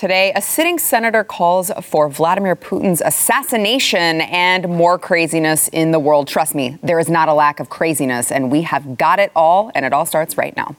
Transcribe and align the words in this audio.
Today, 0.00 0.32
a 0.34 0.40
sitting 0.40 0.78
senator 0.78 1.22
calls 1.22 1.70
for 1.82 2.08
Vladimir 2.08 2.56
Putin's 2.56 3.02
assassination 3.02 4.22
and 4.22 4.66
more 4.66 4.98
craziness 4.98 5.68
in 5.68 5.90
the 5.90 5.98
world. 5.98 6.26
Trust 6.26 6.54
me, 6.54 6.78
there 6.82 6.98
is 6.98 7.10
not 7.10 7.28
a 7.28 7.34
lack 7.34 7.60
of 7.60 7.68
craziness, 7.68 8.32
and 8.32 8.50
we 8.50 8.62
have 8.62 8.96
got 8.96 9.18
it 9.18 9.30
all, 9.36 9.70
and 9.74 9.84
it 9.84 9.92
all 9.92 10.06
starts 10.06 10.38
right 10.38 10.56
now. 10.56 10.74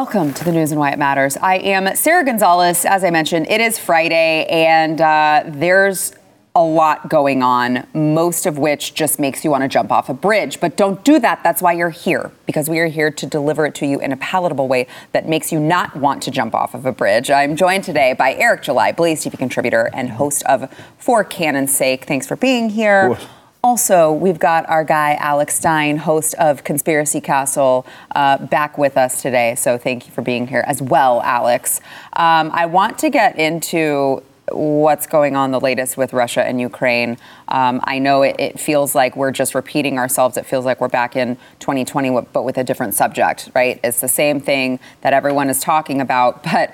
Welcome 0.00 0.32
to 0.32 0.44
the 0.44 0.52
news 0.52 0.72
and 0.72 0.80
why 0.80 0.92
it 0.92 0.98
matters. 0.98 1.36
I 1.36 1.56
am 1.56 1.94
Sarah 1.94 2.24
Gonzalez. 2.24 2.86
As 2.86 3.04
I 3.04 3.10
mentioned, 3.10 3.46
it 3.50 3.60
is 3.60 3.78
Friday, 3.78 4.46
and 4.46 4.98
uh, 4.98 5.42
there's 5.46 6.14
a 6.56 6.62
lot 6.62 7.10
going 7.10 7.42
on, 7.42 7.86
most 7.92 8.46
of 8.46 8.56
which 8.56 8.94
just 8.94 9.20
makes 9.20 9.44
you 9.44 9.50
want 9.50 9.62
to 9.62 9.68
jump 9.68 9.92
off 9.92 10.08
a 10.08 10.14
bridge. 10.14 10.58
But 10.58 10.78
don't 10.78 11.04
do 11.04 11.18
that. 11.18 11.42
That's 11.44 11.60
why 11.60 11.74
you're 11.74 11.90
here, 11.90 12.32
because 12.46 12.70
we 12.70 12.78
are 12.78 12.86
here 12.86 13.10
to 13.10 13.26
deliver 13.26 13.66
it 13.66 13.74
to 13.74 13.86
you 13.86 14.00
in 14.00 14.10
a 14.10 14.16
palatable 14.16 14.68
way 14.68 14.86
that 15.12 15.28
makes 15.28 15.52
you 15.52 15.60
not 15.60 15.94
want 15.94 16.22
to 16.22 16.30
jump 16.30 16.54
off 16.54 16.72
of 16.72 16.86
a 16.86 16.92
bridge. 16.92 17.30
I'm 17.30 17.54
joined 17.54 17.84
today 17.84 18.14
by 18.14 18.32
Eric 18.36 18.62
July, 18.62 18.92
Blaze 18.92 19.22
TV 19.22 19.36
contributor 19.36 19.90
and 19.92 20.12
host 20.12 20.42
of 20.46 20.74
For 20.96 21.24
Canon's 21.24 21.74
Sake. 21.74 22.06
Thanks 22.06 22.26
for 22.26 22.36
being 22.36 22.70
here. 22.70 23.18
Also, 23.62 24.10
we've 24.10 24.38
got 24.38 24.66
our 24.70 24.84
guy 24.84 25.16
Alex 25.16 25.56
Stein, 25.56 25.98
host 25.98 26.34
of 26.34 26.64
Conspiracy 26.64 27.20
Castle, 27.20 27.86
uh, 28.14 28.38
back 28.46 28.78
with 28.78 28.96
us 28.96 29.20
today. 29.20 29.54
So 29.54 29.76
thank 29.76 30.06
you 30.06 30.12
for 30.12 30.22
being 30.22 30.46
here 30.46 30.64
as 30.66 30.80
well, 30.80 31.20
Alex. 31.22 31.80
Um, 32.14 32.50
I 32.54 32.64
want 32.64 32.98
to 33.00 33.10
get 33.10 33.38
into 33.38 34.22
what's 34.50 35.06
going 35.06 35.36
on 35.36 35.50
the 35.50 35.60
latest 35.60 35.98
with 35.98 36.12
Russia 36.14 36.42
and 36.42 36.58
Ukraine. 36.60 37.18
Um, 37.48 37.80
I 37.84 37.98
know 37.98 38.22
it, 38.22 38.36
it, 38.38 38.58
feels 38.58 38.94
like 38.94 39.14
we're 39.14 39.30
just 39.30 39.54
repeating 39.54 39.98
ourselves. 39.98 40.36
It 40.36 40.46
feels 40.46 40.64
like 40.64 40.80
we're 40.80 40.88
back 40.88 41.14
in 41.14 41.36
2020, 41.60 42.26
but 42.32 42.44
with 42.44 42.58
a 42.58 42.64
different 42.64 42.94
subject, 42.94 43.50
right? 43.54 43.78
It's 43.84 44.00
the 44.00 44.08
same 44.08 44.40
thing 44.40 44.80
that 45.02 45.12
everyone 45.12 45.50
is 45.50 45.60
talking 45.60 46.00
about, 46.00 46.42
but. 46.52 46.72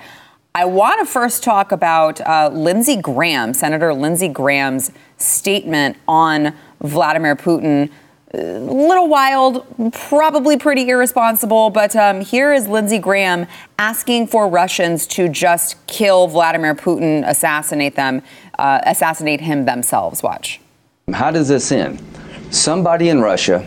I 0.55 0.65
want 0.65 0.99
to 1.01 1.05
first 1.05 1.43
talk 1.43 1.71
about 1.71 2.19
uh, 2.21 2.49
Lindsey 2.51 2.95
Graham, 2.99 3.53
Senator 3.53 3.93
Lindsey 3.93 4.27
Graham's 4.27 4.91
statement 5.17 5.97
on 6.07 6.55
Vladimir 6.81 7.35
Putin. 7.35 7.89
A 8.33 8.59
little 8.59 9.07
wild, 9.07 9.65
probably 9.93 10.57
pretty 10.57 10.89
irresponsible, 10.89 11.69
but 11.69 11.95
um, 11.95 12.19
here 12.21 12.53
is 12.53 12.67
Lindsey 12.67 12.99
Graham 12.99 13.47
asking 13.79 14.27
for 14.27 14.49
Russians 14.49 15.07
to 15.07 15.29
just 15.29 15.85
kill 15.87 16.27
Vladimir 16.27 16.75
Putin, 16.75 17.27
assassinate 17.27 17.95
them, 17.95 18.21
uh, 18.59 18.81
assassinate 18.85 19.39
him 19.39 19.65
themselves. 19.65 20.21
Watch. 20.21 20.59
How 21.13 21.31
does 21.31 21.47
this 21.47 21.71
end? 21.71 22.01
Somebody 22.51 23.09
in 23.09 23.21
Russia 23.21 23.65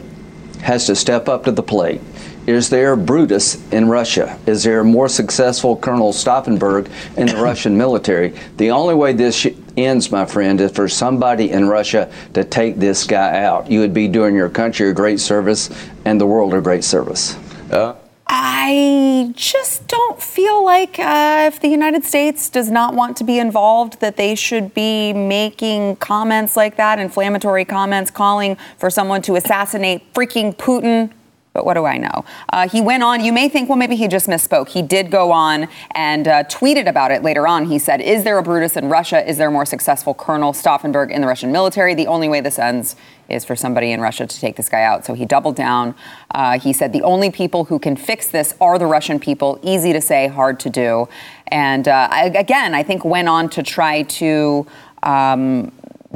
has 0.63 0.87
to 0.87 0.95
step 0.95 1.29
up 1.29 1.45
to 1.45 1.53
the 1.53 1.63
plate. 1.63 2.03
Is 2.47 2.69
there 2.69 2.97
Brutus 2.97 3.57
in 3.71 3.89
Russia? 3.89 4.39
Is 4.47 4.65
there 4.65 4.81
a 4.81 4.85
more 4.85 5.09
successful 5.09 5.77
Colonel 5.77 6.13
Stauffenberg 6.13 6.91
in 7.17 7.27
the 7.27 7.37
Russian 7.43 7.77
military? 7.77 8.35
The 8.57 8.71
only 8.71 8.95
way 8.95 9.13
this 9.13 9.47
ends, 9.77 10.11
my 10.11 10.25
friend, 10.25 10.61
is 10.61 10.73
for 10.73 10.89
somebody 10.89 11.51
in 11.51 11.69
Russia 11.69 12.11
to 12.35 12.45
take 12.45 12.77
this 12.77 13.07
guy 13.07 13.43
out. 13.43 13.71
You 13.71 13.81
would 13.81 13.95
be 13.95 14.09
doing 14.09 14.35
your 14.35 14.49
country 14.49 14.91
a 14.91 14.93
great 14.93 15.21
service 15.21 15.71
and 16.05 16.21
the 16.21 16.27
world 16.27 16.55
a 16.55 16.61
great 16.61 16.85
service. 16.85 17.37
Uh, 17.71 17.95
I 18.33 19.33
just 19.35 19.89
don't 19.89 20.23
feel 20.23 20.65
like 20.65 21.01
uh, 21.01 21.51
if 21.53 21.61
the 21.61 21.69
United 21.69 22.05
States 22.05 22.49
does 22.49 22.71
not 22.71 22.95
want 22.95 23.17
to 23.17 23.25
be 23.25 23.41
involved, 23.41 24.01
that 24.01 24.17
they 24.17 24.37
should 24.37 24.73
be 24.73 25.13
making 25.13 25.97
comments 25.97 26.57
like 26.57 26.77
that, 26.77 27.01
inflammatory 27.01 27.65
comments, 27.65 28.09
calling 28.09 28.57
for 28.79 28.89
someone 28.89 29.21
to 29.23 29.35
assassinate 29.35 30.15
freaking 30.15 30.55
Putin 30.55 31.11
but 31.53 31.67
what 31.67 31.75
do 31.75 31.85
I 31.85 31.99
know? 31.99 32.25
Uh, 32.53 32.69
he 32.69 32.81
went 32.81 33.03
on. 33.03 33.25
You 33.25 33.33
may 33.33 33.49
think, 33.49 33.69
well, 33.69 33.79
maybe 33.79 33.97
he 33.97 34.07
just 34.07 34.29
misspoke. 34.29 34.69
He 34.69 34.83
did 34.83 35.11
go 35.11 35.33
on 35.33 35.69
and 35.93 36.29
uh, 36.29 36.45
tweeted 36.45 36.89
about 36.89 37.11
it 37.11 37.25
later 37.25 37.49
on. 37.49 37.67
He 37.67 37.79
said, 37.79 38.01
Is 38.01 38.23
there 38.23 38.39
a 38.39 38.43
Brutus 38.43 38.77
in 38.77 38.89
Russia? 38.89 39.29
Is 39.29 39.37
there 39.37 39.49
a 39.49 39.51
more 39.51 39.67
successful 39.67 40.15
Colonel 40.15 40.53
Stauffenberg 40.53 41.11
in 41.11 41.21
the 41.21 41.27
Russian 41.27 41.51
military? 41.51 41.95
The 41.95 42.07
only 42.07 42.29
way 42.29 42.41
this 42.41 42.59
ends 42.59 42.95
is 43.29 43.45
for 43.45 43.57
somebody 43.57 43.91
in 43.91 44.01
Russia 44.01 44.27
to 44.29 44.41
take 44.41 44.57
this 44.57 44.69
guy 44.69 44.83
out. 44.83 45.05
So 45.05 45.15
he 45.15 45.25
doubled 45.25 45.57
down. 45.57 45.97
Uh, 46.31 46.59
he 46.59 46.73
said, 46.73 46.93
The 46.93 47.03
only 47.03 47.33
people 47.33 47.65
who 47.65 47.81
can 47.81 47.97
fix 47.97 48.29
this 48.29 48.55
are 48.61 48.79
the 48.79 48.87
Russian 48.87 49.19
people. 49.19 49.59
Easy 49.63 49.93
to 49.93 50.01
say, 50.01 50.29
hard 50.29 50.61
to 50.61 50.71
do. 50.71 51.09
And 51.49 51.89
uh, 51.89 52.09
I, 52.13 52.27
again, 52.27 52.77
I 52.77 52.85
think 52.85 53.05
went 53.05 53.29
on 53.29 53.51
to 53.51 53.63
try 53.63 54.03
to. 54.03 54.67
Um, 55.03 55.73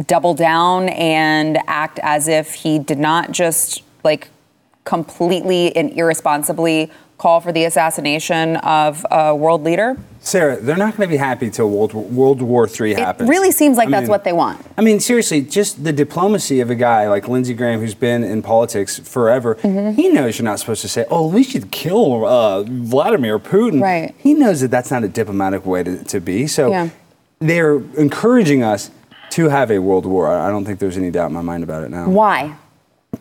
double 0.08 0.34
down 0.34 0.88
and 0.88 1.56
act 1.68 2.00
as 2.02 2.26
if 2.26 2.52
he 2.52 2.80
did 2.80 2.98
not 2.98 3.30
just 3.30 3.84
like 4.02 4.28
completely 4.84 5.74
and 5.76 5.92
irresponsibly 5.92 6.90
call 7.18 7.40
for 7.40 7.52
the 7.52 7.64
assassination 7.64 8.56
of 8.56 9.06
a 9.10 9.34
world 9.34 9.62
leader? 9.62 9.96
Sarah, 10.20 10.56
they're 10.56 10.76
not 10.76 10.96
going 10.96 11.08
to 11.08 11.12
be 11.12 11.18
happy 11.18 11.50
till 11.50 11.68
World, 11.68 11.92
World 11.92 12.40
War 12.40 12.66
III 12.66 12.94
happens. 12.94 13.28
It 13.28 13.30
really 13.30 13.50
seems 13.50 13.76
like 13.76 13.88
I 13.88 13.90
that's 13.90 14.02
mean, 14.04 14.10
what 14.10 14.24
they 14.24 14.32
want. 14.32 14.64
I 14.76 14.80
mean, 14.80 14.98
seriously, 14.98 15.42
just 15.42 15.84
the 15.84 15.92
diplomacy 15.92 16.60
of 16.60 16.70
a 16.70 16.74
guy 16.74 17.08
like 17.08 17.28
Lindsey 17.28 17.52
Graham, 17.52 17.80
who's 17.80 17.94
been 17.94 18.24
in 18.24 18.40
politics 18.40 18.98
forever, 18.98 19.56
mm-hmm. 19.56 19.92
he 19.92 20.08
knows 20.08 20.38
you're 20.38 20.44
not 20.44 20.58
supposed 20.60 20.80
to 20.80 20.88
say, 20.88 21.04
oh, 21.10 21.28
we 21.28 21.42
should 21.44 21.70
kill 21.70 22.24
uh, 22.24 22.62
Vladimir 22.62 23.38
Putin. 23.38 23.82
Right. 23.82 24.14
He 24.18 24.32
knows 24.32 24.62
that 24.62 24.70
that's 24.70 24.90
not 24.90 25.04
a 25.04 25.08
diplomatic 25.08 25.66
way 25.66 25.82
to, 25.82 26.02
to 26.04 26.20
be. 26.20 26.46
So 26.46 26.70
yeah. 26.70 26.88
they're 27.38 27.76
encouraging 27.98 28.62
us 28.62 28.90
to 29.30 29.50
have 29.50 29.70
a 29.70 29.78
world 29.78 30.06
war. 30.06 30.28
I 30.28 30.48
don't 30.48 30.64
think 30.64 30.78
there's 30.78 30.96
any 30.96 31.10
doubt 31.10 31.28
in 31.28 31.34
my 31.34 31.42
mind 31.42 31.64
about 31.64 31.84
it 31.84 31.90
now. 31.90 32.08
Why? 32.08 32.56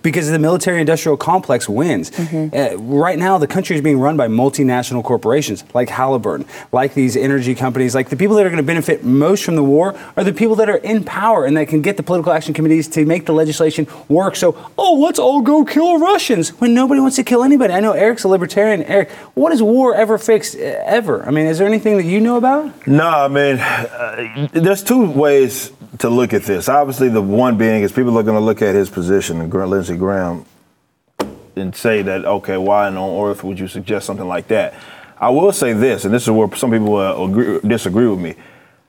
Because 0.03 0.29
the 0.29 0.37
military 0.37 0.79
industrial 0.79 1.17
complex 1.17 1.67
wins. 1.67 2.11
Mm-hmm. 2.11 2.55
Uh, 2.55 2.83
right 2.83 3.17
now, 3.17 3.37
the 3.37 3.47
country 3.47 3.75
is 3.75 3.81
being 3.81 3.99
run 3.99 4.17
by 4.17 4.27
multinational 4.27 5.03
corporations 5.03 5.63
like 5.73 5.89
Halliburton, 5.89 6.45
like 6.71 6.93
these 6.93 7.17
energy 7.17 7.55
companies. 7.55 7.95
Like 7.95 8.09
the 8.09 8.17
people 8.17 8.35
that 8.35 8.45
are 8.45 8.49
going 8.49 8.57
to 8.57 8.63
benefit 8.63 9.03
most 9.03 9.43
from 9.43 9.55
the 9.55 9.63
war 9.63 9.97
are 10.15 10.23
the 10.23 10.33
people 10.33 10.55
that 10.57 10.69
are 10.69 10.77
in 10.77 11.03
power 11.03 11.45
and 11.45 11.57
that 11.57 11.69
can 11.69 11.81
get 11.81 11.97
the 11.97 12.03
political 12.03 12.31
action 12.31 12.53
committees 12.53 12.87
to 12.89 13.05
make 13.05 13.25
the 13.25 13.33
legislation 13.33 13.87
work. 14.09 14.35
So, 14.35 14.55
oh, 14.77 14.93
let's 14.95 15.19
all 15.19 15.41
go 15.41 15.65
kill 15.65 15.99
Russians 15.99 16.49
when 16.59 16.73
nobody 16.73 16.99
wants 16.99 17.15
to 17.15 17.23
kill 17.23 17.43
anybody. 17.43 17.73
I 17.73 17.79
know 17.79 17.93
Eric's 17.93 18.23
a 18.23 18.27
libertarian. 18.27 18.83
Eric, 18.83 19.09
what 19.33 19.51
has 19.51 19.63
war 19.63 19.95
ever 19.95 20.17
fixed 20.17 20.55
uh, 20.55 20.59
ever? 20.59 21.25
I 21.25 21.31
mean, 21.31 21.45
is 21.45 21.57
there 21.57 21.67
anything 21.67 21.97
that 21.97 22.05
you 22.05 22.19
know 22.19 22.35
about? 22.37 22.85
No, 22.85 23.07
I 23.07 23.27
mean, 23.29 23.57
uh, 23.57 24.47
there's 24.51 24.83
two 24.83 25.09
ways 25.09 25.71
to 25.99 26.09
look 26.09 26.33
at 26.33 26.43
this. 26.43 26.69
Obviously, 26.69 27.09
the 27.09 27.21
one 27.21 27.57
being 27.57 27.83
is 27.83 27.91
people 27.91 28.17
are 28.17 28.23
going 28.23 28.37
to 28.37 28.43
look 28.43 28.61
at 28.61 28.75
his 28.75 28.89
position 28.89 29.41
and 29.41 29.53
Lindsey 29.53 29.95
Graham 29.95 30.45
and 31.55 31.75
say 31.75 32.01
that, 32.01 32.25
okay, 32.25 32.57
why 32.57 32.87
on 32.87 32.97
earth 32.97 33.43
would 33.43 33.59
you 33.59 33.67
suggest 33.67 34.05
something 34.05 34.27
like 34.27 34.47
that? 34.47 34.73
I 35.19 35.29
will 35.29 35.51
say 35.51 35.73
this, 35.73 36.05
and 36.05 36.13
this 36.13 36.23
is 36.23 36.31
where 36.31 36.53
some 36.55 36.71
people 36.71 37.23
agree, 37.23 37.59
disagree 37.59 38.07
with 38.07 38.19
me. 38.19 38.35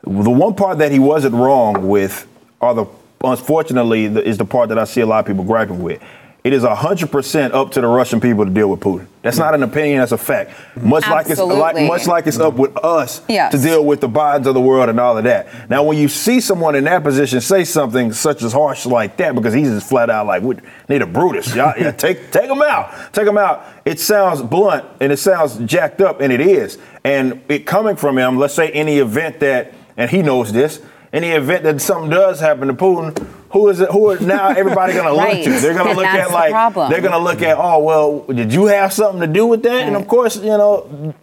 The 0.02 0.30
one 0.30 0.54
part 0.54 0.78
that 0.78 0.90
he 0.90 0.98
wasn't 0.98 1.34
wrong 1.34 1.86
with, 1.86 2.26
are 2.60 2.74
the 2.74 2.86
unfortunately, 3.22 4.06
is 4.06 4.38
the 4.38 4.44
part 4.44 4.68
that 4.70 4.78
I 4.78 4.84
see 4.84 5.00
a 5.00 5.06
lot 5.06 5.20
of 5.20 5.26
people 5.26 5.44
griping 5.44 5.82
with 5.82 6.02
it 6.44 6.52
is 6.52 6.62
100% 6.62 7.54
up 7.54 7.70
to 7.70 7.80
the 7.80 7.86
Russian 7.86 8.20
people 8.20 8.44
to 8.44 8.50
deal 8.50 8.68
with 8.68 8.80
Putin. 8.80 9.06
That's 9.22 9.38
not 9.38 9.54
an 9.54 9.62
opinion, 9.62 10.00
that's 10.00 10.12
a 10.12 10.18
fact. 10.18 10.50
Much 10.76 11.08
like 11.08 11.30
it's 11.30 11.40
like 11.40 11.76
much 11.88 12.06
like 12.06 12.26
it's 12.26 12.38
up 12.38 12.54
with 12.54 12.76
us 12.84 13.22
yes. 13.30 13.50
to 13.52 13.58
deal 13.58 13.82
with 13.82 14.02
the 14.02 14.10
Bidens 14.10 14.44
of 14.44 14.52
the 14.52 14.60
world 14.60 14.90
and 14.90 15.00
all 15.00 15.16
of 15.16 15.24
that. 15.24 15.70
Now 15.70 15.82
when 15.84 15.96
you 15.96 16.06
see 16.06 16.40
someone 16.40 16.74
in 16.74 16.84
that 16.84 17.02
position 17.02 17.40
say 17.40 17.64
something 17.64 18.12
such 18.12 18.42
as 18.42 18.52
harsh 18.52 18.84
like 18.84 19.16
that 19.16 19.34
because 19.34 19.54
he's 19.54 19.70
just 19.70 19.88
flat 19.88 20.10
out 20.10 20.26
like 20.26 20.42
we 20.42 20.56
need 20.90 21.00
a 21.00 21.06
Brutus. 21.06 21.54
Y'all, 21.54 21.72
yeah, 21.78 21.90
take 21.92 22.30
take 22.30 22.50
him 22.50 22.60
out. 22.60 23.14
Take 23.14 23.26
him 23.26 23.38
out. 23.38 23.64
It 23.86 23.98
sounds 23.98 24.42
blunt 24.42 24.84
and 25.00 25.10
it 25.10 25.16
sounds 25.16 25.56
jacked 25.60 26.02
up 26.02 26.20
and 26.20 26.30
it 26.30 26.42
is. 26.42 26.76
And 27.04 27.42
it 27.48 27.64
coming 27.64 27.96
from 27.96 28.18
him, 28.18 28.36
let's 28.36 28.52
say 28.52 28.70
any 28.72 28.98
event 28.98 29.40
that 29.40 29.72
and 29.96 30.10
he 30.10 30.20
knows 30.20 30.52
this, 30.52 30.82
any 31.14 31.30
event 31.30 31.62
that 31.62 31.80
something 31.80 32.10
does 32.10 32.40
happen 32.40 32.66
to 32.66 32.74
Putin, 32.74 33.16
who 33.52 33.68
is 33.68 33.80
it? 33.80 33.88
Who 33.92 34.10
are 34.10 34.18
now 34.18 34.48
everybody 34.48 34.94
going 34.94 35.16
right. 35.16 35.44
to 35.44 35.50
look 35.50 35.60
to? 35.60 35.62
They're 35.62 35.74
going 35.74 35.86
to 35.86 35.94
look 35.94 36.06
at 36.06 36.30
like 36.32 36.74
the 36.74 36.88
they're 36.88 37.00
going 37.00 37.12
to 37.12 37.18
look 37.18 37.40
at 37.40 37.56
oh 37.56 37.78
well, 37.78 38.24
did 38.24 38.52
you 38.52 38.66
have 38.66 38.92
something 38.92 39.20
to 39.20 39.28
do 39.28 39.46
with 39.46 39.62
that? 39.62 39.70
Right. 39.70 39.86
And 39.86 39.96
of 39.96 40.06
course, 40.08 40.36
you 40.36 40.44
know. 40.44 41.14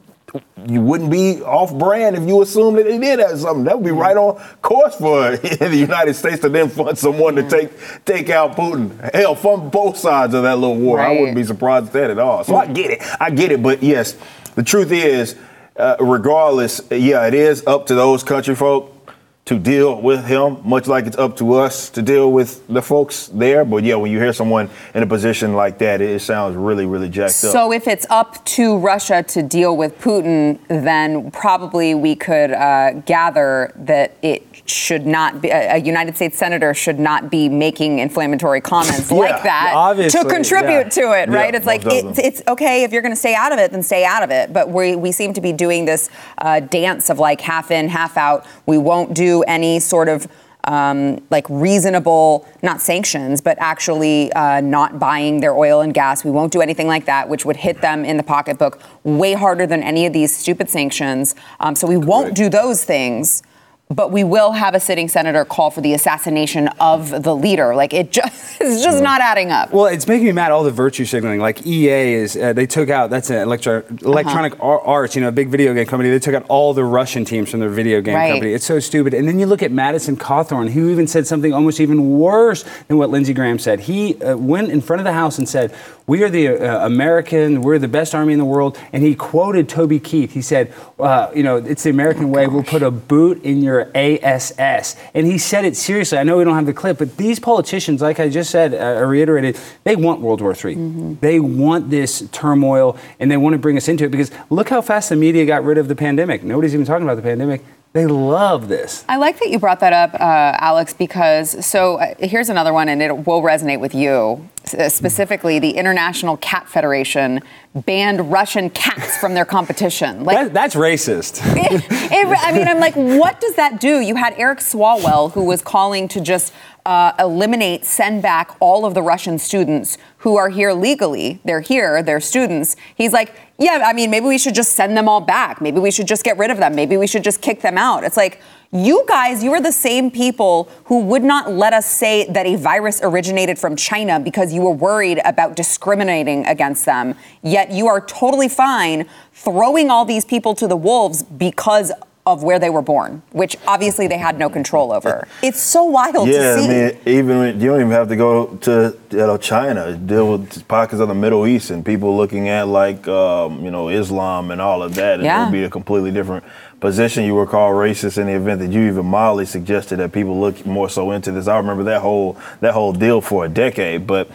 You 0.65 0.79
wouldn't 0.79 1.11
be 1.11 1.41
off 1.41 1.77
brand 1.77 2.15
if 2.15 2.25
you 2.25 2.41
assumed 2.41 2.77
that 2.77 2.85
they 2.85 2.97
did 2.97 3.19
have 3.19 3.37
something. 3.37 3.65
That 3.65 3.77
would 3.77 3.83
be 3.83 3.91
right 3.91 4.15
on 4.15 4.41
course 4.61 4.95
for 4.95 5.35
the 5.35 5.75
United 5.75 6.13
States 6.13 6.39
to 6.41 6.47
then 6.47 6.69
fund 6.69 6.97
someone 6.97 7.35
to 7.35 7.49
take 7.49 7.71
take 8.05 8.29
out 8.29 8.55
Putin. 8.55 9.13
Hell, 9.13 9.35
from 9.35 9.69
both 9.69 9.97
sides 9.97 10.33
of 10.33 10.43
that 10.43 10.57
little 10.57 10.77
war. 10.77 10.99
Right. 10.99 11.17
I 11.17 11.19
wouldn't 11.19 11.35
be 11.35 11.43
surprised 11.43 11.87
at 11.87 11.93
that 11.93 12.11
at 12.11 12.19
all. 12.19 12.45
So 12.45 12.55
I 12.55 12.67
get 12.67 12.91
it. 12.91 13.01
I 13.19 13.29
get 13.29 13.51
it. 13.51 13.61
But 13.61 13.83
yes, 13.83 14.15
the 14.55 14.63
truth 14.63 14.93
is, 14.93 15.35
uh, 15.75 15.97
regardless, 15.99 16.79
yeah, 16.89 17.27
it 17.27 17.33
is 17.33 17.67
up 17.67 17.87
to 17.87 17.95
those 17.95 18.23
country 18.23 18.55
folk 18.55 19.00
to 19.43 19.57
deal 19.57 19.99
with 19.99 20.25
him, 20.25 20.57
much 20.63 20.87
like 20.87 21.07
it's 21.07 21.17
up 21.17 21.35
to 21.35 21.55
us 21.55 21.89
to 21.89 22.01
deal 22.01 22.31
with 22.31 22.65
the 22.67 22.81
folks 22.81 23.27
there. 23.27 23.65
But 23.65 23.83
yeah, 23.83 23.95
when 23.95 24.11
you 24.11 24.19
hear 24.19 24.33
someone 24.33 24.69
in 24.93 25.01
a 25.01 25.07
position 25.07 25.55
like 25.55 25.79
that, 25.79 25.99
it, 25.99 26.21
sounds 26.21 26.55
really, 26.55 26.85
really 26.85 27.09
jacked 27.09 27.43
up. 27.43 27.51
So 27.51 27.71
if 27.71 27.87
it's 27.87 28.05
up 28.11 28.45
to 28.45 28.77
Russia 28.77 29.23
to 29.23 29.41
deal 29.41 29.75
with 29.75 29.99
Putin, 29.99 30.59
then 30.67 31.31
probably 31.31 31.95
we 31.95 32.15
could 32.15 32.51
uh, 32.51 32.93
gather 33.05 33.73
that 33.75 34.15
it 34.21 34.45
should 34.65 35.07
not 35.07 35.41
be 35.41 35.49
a 35.49 35.77
United 35.77 36.15
States 36.15 36.37
senator 36.37 36.73
should 36.75 36.99
not 36.99 37.31
be 37.31 37.49
making 37.49 37.97
inflammatory 37.97 38.61
comments 38.61 39.09
Yeah, 39.09 39.17
like 39.17 39.43
that 39.43 40.11
to 40.11 40.23
contribute 40.25 40.69
yeah. 40.69 40.89
to 40.89 41.01
it, 41.13 41.29
right? 41.29 41.51
Yeah, 41.51 41.57
it's 41.57 41.65
like 41.65 41.83
most 41.83 42.19
it's, 42.19 42.19
it's 42.19 42.47
okay 42.47 42.83
if 42.83 42.91
you're 42.91 43.01
going 43.01 43.13
to 43.13 43.19
stay 43.19 43.33
out 43.33 43.51
of 43.51 43.57
it, 43.57 43.71
then 43.71 43.81
stay 43.81 44.05
out 44.05 44.21
of 44.21 44.29
it. 44.29 44.53
But 44.53 44.69
we 44.69 44.95
we 44.95 45.11
seem 45.11 45.33
to 45.33 45.41
be 45.41 45.51
doing 45.51 45.85
this 45.85 46.11
uh, 46.37 46.59
dance 46.59 47.09
of 47.09 47.17
like 47.17 47.41
half 47.41 47.71
in, 47.71 47.89
half 47.89 48.15
out. 48.17 48.45
We 48.67 48.77
won't 48.77 49.15
do 49.15 49.30
any 49.47 49.79
sort 49.79 50.09
of 50.09 50.27
um, 50.65 51.21
like 51.29 51.45
reasonable, 51.49 52.47
not 52.61 52.81
sanctions, 52.81 53.41
but 53.41 53.57
actually 53.59 54.31
uh, 54.33 54.61
not 54.61 54.99
buying 54.99 55.41
their 55.41 55.55
oil 55.55 55.81
and 55.81 55.93
gas. 55.93 56.23
We 56.23 56.31
won't 56.31 56.53
do 56.53 56.61
anything 56.61 56.87
like 56.87 57.05
that, 57.05 57.29
which 57.29 57.45
would 57.45 57.57
hit 57.57 57.81
them 57.81 58.05
in 58.05 58.17
the 58.17 58.23
pocketbook 58.23 58.81
way 59.03 59.33
harder 59.33 59.65
than 59.65 59.81
any 59.81 60.05
of 60.05 60.13
these 60.13 60.35
stupid 60.35 60.69
sanctions. 60.69 61.35
Um, 61.59 61.75
so 61.75 61.87
we 61.87 61.97
won't 61.97 62.35
do 62.35 62.49
those 62.49 62.83
things. 62.83 63.41
But 63.91 64.11
we 64.11 64.23
will 64.23 64.51
have 64.53 64.73
a 64.73 64.79
sitting 64.79 65.09
senator 65.09 65.43
call 65.43 65.69
for 65.69 65.81
the 65.81 65.93
assassination 65.93 66.69
of 66.79 67.23
the 67.23 67.35
leader. 67.35 67.75
Like 67.75 67.93
it 67.93 68.11
just, 68.11 68.31
it's 68.61 68.81
just 68.83 69.03
not 69.03 69.19
adding 69.19 69.51
up. 69.51 69.71
Well, 69.73 69.87
it's 69.87 70.07
making 70.07 70.25
me 70.27 70.31
mad. 70.31 70.51
All 70.51 70.63
the 70.63 70.71
virtue 70.71 71.03
signaling, 71.03 71.39
like 71.41 71.65
EA 71.67 72.13
is, 72.13 72.37
uh, 72.37 72.53
they 72.53 72.65
took 72.65 72.89
out. 72.89 73.09
That's 73.09 73.29
an 73.29 73.37
electro, 73.37 73.83
electronic 74.01 74.53
Uh-huh. 74.53 74.79
arts, 74.85 75.15
you 75.15 75.21
know, 75.21 75.27
a 75.27 75.31
big 75.31 75.49
video 75.49 75.73
game 75.73 75.85
company. 75.85 76.09
They 76.09 76.19
took 76.19 76.35
out 76.35 76.45
all 76.47 76.73
the 76.73 76.85
Russian 76.85 77.25
teams 77.25 77.49
from 77.49 77.59
their 77.59 77.69
video 77.69 77.99
game 78.01 78.15
Right. 78.15 78.31
company. 78.31 78.53
It's 78.53 78.65
so 78.65 78.79
stupid. 78.79 79.13
And 79.13 79.27
then 79.27 79.39
you 79.39 79.45
look 79.45 79.61
at 79.61 79.71
Madison 79.71 80.15
Cawthorn, 80.15 80.69
who 80.69 80.89
even 80.89 81.05
said 81.07 81.27
something 81.27 81.53
almost 81.53 81.79
even 81.81 82.17
worse 82.17 82.63
than 82.87 82.97
what 82.97 83.09
Lindsey 83.09 83.33
Graham 83.33 83.59
said. 83.59 83.81
He 83.81 84.21
uh, 84.21 84.37
went 84.37 84.69
in 84.71 84.79
front 84.81 85.01
of 85.01 85.05
the 85.05 85.13
House 85.13 85.37
and 85.37 85.49
said, 85.49 85.73
"We 86.07 86.23
are 86.23 86.29
the 86.29 86.47
uh, 86.49 86.85
American. 86.85 87.61
We're 87.61 87.79
the 87.79 87.87
best 87.87 88.15
army 88.15 88.31
in 88.33 88.39
the 88.39 88.45
world." 88.45 88.77
And 88.93 89.03
he 89.03 89.15
quoted 89.15 89.67
Toby 89.67 89.99
Keith. 89.99 90.31
He 90.33 90.41
said, 90.41 90.73
uh, 90.99 91.29
"You 91.35 91.43
know, 91.43 91.57
it's 91.57 91.83
the 91.83 91.89
American 91.89 92.31
way. 92.31 92.47
We'll 92.47 92.63
put 92.63 92.83
a 92.83 92.91
boot 92.91 93.43
in 93.43 93.61
your 93.61 93.80
ASS." 93.95 94.95
And 95.13 95.25
he 95.25 95.37
said 95.37 95.65
it 95.65 95.75
seriously. 95.75 96.17
I 96.17 96.23
know 96.23 96.37
we 96.37 96.43
don't 96.43 96.55
have 96.55 96.65
the 96.65 96.73
clip, 96.73 96.97
but 96.97 97.17
these 97.17 97.39
politicians, 97.39 98.01
like 98.01 98.19
I 98.19 98.29
just 98.29 98.51
said, 98.51 98.73
uh, 98.73 99.05
reiterated, 99.05 99.57
they 99.83 99.95
want 99.95 100.21
World 100.21 100.41
War 100.41 100.53
III. 100.53 101.17
They 101.21 101.39
want 101.39 101.89
this 101.89 102.27
turmoil, 102.31 102.97
and 103.19 103.31
they 103.31 103.37
want 103.37 103.53
to 103.53 103.59
bring 103.59 103.77
us 103.77 103.87
into 103.87 104.05
it 104.05 104.11
because 104.11 104.31
look 104.49 104.69
how 104.69 104.81
fast 104.81 105.09
the 105.09 105.15
media 105.15 105.45
got 105.45 105.63
rid 105.63 105.77
of 105.77 105.87
the 105.87 105.95
pandemic. 105.95 106.43
Nobody's 106.43 106.73
even 106.73 106.85
talking 106.85 107.03
about 107.03 107.15
the 107.15 107.21
pandemic. 107.21 107.63
They 107.93 108.05
love 108.05 108.69
this. 108.69 109.03
I 109.09 109.17
like 109.17 109.37
that 109.39 109.49
you 109.49 109.59
brought 109.59 109.81
that 109.81 109.91
up, 109.91 110.13
uh, 110.13 110.55
Alex, 110.59 110.93
because 110.93 111.65
so 111.65 111.97
uh, 111.97 112.15
here's 112.19 112.47
another 112.47 112.71
one, 112.71 112.87
and 112.87 113.01
it 113.01 113.25
will 113.25 113.41
resonate 113.41 113.81
with 113.81 113.93
you. 113.93 114.47
S- 114.73 114.95
specifically, 114.95 115.59
the 115.59 115.71
International 115.71 116.37
Cat 116.37 116.67
Federation 116.67 117.41
banned 117.73 118.31
Russian 118.31 118.69
cats 118.69 119.17
from 119.17 119.33
their 119.33 119.45
competition. 119.45 120.23
Like, 120.23 120.37
That, 120.37 120.53
that's 120.53 120.75
racist. 120.75 121.41
it, 121.55 122.37
I 122.43 122.51
mean, 122.51 122.67
I'm 122.67 122.79
like, 122.79 122.95
what 122.95 123.39
does 123.39 123.55
that 123.55 123.79
do? 123.79 123.99
You 124.01 124.15
had 124.15 124.33
Eric 124.37 124.59
Swalwell, 124.59 125.31
who 125.31 125.45
was 125.45 125.61
calling 125.61 126.07
to 126.09 126.21
just 126.21 126.53
uh, 126.85 127.13
eliminate, 127.19 127.85
send 127.85 128.21
back 128.21 128.55
all 128.59 128.85
of 128.85 128.93
the 128.93 129.01
Russian 129.01 129.37
students 129.39 129.97
who 130.17 130.35
are 130.35 130.49
here 130.49 130.73
legally. 130.73 131.39
They're 131.45 131.61
here, 131.61 132.01
they're 132.03 132.19
students. 132.19 132.75
He's 132.95 133.13
like, 133.13 133.35
yeah, 133.57 133.83
I 133.85 133.93
mean, 133.93 134.09
maybe 134.09 134.25
we 134.25 134.37
should 134.37 134.55
just 134.55 134.73
send 134.73 134.97
them 134.97 135.07
all 135.07 135.21
back. 135.21 135.61
Maybe 135.61 135.79
we 135.79 135.91
should 135.91 136.07
just 136.07 136.23
get 136.23 136.37
rid 136.37 136.49
of 136.51 136.57
them. 136.57 136.75
Maybe 136.75 136.97
we 136.97 137.07
should 137.07 137.23
just 137.23 137.41
kick 137.41 137.61
them 137.61 137.77
out. 137.77 138.03
It's 138.03 138.17
like, 138.17 138.41
you 138.71 139.03
guys, 139.05 139.43
you 139.43 139.51
are 139.51 139.59
the 139.59 139.71
same 139.71 140.09
people 140.09 140.69
who 140.85 141.01
would 141.01 141.23
not 141.23 141.51
let 141.51 141.73
us 141.73 141.85
say 141.85 142.25
that 142.31 142.45
a 142.45 142.55
virus 142.55 143.01
originated 143.03 143.59
from 143.59 143.75
China 143.75 144.17
because 144.17 144.53
you 144.53 144.61
were 144.61 144.71
worried 144.71 145.19
about 145.25 145.57
discriminating 145.57 146.45
against 146.45 146.85
them. 146.85 147.15
Yet 147.43 147.71
you 147.71 147.87
are 147.87 147.99
totally 147.99 148.47
fine 148.47 149.09
throwing 149.33 149.89
all 149.89 150.05
these 150.05 150.23
people 150.23 150.55
to 150.55 150.67
the 150.67 150.77
wolves 150.77 151.21
because 151.21 151.91
of 152.25 152.43
where 152.43 152.59
they 152.59 152.69
were 152.69 152.83
born, 152.83 153.23
which 153.31 153.57
obviously 153.65 154.07
they 154.07 154.17
had 154.17 154.37
no 154.37 154.49
control 154.49 154.91
over. 154.93 155.27
It's 155.41 155.59
so 155.59 155.85
wild 155.85 156.27
Yeah, 156.27 156.55
to 156.55 156.61
I 156.61 156.67
mean, 156.67 156.97
even 157.05 157.39
when, 157.39 157.59
you 157.59 157.67
don't 157.69 157.79
even 157.79 157.91
have 157.91 158.09
to 158.09 158.15
go 158.15 158.57
to 158.57 158.95
you 159.09 159.17
know, 159.17 159.37
China. 159.37 159.95
Deal 159.97 160.37
with 160.37 160.67
pockets 160.67 161.01
of 161.01 161.07
the 161.07 161.15
Middle 161.15 161.47
East 161.47 161.71
and 161.71 161.83
people 161.83 162.15
looking 162.15 162.47
at 162.47 162.67
like 162.67 163.07
um, 163.07 163.65
you 163.65 163.71
know 163.71 163.89
Islam 163.89 164.51
and 164.51 164.61
all 164.61 164.83
of 164.83 164.93
that. 164.95 165.15
And 165.15 165.23
Yeah. 165.23 165.41
It 165.41 165.45
would 165.45 165.51
be 165.51 165.63
a 165.63 165.69
completely 165.69 166.11
different 166.11 166.43
position. 166.79 167.23
You 167.23 167.33
were 167.35 167.47
called 167.47 167.73
racist 167.75 168.17
in 168.19 168.27
the 168.27 168.33
event 168.33 168.59
that 168.59 168.71
you 168.71 168.87
even 168.87 169.05
mildly 169.05 169.45
suggested 169.45 169.97
that 169.97 170.11
people 170.11 170.39
look 170.39 170.63
more 170.65 170.89
so 170.89 171.11
into 171.11 171.31
this. 171.31 171.47
I 171.47 171.57
remember 171.57 171.83
that 171.85 172.01
whole 172.01 172.37
that 172.59 172.73
whole 172.73 172.93
deal 172.93 173.21
for 173.21 173.45
a 173.45 173.49
decade. 173.49 174.05
But 174.05 174.29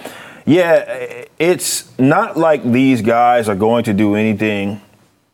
yeah, 0.44 1.25
it's 1.38 1.97
not 1.99 2.37
like 2.37 2.65
these 2.65 3.00
guys 3.00 3.49
are 3.49 3.55
going 3.56 3.85
to 3.85 3.93
do 3.93 4.17
anything 4.17 4.81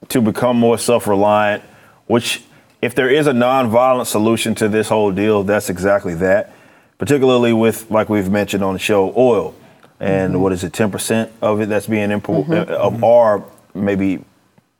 to 0.08 0.20
become 0.20 0.58
more 0.58 0.76
self-reliant, 0.78 1.62
which 2.06 2.42
if 2.80 2.94
there 2.94 3.08
is 3.08 3.26
a 3.26 3.32
non-violent 3.32 4.08
solution 4.08 4.54
to 4.56 4.68
this 4.68 4.88
whole 4.88 5.12
deal, 5.12 5.44
that's 5.44 5.70
exactly 5.70 6.14
that. 6.16 6.52
Particularly 6.98 7.52
with, 7.52 7.90
like 7.90 8.08
we've 8.08 8.30
mentioned 8.30 8.62
on 8.62 8.74
the 8.74 8.78
show, 8.78 9.12
oil, 9.16 9.54
and 10.00 10.32
mm-hmm. 10.32 10.42
what 10.42 10.52
is 10.52 10.64
it, 10.64 10.72
10% 10.72 11.30
of 11.40 11.60
it 11.60 11.68
that's 11.68 11.86
being 11.86 12.10
imported 12.10 12.68
mm-hmm. 12.68 12.72
uh, 12.72 12.76
of 12.76 13.02
our 13.04 13.44
maybe 13.74 14.24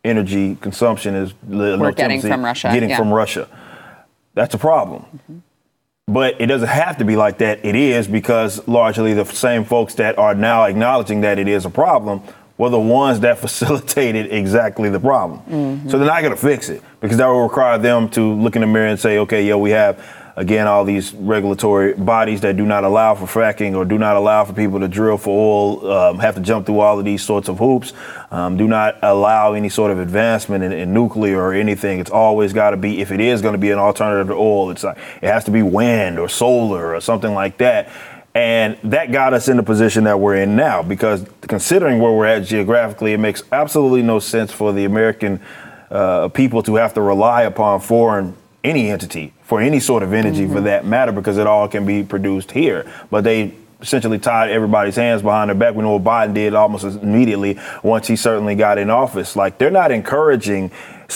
energy 0.05 0.57
consumption 0.57 1.15
is 1.15 1.33
We're 1.47 1.93
getting 1.93 2.21
from 2.21 2.45
Russia, 2.45 2.71
Getting 2.73 2.91
yeah. 2.91 2.99
from 2.99 3.13
Russia, 3.13 3.49
that's 4.35 4.55
a 4.55 4.59
problem. 4.59 5.03
Mm-hmm. 5.03 5.39
But 6.09 6.41
it 6.41 6.47
doesn't 6.47 6.69
have 6.69 6.99
to 6.99 7.05
be 7.05 7.15
like 7.15 7.39
that. 7.39 7.65
It 7.65 7.77
is 7.77 8.09
because 8.09 8.67
largely 8.67 9.15
the 9.15 9.25
same 9.25 9.65
folks 9.65 9.95
that 9.95 10.19
are 10.19 10.35
now 10.35 10.65
acknowledging 10.65 11.21
that 11.21 11.39
it 11.39 11.47
is 11.47 11.65
a 11.65 11.71
problem 11.71 12.23
were 12.63 12.71
the 12.71 12.79
ones 12.79 13.21
that 13.21 13.39
facilitated 13.47 14.33
exactly 14.33 14.89
the 14.89 15.01
problem. 15.01 15.89
So 15.91 15.99
they're 15.99 16.07
not 16.07 16.23
going 16.23 16.35
to 16.35 16.41
fix 16.41 16.69
it 16.69 16.83
because 17.01 17.17
that 17.17 17.27
will 17.27 17.43
require 17.43 17.77
them 17.77 18.09
to 18.11 18.35
look 18.35 18.55
in 18.55 18.61
the 18.61 18.69
mirror 18.69 18.87
and 18.87 18.99
say, 18.99 19.19
okay, 19.19 19.45
yeah, 19.45 19.57
we 19.57 19.71
have 19.71 20.03
again 20.37 20.67
all 20.67 20.85
these 20.85 21.13
regulatory 21.13 21.93
bodies 21.93 22.41
that 22.41 22.57
do 22.57 22.65
not 22.65 22.85
allow 22.85 23.15
for 23.15 23.27
fracking 23.27 23.75
or 23.75 23.85
do 23.85 23.99
not 23.99 24.17
allow 24.17 24.45
for 24.45 24.53
people 24.53 24.81
to 24.81 24.89
drill 24.89 25.19
for 25.19 25.31
oil, 25.31 25.93
um, 25.93 26.19
have 26.21 26.37
to 26.37 26.41
jump 26.41 26.65
through 26.65 26.81
all 26.81 26.99
of 26.99 27.05
these 27.05 27.23
sorts 27.23 27.49
of 27.49 27.59
hoops, 27.59 27.93
um, 28.31 28.57
do 28.57 28.67
not 28.67 28.97
allow 29.03 29.53
any 29.53 29.69
sort 29.69 29.91
of 29.91 29.99
advancement 29.99 30.65
in, 30.65 30.73
in 30.73 30.95
nuclear 30.95 31.39
or 31.39 31.53
anything. 31.53 31.99
It's 31.99 32.11
always 32.11 32.53
got 32.53 32.71
to 32.71 32.77
be, 32.77 33.01
if 33.01 33.11
it 33.11 33.21
is 33.21 33.43
going 33.43 33.53
to 33.53 33.59
be 33.59 33.73
an 33.73 33.79
alternative 33.79 34.29
to 34.29 34.35
oil, 34.35 34.71
it's 34.71 34.85
like 34.85 34.97
it 35.21 35.27
has 35.27 35.45
to 35.45 35.51
be 35.51 35.63
wind 35.63 36.19
or 36.19 36.29
solar 36.29 36.95
or 36.95 37.01
something 37.01 37.35
like 37.35 37.59
that. 37.59 37.91
And 38.35 38.79
that 38.85 39.13
got 39.13 39.35
us 39.35 39.49
in 39.49 39.59
the 39.59 39.63
position 39.63 40.05
that 40.05 40.19
we're 40.19 40.37
in 40.37 40.57
now 40.57 40.83
because 40.83 41.27
considering 41.43 41.99
where 41.99 42.13
we're 42.13 42.27
at 42.27 42.45
geographically, 42.45 43.13
it 43.13 43.19
makes 43.19 43.43
absolutely 43.53 44.03
no 44.03 44.19
sense 44.19 44.51
for 44.51 44.73
the 44.73 44.85
American 44.87 45.41
uh, 45.91 46.29
people 46.29 46.63
to 46.63 46.77
have 46.77 46.95
to 46.95 47.03
rely 47.03 47.43
upon 47.43 47.81
foreign 47.81 48.35
any 48.65 48.91
entity 48.91 49.35
for 49.43 49.61
any 49.61 49.81
sort 49.81 50.03
of 50.03 50.15
energy 50.15 50.47
for 50.47 50.63
that 50.63 50.87
matter 50.87 51.13
because 51.13 51.37
it 51.37 51.47
all 51.47 51.69
can 51.69 51.85
be 51.85 52.03
produced 52.03 52.53
here. 52.53 52.91
But 53.11 53.25
they 53.25 53.55
essentially 53.83 54.19
tied 54.19 54.51
everybody's 54.51 54.97
hands 54.97 55.21
behind 55.21 55.51
their 55.51 55.57
back. 55.57 55.75
We 55.75 55.83
know 55.83 55.97
what 55.97 56.05
Biden 56.05 56.33
did 56.33 56.55
almost 56.55 56.85
immediately 56.85 57.59
once 57.83 58.07
he 58.07 58.17
certainly 58.17 58.55
got 58.55 58.79
in 58.79 58.89
office. 58.89 59.37
Like 59.37 59.59
they're 59.59 59.71
not 59.71 59.91
encouraging 59.91 60.71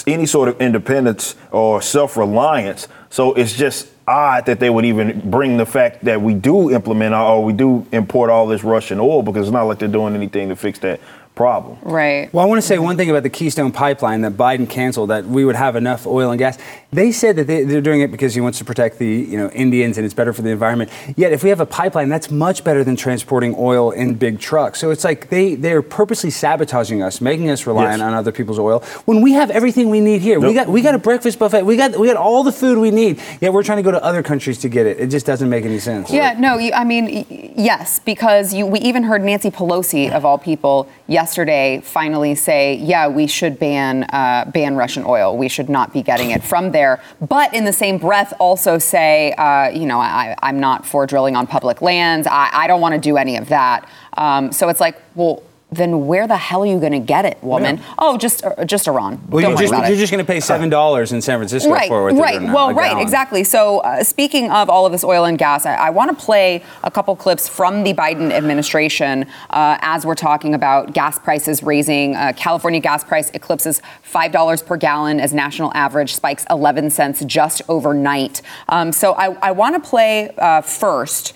any 0.07 0.27
sort 0.27 0.49
of 0.49 0.61
independence 0.61 1.37
or 1.53 1.81
self-reliance. 1.81 2.89
So 3.09 3.33
it's 3.35 3.57
just 3.57 3.89
odd 4.09 4.47
that 4.47 4.61
they 4.61 4.71
would 4.71 4.85
even 4.85 5.29
bring 5.31 5.57
the 5.57 5.67
fact 5.67 6.05
that 6.05 6.21
we 6.21 6.35
do 6.35 6.71
implement 6.71 7.15
or 7.15 7.45
we 7.45 7.53
do 7.53 7.87
import 7.93 8.31
all 8.31 8.47
this 8.47 8.63
Russian 8.63 9.01
oil 9.01 9.23
because 9.23 9.47
it's 9.49 9.53
not 9.53 9.65
like 9.65 9.79
they're 9.79 9.89
doing 9.89 10.15
anything 10.15 10.49
to 10.49 10.57
fix 10.57 10.79
that 10.81 11.01
problem. 11.35 11.77
right. 11.83 12.33
Well, 12.33 12.45
I 12.45 12.49
want 12.49 12.61
to 12.61 12.67
say 12.67 12.79
one 12.79 12.97
thing 12.97 13.11
about 13.11 13.23
the 13.23 13.31
Keystone 13.31 13.71
Pipeline 13.71 14.23
that 14.23 14.33
Biden 14.33 14.69
canceled, 14.69 15.11
that 15.11 15.27
we 15.27 15.45
would 15.45 15.55
have 15.57 15.77
enough 15.77 16.07
oil 16.07 16.31
and 16.31 16.39
gas. 16.39 16.59
They 16.97 17.13
said 17.13 17.37
that 17.37 17.47
they, 17.47 17.63
they're 17.63 17.83
doing 17.83 18.01
it 18.01 18.11
because 18.11 18.35
he 18.35 18.41
wants 18.41 18.57
to 18.57 18.65
protect 18.65 18.99
the 18.99 19.07
you 19.07 19.37
know 19.37 19.51
Indians 19.51 19.99
and 19.99 20.05
it's 20.07 20.15
better 20.15 20.33
for 20.33 20.41
the 20.41 20.49
environment. 20.49 20.91
Yet, 21.15 21.31
if 21.31 21.45
we 21.45 21.51
have 21.51 21.61
a 21.61 21.67
pipeline, 21.67 22.09
that's 22.09 22.31
much 22.31 22.65
better 22.65 22.83
than 22.85 22.97
transporting 22.97 23.55
oil 23.59 23.91
in 23.91 24.15
big 24.15 24.41
trucks. 24.41 24.81
So 24.81 24.91
it's 24.91 25.05
like 25.05 25.29
they 25.29 25.57
they're 25.57 25.83
purposely 25.83 26.31
sabotaging 26.31 27.03
us, 27.03 27.21
making 27.21 27.51
us 27.51 27.67
reliant 27.67 27.99
Yes. 27.99 28.07
on 28.07 28.15
other 28.15 28.33
people's 28.33 28.59
oil 28.59 28.81
when 29.05 29.21
we 29.21 29.35
have 29.35 29.51
everything 29.51 29.91
we 29.91 30.01
need 30.01 30.23
here. 30.23 30.41
We 30.41 30.55
got 30.55 30.69
we 30.69 30.81
got 30.81 30.95
a 30.95 30.99
breakfast 30.99 31.39
buffet. 31.39 31.65
We 31.65 31.77
got 31.77 31.99
we 31.99 32.07
got 32.07 32.17
all 32.17 32.43
the 32.43 32.57
food 32.63 32.79
we 32.79 32.91
need. 32.91 33.21
Yet 33.43 33.53
we're 33.53 33.63
trying 33.63 33.79
to 33.79 33.83
go 33.83 33.91
to 33.91 34.03
other 34.03 34.23
countries 34.23 34.57
to 34.65 34.69
get 34.71 34.87
it. 34.87 34.99
It 34.99 35.09
just 35.09 35.27
doesn't 35.27 35.51
make 35.51 35.67
any 35.67 35.79
sense. 35.79 36.11
Yeah, 36.11 36.35
no, 36.39 36.57
you, 36.57 36.73
I 36.73 36.85
mean, 36.85 37.27
yes, 37.57 37.99
because 38.13 38.55
you, 38.55 38.65
we 38.65 38.79
even 38.81 39.03
heard 39.03 39.23
Nancy 39.23 39.51
Pelosi, 39.51 40.11
of 40.11 40.25
all 40.25 40.39
people, 40.39 40.89
yesterday 41.09 41.81
finally 41.85 42.35
say, 42.35 42.77
yeah, 42.77 43.07
we 43.09 43.27
should 43.27 43.59
ban, 43.59 44.05
uh, 44.05 44.51
ban 44.55 44.77
Russian 44.77 45.05
oil. 45.05 45.37
We 45.37 45.49
should 45.49 45.69
not 45.69 45.93
be 45.93 46.03
getting 46.03 46.31
it 46.31 46.43
from 46.43 46.73
there. 46.73 46.86
But 47.21 47.55
in 47.55 47.65
the 47.65 47.73
same 47.73 47.99
breath, 47.99 48.33
also 48.39 48.79
say, 48.79 49.33
uh, 49.33 49.69
you 49.71 49.87
know, 49.87 50.01
I, 50.01 50.35
I'm 50.43 50.59
not 50.61 50.87
for 50.87 51.07
drilling 51.07 51.37
on 51.37 51.47
public 51.47 51.83
lands. 51.83 52.27
I, 52.27 52.51
I 52.53 52.67
don't 52.67 52.81
want 52.81 52.95
to 52.95 53.01
do 53.01 53.17
any 53.17 53.37
of 53.37 53.49
that. 53.49 53.89
Um, 54.17 54.53
so 54.53 54.69
it's 54.69 54.81
like, 54.81 54.97
well, 55.15 55.43
then 55.73 56.07
where 56.07 56.29
the 56.29 56.37
hell 56.37 56.63
are 56.63 56.67
you 56.67 56.79
going 56.79 56.93
to 56.93 57.01
get 57.01 57.25
it, 57.25 57.43
woman? 57.43 57.79
Yeah. 57.79 57.95
Oh, 57.99 58.17
just 58.17 58.45
uh, 58.45 58.65
just 58.65 58.87
Iran. 58.87 59.21
Well, 59.29 59.43
Don't 59.43 59.51
you're 59.51 59.51
worry 59.51 59.57
just, 59.59 59.73
about 59.73 59.87
you're 59.89 59.97
it. 59.97 59.99
just 59.99 60.13
going 60.13 60.25
to 60.25 60.33
pay 60.33 60.39
seven 60.39 60.69
dollars 60.71 61.13
in 61.13 61.21
San 61.21 61.39
Francisco 61.39 61.71
right, 61.71 61.89
for 61.89 62.05
what 62.05 62.15
they're 62.15 62.23
right. 62.23 62.41
now, 62.41 62.55
well, 62.55 62.69
a 62.71 62.75
right, 62.75 62.91
gallon. 62.91 63.03
exactly. 63.03 63.43
So, 63.43 63.79
uh, 63.79 64.05
speaking 64.05 64.51
of 64.53 64.71
all 64.71 64.87
of 64.87 64.93
this 64.93 65.03
oil 65.03 65.25
and 65.25 65.37
gas, 65.37 65.67
I, 65.67 65.75
I 65.75 65.91
want 65.91 66.17
to 66.17 66.25
play 66.25 66.63
a 66.85 66.91
couple 66.91 67.17
clips 67.17 67.49
from 67.49 67.83
the 67.83 67.93
Biden 67.95 68.31
administration 68.31 69.25
uh, 69.51 69.79
as 69.81 70.07
we're 70.07 70.15
talking 70.15 70.55
about 70.55 70.93
gas 70.93 71.19
prices 71.19 71.65
raising. 71.65 72.15
Uh, 72.15 72.33
California 72.37 72.79
gas 72.81 73.03
price 73.03 73.31
eclipses 73.35 73.83
five 74.03 74.31
dollars 74.31 74.63
per 74.63 74.77
gallon 74.77 75.19
as 75.19 75.35
national 75.35 75.73
average, 75.75 76.15
spikes 76.15 76.47
11 76.49 76.91
cents 76.91 77.25
just 77.25 77.61
overnight. 77.69 78.41
Um, 78.69 78.93
so, 78.93 79.15
I, 79.15 79.37
I 79.43 79.51
want 79.51 79.83
to 79.83 79.89
play 79.89 80.31
uh, 80.39 80.61
first. 80.61 81.35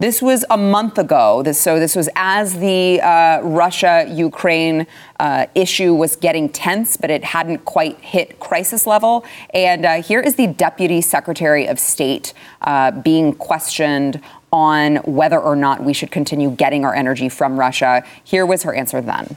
This 0.00 0.22
was 0.22 0.46
a 0.48 0.56
month 0.56 0.96
ago. 0.96 1.42
This, 1.42 1.60
so 1.60 1.78
this 1.78 1.94
was 1.94 2.08
as 2.16 2.58
the 2.58 3.02
uh, 3.02 3.42
Russia-Ukraine 3.42 4.86
uh, 5.20 5.44
issue 5.54 5.94
was 5.94 6.16
getting 6.16 6.48
tense, 6.48 6.96
but 6.96 7.10
it 7.10 7.22
hadn't 7.22 7.66
quite 7.66 8.00
hit 8.00 8.40
crisis 8.40 8.86
level. 8.86 9.26
And 9.52 9.84
uh, 9.84 10.02
here 10.02 10.20
is 10.20 10.36
the 10.36 10.46
Deputy 10.46 11.02
Secretary 11.02 11.66
of 11.66 11.78
State 11.78 12.32
uh, 12.62 12.92
being 12.92 13.34
questioned 13.34 14.22
on 14.50 14.96
whether 15.04 15.38
or 15.38 15.54
not 15.54 15.84
we 15.84 15.92
should 15.92 16.10
continue 16.10 16.50
getting 16.50 16.86
our 16.86 16.94
energy 16.94 17.28
from 17.28 17.60
Russia. 17.60 18.02
Here 18.24 18.46
was 18.46 18.62
her 18.62 18.74
answer 18.74 19.02
then. 19.02 19.36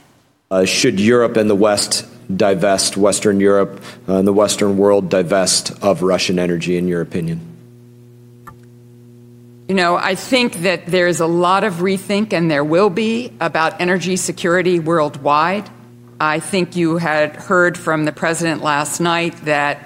Uh, 0.50 0.64
should 0.64 0.98
Europe 0.98 1.36
and 1.36 1.50
the 1.50 1.54
West 1.54 2.06
divest, 2.38 2.96
Western 2.96 3.38
Europe 3.38 3.82
uh, 4.08 4.16
and 4.16 4.26
the 4.26 4.32
Western 4.32 4.78
world 4.78 5.10
divest 5.10 5.72
of 5.82 6.00
Russian 6.00 6.38
energy, 6.38 6.78
in 6.78 6.88
your 6.88 7.02
opinion? 7.02 7.53
You 9.68 9.74
know, 9.74 9.96
I 9.96 10.14
think 10.14 10.56
that 10.56 10.84
there's 10.84 11.20
a 11.20 11.26
lot 11.26 11.64
of 11.64 11.74
rethink, 11.76 12.34
and 12.34 12.50
there 12.50 12.64
will 12.64 12.90
be, 12.90 13.32
about 13.40 13.80
energy 13.80 14.16
security 14.16 14.78
worldwide. 14.78 15.70
I 16.20 16.40
think 16.40 16.76
you 16.76 16.98
had 16.98 17.34
heard 17.34 17.78
from 17.78 18.04
the 18.04 18.12
president 18.12 18.62
last 18.62 19.00
night 19.00 19.34
that 19.46 19.82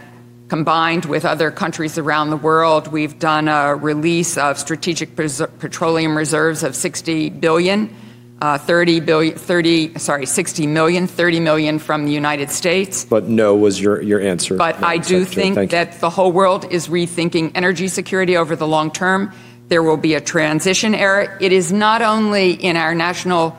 combined 0.49 1.05
with 1.05 1.25
other 1.25 1.53
countries 1.53 1.97
around 1.97 2.31
the 2.31 2.37
world, 2.37 2.89
we've 2.89 3.21
done 3.21 3.47
a 3.47 3.77
release 3.77 4.37
of 4.37 4.59
strategic 4.59 5.15
petroleum 5.15 6.17
reserves 6.17 6.65
of 6.65 6.75
60 6.75 7.31
billion, 7.31 7.95
uh, 8.41 8.59
30 8.59 8.99
billion, 9.01 9.39
30, 9.39 9.99
sorry, 9.99 10.27
60 10.27 10.67
million, 10.67 11.07
30 11.07 11.39
million 11.39 11.79
from 11.79 12.05
the 12.05 12.13
United 12.13 12.51
States. 12.51 13.05
But 13.05 13.29
no 13.29 13.55
was 13.55 13.81
your, 13.81 14.03
your 14.03 14.21
answer. 14.21 14.57
But 14.57 14.81
Madam 14.81 14.89
I 14.89 14.99
do 14.99 15.25
think 15.25 15.71
that 15.71 16.01
the 16.01 16.11
whole 16.11 16.33
world 16.33 16.65
is 16.73 16.89
rethinking 16.89 17.53
energy 17.55 17.87
security 17.87 18.37
over 18.37 18.57
the 18.57 18.67
long 18.67 18.91
term. 18.91 19.33
There 19.69 19.83
will 19.83 19.97
be 19.97 20.15
a 20.15 20.21
transition 20.21 20.95
era. 20.95 21.37
It 21.41 21.53
is 21.53 21.71
not 21.73 22.01
only 22.01 22.53
in 22.53 22.77
our 22.77 22.95
national 22.95 23.57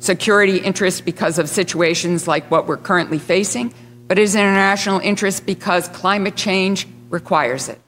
security 0.00 0.58
interest 0.58 1.04
because 1.04 1.38
of 1.38 1.48
situations 1.48 2.28
like 2.28 2.50
what 2.50 2.66
we're 2.66 2.76
currently 2.76 3.18
facing, 3.18 3.72
but 4.08 4.18
it 4.18 4.22
is 4.22 4.34
in 4.34 4.42
our 4.42 4.52
national 4.52 5.00
interest 5.00 5.46
because 5.46 5.88
climate 5.88 6.36
change 6.36 6.86
requires 7.08 7.68
it. 7.68 7.80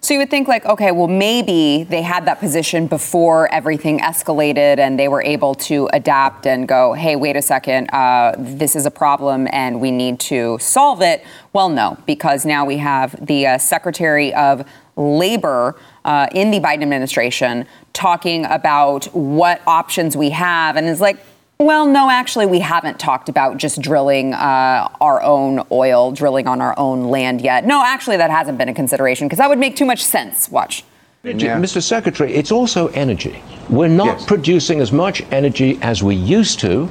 So 0.00 0.14
you 0.14 0.18
would 0.18 0.30
think 0.30 0.48
like, 0.48 0.64
okay, 0.64 0.90
well 0.90 1.06
maybe 1.06 1.84
they 1.84 2.02
had 2.02 2.24
that 2.24 2.40
position 2.40 2.88
before 2.88 3.52
everything 3.54 4.00
escalated 4.00 4.78
and 4.78 4.98
they 4.98 5.06
were 5.06 5.22
able 5.22 5.54
to 5.70 5.88
adapt 5.92 6.44
and 6.44 6.66
go, 6.66 6.92
hey, 6.92 7.14
wait 7.14 7.36
a 7.36 7.42
second, 7.42 7.88
uh, 7.92 8.34
this 8.36 8.74
is 8.74 8.84
a 8.84 8.90
problem 8.90 9.46
and 9.52 9.80
we 9.80 9.92
need 9.92 10.18
to 10.18 10.58
solve 10.60 11.02
it. 11.02 11.24
Well, 11.52 11.68
no, 11.68 11.98
because 12.04 12.44
now 12.44 12.64
we 12.64 12.78
have 12.78 13.14
the 13.24 13.46
uh, 13.46 13.58
Secretary 13.58 14.34
of 14.34 14.68
Labor 14.96 15.76
uh, 16.04 16.26
in 16.32 16.50
the 16.50 16.60
Biden 16.60 16.82
administration 16.82 17.66
talking 17.92 18.44
about 18.46 19.06
what 19.06 19.60
options 19.66 20.16
we 20.16 20.30
have 20.30 20.76
and 20.76 20.86
is 20.86 21.00
like, 21.00 21.18
well, 21.58 21.86
no, 21.86 22.10
actually, 22.10 22.46
we 22.46 22.58
haven't 22.58 22.98
talked 22.98 23.28
about 23.28 23.56
just 23.56 23.80
drilling 23.80 24.34
uh, 24.34 24.88
our 25.00 25.22
own 25.22 25.64
oil, 25.70 26.10
drilling 26.10 26.48
on 26.48 26.60
our 26.60 26.76
own 26.76 27.04
land 27.04 27.40
yet. 27.40 27.64
No, 27.64 27.84
actually, 27.84 28.16
that 28.16 28.30
hasn't 28.30 28.58
been 28.58 28.68
a 28.68 28.74
consideration 28.74 29.28
because 29.28 29.38
that 29.38 29.48
would 29.48 29.60
make 29.60 29.76
too 29.76 29.84
much 29.84 30.02
sense. 30.02 30.50
Watch. 30.50 30.84
Mr. 31.24 31.80
Secretary, 31.80 32.32
it's 32.34 32.50
also 32.50 32.88
energy. 32.88 33.40
We're 33.70 33.86
not 33.86 34.18
Yes. 34.18 34.26
producing 34.26 34.80
as 34.80 34.90
much 34.90 35.22
energy 35.30 35.78
as 35.80 36.02
we 36.02 36.16
used 36.16 36.58
to. 36.60 36.90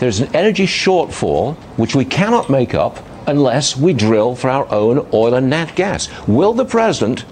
There's 0.00 0.20
an 0.20 0.28
energy 0.34 0.66
shortfall 0.66 1.54
which 1.78 1.94
we 1.96 2.04
cannot 2.04 2.50
make 2.50 2.74
up 2.74 3.00
unless 3.26 3.76
we 3.78 3.94
drill 3.94 4.34
for 4.34 4.50
our 4.50 4.70
own 4.70 5.06
oil 5.14 5.32
and 5.34 5.48
nat 5.48 5.74
gas. 5.76 6.08
Will 6.26 6.52
the 6.52 6.64
president 6.66 7.24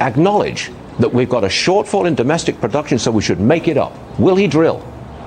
acknowledge 0.00 0.70
that 0.98 1.12
we've 1.12 1.28
got 1.28 1.44
a 1.44 1.48
shortfall 1.48 2.06
in 2.06 2.14
domestic 2.14 2.60
production, 2.60 2.98
so 2.98 3.10
we 3.10 3.22
should 3.22 3.40
make 3.40 3.68
it 3.68 3.76
up? 3.76 3.92
Will 4.18 4.36
he 4.36 4.46
drill? 4.46 4.86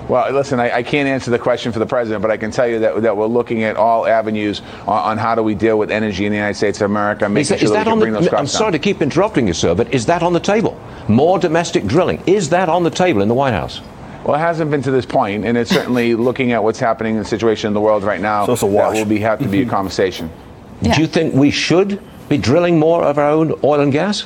Well, 0.10 0.30
listen, 0.34 0.60
I, 0.60 0.78
I 0.78 0.84
can't 0.84 1.08
answer 1.08 1.32
the 1.32 1.40
question 1.40 1.72
for 1.72 1.80
the 1.80 1.86
president, 1.86 2.22
but 2.22 2.30
I 2.30 2.36
can 2.36 2.52
tell 2.52 2.68
you 2.68 2.80
that, 2.80 3.02
that 3.04 3.16
we're 3.16 3.26
looking 3.26 3.64
at 3.64 3.78
all 3.78 4.06
avenues 4.06 4.62
on, 4.82 5.12
on 5.12 5.18
how 5.18 5.34
do 5.34 5.42
we 5.42 5.56
deal 5.56 5.80
with 5.80 5.92
energy 5.92 6.26
in 6.26 6.32
the 6.32 6.38
United 6.38 6.56
States 6.56 6.82
of 6.82 6.92
America, 6.92 7.26
Is 7.38 7.50
that, 7.50 7.60
sure 7.60 7.66
is 7.66 7.72
that, 7.72 7.86
that 7.86 7.86
we 7.86 7.92
on 7.92 7.98
can 7.98 8.00
bring 8.00 8.14
those 8.14 8.26
the, 8.26 8.32
I'm 8.32 8.44
costs 8.44 8.58
sorry 8.58 8.74
to 8.74 8.80
keep 8.80 9.02
interrupting 9.02 9.48
you, 9.48 9.54
sir, 9.54 9.74
but 9.74 9.94
is 9.94 10.06
that 10.08 10.22
on 10.22 10.34
the 10.34 10.42
table? 10.42 10.80
More 11.08 11.40
domestic 11.40 11.86
drilling. 11.86 12.22
Is 12.28 12.50
that 12.50 12.68
on 12.68 12.84
the 12.84 12.90
table 12.90 13.22
in 13.22 13.30
the 13.30 13.34
White 13.34 13.54
House? 13.54 13.80
Well, 14.26 14.36
it 14.36 14.40
hasn't 14.40 14.72
been 14.72 14.82
to 14.84 14.92
this 14.92 15.06
point, 15.06 15.46
and 15.46 15.58
it's 15.58 15.70
certainly 15.70 16.16
looking 16.30 16.52
at 16.52 16.64
what's 16.64 16.80
happening 16.80 17.16
in 17.16 17.20
the 17.20 17.28
situation 17.28 17.68
in 17.68 17.74
the 17.74 17.82
world 17.82 18.04
right 18.04 18.22
now. 18.22 18.46
So 18.46 18.54
it's 18.54 18.64
a 18.64 18.68
that 18.68 18.94
will 18.94 19.06
be 19.06 19.20
have 19.20 19.40
to 19.40 19.48
be 19.48 19.60
a 19.60 19.62
mm-hmm. 19.62 19.70
conversation. 19.70 20.30
Do 20.82 21.00
you 21.00 21.08
think 21.08 21.34
we 21.34 21.50
should 21.50 22.02
be 22.28 22.38
drilling 22.38 22.78
more 22.78 23.04
of 23.04 23.18
our 23.18 23.30
own 23.30 23.58
oil 23.64 23.80
and 23.80 23.92
gas? 23.92 24.26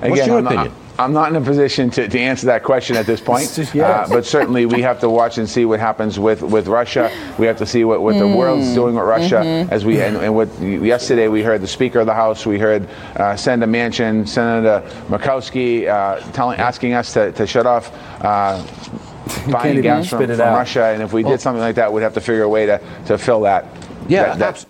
What's 0.00 0.26
your 0.26 0.38
I'm 0.38 0.44
not- 0.44 0.52
opinion? 0.52 0.74
I'm 1.00 1.14
not 1.14 1.30
in 1.30 1.36
a 1.36 1.40
position 1.40 1.88
to, 1.90 2.06
to 2.08 2.20
answer 2.20 2.44
that 2.46 2.62
question 2.62 2.94
at 2.94 3.06
this 3.06 3.22
point, 3.22 3.50
just 3.54 3.74
yes. 3.74 4.10
uh, 4.10 4.14
but 4.14 4.26
certainly 4.26 4.66
we 4.66 4.82
have 4.82 5.00
to 5.00 5.08
watch 5.08 5.38
and 5.38 5.48
see 5.48 5.64
what 5.64 5.80
happens 5.80 6.18
with, 6.18 6.42
with 6.42 6.68
Russia. 6.68 7.10
We 7.38 7.46
have 7.46 7.56
to 7.56 7.64
see 7.64 7.84
what, 7.84 8.02
what 8.02 8.18
the 8.18 8.28
world's 8.28 8.74
doing 8.74 8.96
with 8.96 9.04
Russia. 9.04 9.38
As 9.70 9.86
we 9.86 9.98
and, 10.02 10.18
and 10.18 10.34
what 10.34 10.48
yesterday 10.60 11.28
we 11.28 11.42
heard 11.42 11.62
the 11.62 11.66
Speaker 11.66 12.00
of 12.00 12.06
the 12.06 12.12
House, 12.12 12.44
we 12.44 12.58
heard 12.58 12.86
uh, 13.16 13.34
Senator 13.34 13.70
Manchin, 13.70 14.28
Senator 14.28 14.86
Murkowski 15.08 15.88
uh, 15.88 16.20
telling, 16.32 16.60
asking 16.60 16.92
us 16.92 17.14
to, 17.14 17.32
to 17.32 17.46
shut 17.46 17.64
off. 17.64 17.90
Uh, 18.22 18.62
buying 19.50 19.80
gas 19.80 20.08
from, 20.08 20.18
spit 20.18 20.30
it 20.30 20.36
from 20.36 20.48
out. 20.48 20.56
Russia, 20.56 20.84
and 20.86 21.02
if 21.02 21.14
we 21.14 21.22
did 21.22 21.40
something 21.40 21.60
like 21.62 21.76
that, 21.76 21.90
we'd 21.90 22.02
have 22.02 22.14
to 22.14 22.20
figure 22.20 22.42
a 22.42 22.48
way 22.48 22.66
to, 22.66 22.78
to 23.06 23.16
fill 23.16 23.40
that. 23.42 23.64
Yeah, 24.08 24.34
that, 24.34 24.38
that- 24.38 24.48
abs- 24.48 24.66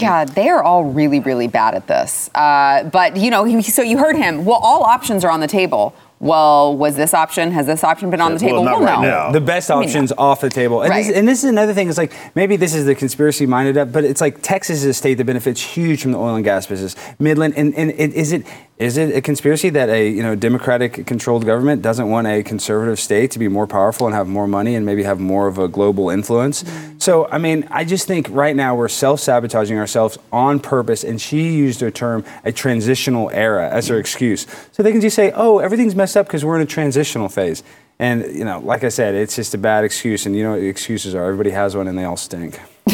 God, 0.00 0.28
they 0.30 0.48
are 0.48 0.62
all 0.62 0.84
really, 0.84 1.20
really 1.20 1.48
bad 1.48 1.74
at 1.74 1.86
this. 1.86 2.30
Uh, 2.34 2.84
but 2.84 3.16
you 3.16 3.30
know, 3.30 3.44
he, 3.44 3.62
so 3.62 3.82
you 3.82 3.98
heard 3.98 4.16
him. 4.16 4.44
Well, 4.44 4.58
all 4.62 4.82
options 4.84 5.24
are 5.24 5.30
on 5.30 5.40
the 5.40 5.46
table. 5.48 5.94
Well, 6.18 6.74
was 6.74 6.96
this 6.96 7.12
option? 7.12 7.50
Has 7.52 7.66
this 7.66 7.84
option 7.84 8.08
been 8.08 8.22
on 8.22 8.34
the 8.34 8.42
Well, 8.42 8.50
table? 8.52 8.64
not 8.64 8.80
well, 8.80 8.86
right 8.88 9.02
no. 9.02 9.08
now. 9.08 9.32
The 9.32 9.40
best 9.40 9.70
I 9.70 9.74
mean, 9.78 9.84
options 9.84 10.12
off 10.16 10.40
the 10.40 10.48
table. 10.48 10.80
And, 10.80 10.90
this, 10.90 11.08
Right. 11.08 11.16
and 11.16 11.28
this 11.28 11.44
is 11.44 11.50
another 11.50 11.74
thing. 11.74 11.90
It's 11.90 11.98
like 11.98 12.14
maybe 12.34 12.56
this 12.56 12.74
is 12.74 12.86
the 12.86 12.94
conspiracy 12.94 13.44
minded 13.44 13.76
up, 13.76 13.92
but 13.92 14.02
it's 14.02 14.22
like 14.22 14.40
Texas 14.40 14.78
is 14.78 14.84
a 14.86 14.94
state 14.94 15.14
that 15.18 15.26
benefits 15.26 15.60
huge 15.60 16.00
from 16.00 16.12
the 16.12 16.18
oil 16.18 16.34
and 16.34 16.42
gas 16.44 16.66
business. 16.66 16.96
Midland, 17.18 17.52
and, 17.58 17.74
and 17.74 17.90
it, 17.90 18.14
is 18.14 18.32
it 18.32 18.46
is 18.78 18.98
it 18.98 19.16
a 19.16 19.22
conspiracy 19.22 19.70
that 19.70 19.88
a 19.88 20.08
you 20.08 20.22
know 20.22 20.34
Democratic 20.34 21.06
controlled 21.06 21.46
government 21.46 21.80
doesn't 21.80 22.10
want 22.10 22.26
a 22.26 22.42
conservative 22.42 23.00
state 23.00 23.30
to 23.30 23.38
be 23.38 23.48
more 23.48 23.66
powerful 23.66 24.06
and 24.06 24.14
have 24.14 24.28
more 24.28 24.46
money 24.46 24.74
and 24.74 24.84
maybe 24.84 25.02
have 25.02 25.18
more 25.18 25.46
of 25.46 25.58
a 25.58 25.66
global 25.66 26.10
influence? 26.10 26.62
Mm. 26.62 27.02
So 27.02 27.26
I 27.28 27.38
mean, 27.38 27.66
I 27.70 27.84
just 27.84 28.06
think 28.06 28.28
right 28.30 28.54
now 28.54 28.74
we're 28.74 28.88
self 28.88 29.20
sabotaging 29.20 29.78
ourselves 29.78 30.18
on 30.30 30.60
purpose. 30.60 31.04
And 31.04 31.20
she 31.20 31.54
used 31.54 31.80
her 31.80 31.90
term 31.90 32.22
a 32.44 32.52
transitional 32.52 33.30
era 33.30 33.68
as 33.70 33.88
her 33.88 33.98
excuse, 33.98 34.46
so 34.72 34.82
they 34.82 34.92
can 34.92 35.00
just 35.00 35.16
say, 35.16 35.32
oh, 35.34 35.58
everything's 35.58 35.94
messed 35.94 36.16
up 36.16 36.26
because 36.26 36.44
we're 36.44 36.56
in 36.56 36.62
a 36.62 36.66
transitional 36.66 37.30
phase. 37.30 37.62
And 37.98 38.26
you 38.34 38.44
know, 38.44 38.60
like 38.60 38.84
I 38.84 38.90
said, 38.90 39.14
it's 39.14 39.36
just 39.36 39.54
a 39.54 39.58
bad 39.58 39.84
excuse. 39.84 40.26
And 40.26 40.36
you 40.36 40.42
know 40.42 40.50
what 40.50 40.62
excuses 40.62 41.14
are? 41.14 41.24
Everybody 41.24 41.50
has 41.50 41.74
one, 41.74 41.88
and 41.88 41.96
they 41.96 42.04
all 42.04 42.18
stink. 42.18 42.60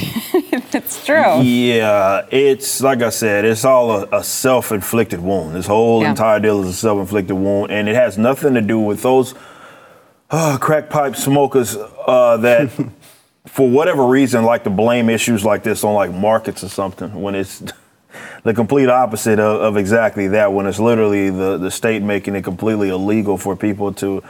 It's 0.74 1.04
true. 1.04 1.42
Yeah, 1.42 2.26
it's 2.30 2.80
like 2.80 3.02
I 3.02 3.10
said, 3.10 3.44
it's 3.44 3.64
all 3.64 3.90
a, 3.90 4.08
a 4.20 4.24
self-inflicted 4.24 5.20
wound. 5.20 5.54
This 5.54 5.66
whole 5.66 6.02
Yeah. 6.02 6.10
entire 6.10 6.40
deal 6.40 6.62
is 6.62 6.68
a 6.68 6.72
self-inflicted 6.72 7.36
wound, 7.36 7.70
and 7.70 7.88
it 7.88 7.94
has 7.94 8.16
nothing 8.16 8.54
to 8.54 8.62
do 8.62 8.78
with 8.80 9.02
those 9.02 9.34
uh, 10.30 10.56
crack 10.58 10.88
pipe 10.88 11.14
smokers 11.14 11.76
uh, 12.06 12.38
that, 12.38 12.70
for 13.46 13.68
whatever 13.68 14.06
reason, 14.06 14.44
like 14.44 14.64
to 14.64 14.70
blame 14.70 15.10
issues 15.10 15.44
like 15.44 15.62
this 15.62 15.84
on 15.84 15.94
like 15.94 16.10
markets 16.12 16.64
or 16.64 16.68
something. 16.70 17.20
When 17.20 17.34
it's 17.34 17.62
the 18.44 18.54
complete 18.54 18.88
opposite 18.88 19.38
of, 19.38 19.60
of 19.60 19.76
exactly 19.76 20.28
that. 20.28 20.52
When 20.54 20.66
it's 20.66 20.78
literally 20.80 21.28
the 21.28 21.58
the 21.58 21.70
state 21.70 22.02
making 22.02 22.34
it 22.34 22.42
completely 22.44 22.88
illegal 22.88 23.36
for 23.36 23.56
people 23.56 23.92
to 23.94 24.22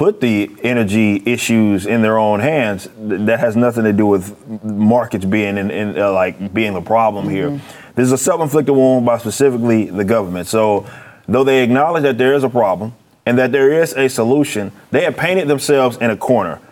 put 0.00 0.18
the 0.22 0.50
energy 0.62 1.22
issues 1.26 1.84
in 1.84 2.00
their 2.00 2.16
own 2.16 2.40
hands, 2.40 2.88
th- 3.06 3.20
that 3.26 3.38
has 3.38 3.54
nothing 3.54 3.84
to 3.84 3.92
do 3.92 4.06
with 4.06 4.24
markets 4.64 5.26
being 5.26 5.58
in, 5.58 5.70
in 5.70 5.98
uh, 5.98 6.10
like 6.10 6.54
being 6.54 6.72
the 6.72 6.80
problem 6.80 7.28
here. 7.28 7.50
Mm-hmm. 7.50 7.92
This 7.96 8.06
is 8.06 8.12
a 8.12 8.16
self-inflicted 8.16 8.74
wound 8.74 9.04
by 9.04 9.18
specifically 9.18 9.90
the 9.90 10.04
government. 10.04 10.46
So, 10.46 10.86
though 11.28 11.44
they 11.44 11.62
acknowledge 11.62 12.04
that 12.04 12.16
there 12.16 12.32
is 12.32 12.44
a 12.44 12.48
problem 12.48 12.94
and 13.26 13.38
that 13.38 13.52
there 13.52 13.70
is 13.82 13.92
a 13.92 14.08
solution, 14.08 14.72
they 14.90 15.04
have 15.04 15.18
painted 15.18 15.48
themselves 15.48 15.98
in 15.98 16.10
a 16.10 16.16
corner. 16.16 16.62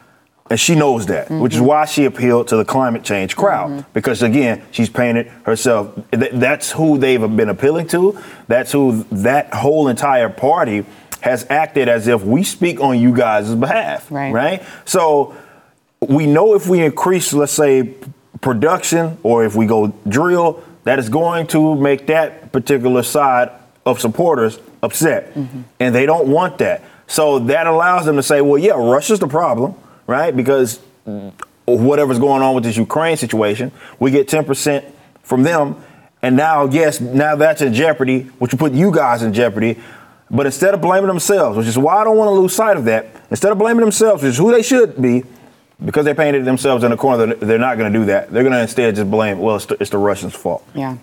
And 0.49 0.59
she 0.59 0.75
knows 0.75 1.05
that, 1.09 1.27
mm-hmm. 1.27 1.41
which 1.41 1.55
is 1.55 1.61
why 1.61 1.85
she 1.85 2.07
appealed 2.07 2.49
to 2.49 2.57
the 2.57 2.65
climate 2.65 3.05
change 3.05 3.37
crowd. 3.37 3.69
Mm-hmm. 3.69 3.91
Because 3.93 4.23
again, 4.23 4.63
she's 4.71 4.89
painted 4.89 5.27
herself. 5.45 5.95
th- 6.13 6.33
That's 6.33 6.73
who 6.73 6.97
they've 6.97 7.21
been 7.21 7.51
appealing 7.51 7.89
to. 7.89 8.19
That's 8.47 8.73
who 8.73 9.05
that 9.13 9.53
whole 9.53 9.89
entire 9.89 10.31
party 10.31 10.87
has 11.21 11.47
acted 11.51 11.89
as 11.89 12.07
if 12.09 12.23
we 12.23 12.43
speak 12.43 12.81
on 12.81 12.99
you 12.99 13.13
guys' 13.15 13.55
behalf. 13.55 14.11
Right. 14.11 14.33
Right. 14.33 14.63
So 14.85 15.37
we 16.01 16.27
know 16.27 16.55
if 16.55 16.69
we 16.69 16.85
increase, 16.85 17.33
let's 17.33 17.53
say, 17.53 17.95
production 18.41 19.19
or 19.23 19.45
if 19.45 19.55
we 19.55 19.67
go 19.67 19.89
drill, 20.09 20.63
that 20.85 20.99
is 20.99 21.09
going 21.09 21.47
to 21.49 21.75
make 21.75 22.07
that 22.07 22.53
particular 22.53 23.03
side 23.03 23.51
of 23.85 24.01
supporters 24.01 24.61
upset. 24.83 25.35
Mm-hmm. 25.35 25.63
And 25.81 25.95
they 25.95 26.07
don't 26.07 26.29
want 26.29 26.59
that. 26.59 26.83
So 27.07 27.39
that 27.41 27.67
allows 27.67 28.05
them 28.05 28.17
to 28.17 28.23
say, 28.23 28.41
well, 28.41 28.59
yeah, 28.59 28.73
Russia's 28.73 29.19
the 29.19 29.27
problem, 29.27 29.75
right? 30.07 30.35
Because 30.35 30.81
whatever's 31.67 32.19
going 32.19 32.43
on 32.43 32.55
with 32.55 32.65
this 32.65 32.77
Ukraine 32.77 33.17
situation, 33.17 33.73
we 33.99 34.11
get 34.11 34.29
10% 34.29 34.85
from 35.23 35.43
them. 35.43 35.83
And 36.21 36.37
now, 36.37 36.67
yes, 36.67 37.01
now 37.01 37.37
that's 37.37 37.63
in 37.63 37.73
jeopardy, 37.73 38.23
which 38.39 38.53
will 38.53 38.59
put 38.59 38.73
you 38.73 38.91
guys 38.93 39.23
in 39.23 39.33
jeopardy. 39.33 39.79
But 40.31 40.47
instead 40.47 40.75
of 40.75 40.81
blaming 40.81 41.09
themselves, 41.09 41.57
which 41.57 41.67
is 41.67 41.79
why 41.79 41.97
I 41.97 42.05
don't 42.05 42.17
want 42.17 42.29
to 42.29 42.33
lose 42.33 42.55
sight 42.55 42.77
of 42.77 42.85
that, 42.85 43.07
instead 43.31 43.51
of 43.53 43.59
blaming 43.59 43.81
themselves, 43.81 44.23
which 44.23 44.31
is 44.31 44.39
who 44.39 44.53
they 44.53 44.63
should 44.63 45.01
be, 45.01 45.25
because 45.85 46.05
they 46.05 46.13
painted 46.15 46.45
themselves 46.45 46.83
in 46.85 46.93
a 46.93 46.97
corner, 46.97 47.27
they're- 47.27 47.37
they're 47.37 47.59
not 47.59 47.79
going 47.79 47.93
to 47.93 47.99
do 47.99 48.05
that. 48.07 48.33
They're 48.33 48.43
going 48.43 48.53
to 48.53 48.61
instead 48.61 48.95
just 48.97 49.11
blame, 49.11 49.39
well, 49.39 49.57
it's 49.57 49.67
the, 49.67 49.77
it's 49.81 49.91
the 49.91 49.99
Russians' 49.99 50.35
fault. 50.35 50.65
Yeah. 50.75 50.97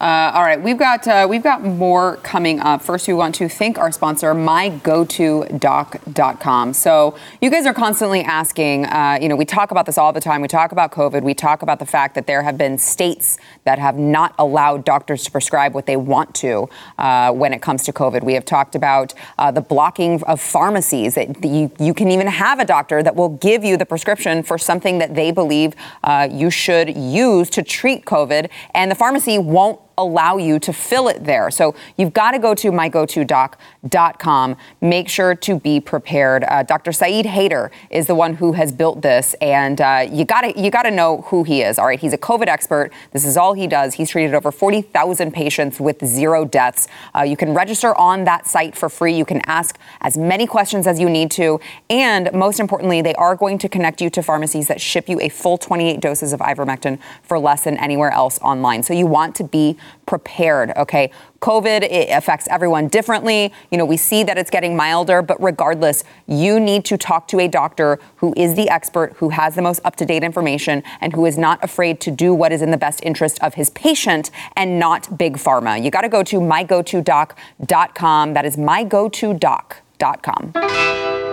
Uh, 0.00 0.30
all 0.32 0.42
right, 0.42 0.62
we've 0.62 0.78
got 0.78 1.08
uh, 1.08 1.26
we've 1.28 1.42
got 1.42 1.64
more 1.64 2.18
coming 2.18 2.60
up. 2.60 2.80
First, 2.80 3.08
we 3.08 3.14
want 3.14 3.34
to 3.34 3.48
thank 3.48 3.78
our 3.78 3.90
sponsor, 3.90 4.32
MyGoToDoc.com. 4.32 6.72
So 6.72 7.18
you 7.40 7.50
guys 7.50 7.66
are 7.66 7.74
constantly 7.74 8.20
asking. 8.20 8.86
Uh, 8.86 9.18
you 9.20 9.28
know, 9.28 9.34
we 9.34 9.44
talk 9.44 9.72
about 9.72 9.86
this 9.86 9.98
all 9.98 10.12
the 10.12 10.20
time. 10.20 10.40
We 10.40 10.46
talk 10.46 10.70
about 10.70 10.92
COVID. 10.92 11.24
We 11.24 11.34
talk 11.34 11.62
about 11.62 11.80
the 11.80 11.86
fact 11.86 12.14
that 12.14 12.28
there 12.28 12.44
have 12.44 12.56
been 12.56 12.78
states 12.78 13.38
that 13.64 13.80
have 13.80 13.98
not 13.98 14.36
allowed 14.38 14.84
doctors 14.84 15.24
to 15.24 15.32
prescribe 15.32 15.74
what 15.74 15.86
they 15.86 15.96
want 15.96 16.32
to 16.36 16.68
uh, 16.98 17.32
when 17.32 17.52
it 17.52 17.60
comes 17.60 17.82
to 17.82 17.92
COVID. 17.92 18.22
We 18.22 18.34
have 18.34 18.44
talked 18.44 18.76
about 18.76 19.14
uh, 19.36 19.50
the 19.50 19.62
blocking 19.62 20.22
of 20.22 20.40
pharmacies 20.40 21.16
that 21.16 21.44
you 21.44 21.72
you 21.80 21.92
can 21.92 22.12
even 22.12 22.28
have 22.28 22.60
a 22.60 22.64
doctor 22.64 23.02
that 23.02 23.16
will 23.16 23.30
give 23.30 23.64
you 23.64 23.76
the 23.76 23.86
prescription 23.86 24.44
for 24.44 24.58
something 24.58 24.98
that 24.98 25.16
they 25.16 25.32
believe 25.32 25.74
uh, 26.04 26.28
you 26.30 26.50
should 26.50 26.96
use 26.96 27.50
to 27.50 27.64
treat 27.64 28.04
COVID, 28.04 28.48
and 28.76 28.92
the 28.92 28.94
pharmacy 28.94 29.38
won't 29.38 29.80
allow 29.98 30.38
you 30.38 30.58
to 30.60 30.72
fill 30.72 31.08
it 31.08 31.24
there. 31.24 31.50
So 31.50 31.74
you've 31.98 32.14
got 32.14 32.30
to 32.30 32.38
go 32.38 32.54
to 32.54 32.70
mygotodoc.com. 32.70 34.56
Make 34.80 35.08
sure 35.08 35.34
to 35.34 35.60
be 35.60 35.80
prepared. 35.80 36.44
Uh, 36.44 36.62
Dr. 36.62 36.92
Syed 36.92 37.26
Haider 37.26 37.70
is 37.90 38.06
the 38.06 38.14
one 38.14 38.34
who 38.34 38.52
has 38.52 38.72
built 38.72 39.02
this, 39.02 39.34
and 39.42 39.80
uh, 39.80 40.06
you 40.10 40.24
got 40.24 40.42
to 40.42 40.58
you 40.58 40.70
got 40.70 40.84
to 40.84 40.90
know 40.90 41.22
who 41.26 41.42
he 41.44 41.62
is. 41.62 41.78
All 41.78 41.86
right, 41.86 41.98
he's 41.98 42.12
a 42.12 42.18
COVID 42.18 42.46
expert. 42.46 42.92
This 43.10 43.24
is 43.24 43.36
all 43.36 43.52
he 43.52 43.66
does. 43.66 43.94
He's 43.94 44.10
treated 44.10 44.34
over 44.34 44.50
40,000 44.52 45.32
patients 45.32 45.80
with 45.80 46.04
zero 46.06 46.44
deaths. 46.44 46.88
Uh, 47.14 47.22
you 47.22 47.36
can 47.36 47.52
register 47.52 47.94
on 47.96 48.24
that 48.24 48.46
site 48.46 48.76
for 48.76 48.88
free. 48.88 49.14
You 49.14 49.24
can 49.24 49.42
ask 49.46 49.78
as 50.00 50.16
many 50.16 50.46
questions 50.46 50.86
as 50.86 51.00
you 51.00 51.10
need 51.10 51.30
to, 51.32 51.60
and 51.90 52.32
most 52.32 52.60
importantly, 52.60 53.02
they 53.02 53.14
are 53.14 53.34
going 53.34 53.58
to 53.58 53.68
connect 53.68 54.00
you 54.00 54.10
to 54.10 54.22
pharmacies 54.22 54.68
that 54.68 54.80
ship 54.80 55.08
you 55.08 55.20
a 55.20 55.28
full 55.28 55.58
28 55.58 56.00
doses 56.00 56.32
of 56.32 56.40
ivermectin 56.40 56.98
for 57.22 57.38
less 57.38 57.64
than 57.64 57.76
anywhere 57.78 58.10
else 58.10 58.38
online. 58.40 58.82
So 58.82 58.94
you 58.94 59.06
want 59.06 59.34
to 59.36 59.44
be 59.44 59.76
prepared, 60.06 60.72
okay? 60.76 61.10
COVID 61.40 61.82
it 61.82 62.10
affects 62.10 62.48
everyone 62.50 62.88
differently. 62.88 63.52
You 63.70 63.78
know, 63.78 63.84
we 63.84 63.96
see 63.96 64.24
that 64.24 64.36
it's 64.38 64.50
getting 64.50 64.76
milder, 64.76 65.22
but 65.22 65.40
regardless, 65.42 66.04
you 66.26 66.58
need 66.58 66.84
to 66.86 66.96
talk 66.96 67.28
to 67.28 67.38
a 67.38 67.48
doctor 67.48 67.98
who 68.16 68.34
is 68.36 68.56
the 68.56 68.68
expert, 68.68 69.14
who 69.16 69.28
has 69.30 69.54
the 69.54 69.62
most 69.62 69.80
up-to-date 69.84 70.24
information, 70.24 70.82
and 71.00 71.12
who 71.12 71.26
is 71.26 71.38
not 71.38 71.62
afraid 71.62 72.00
to 72.00 72.10
do 72.10 72.34
what 72.34 72.52
is 72.52 72.62
in 72.62 72.70
the 72.70 72.76
best 72.76 73.00
interest 73.04 73.38
of 73.42 73.54
his 73.54 73.70
patient 73.70 74.30
and 74.56 74.78
not 74.78 75.16
big 75.16 75.36
pharma. 75.36 75.82
You 75.82 75.90
got 75.90 76.02
to 76.02 76.08
go 76.08 76.22
to 76.24 76.40
mygotodoc.com. 76.40 78.34
That 78.34 78.44
is 78.44 78.56
mygotodoc.com. 78.56 81.27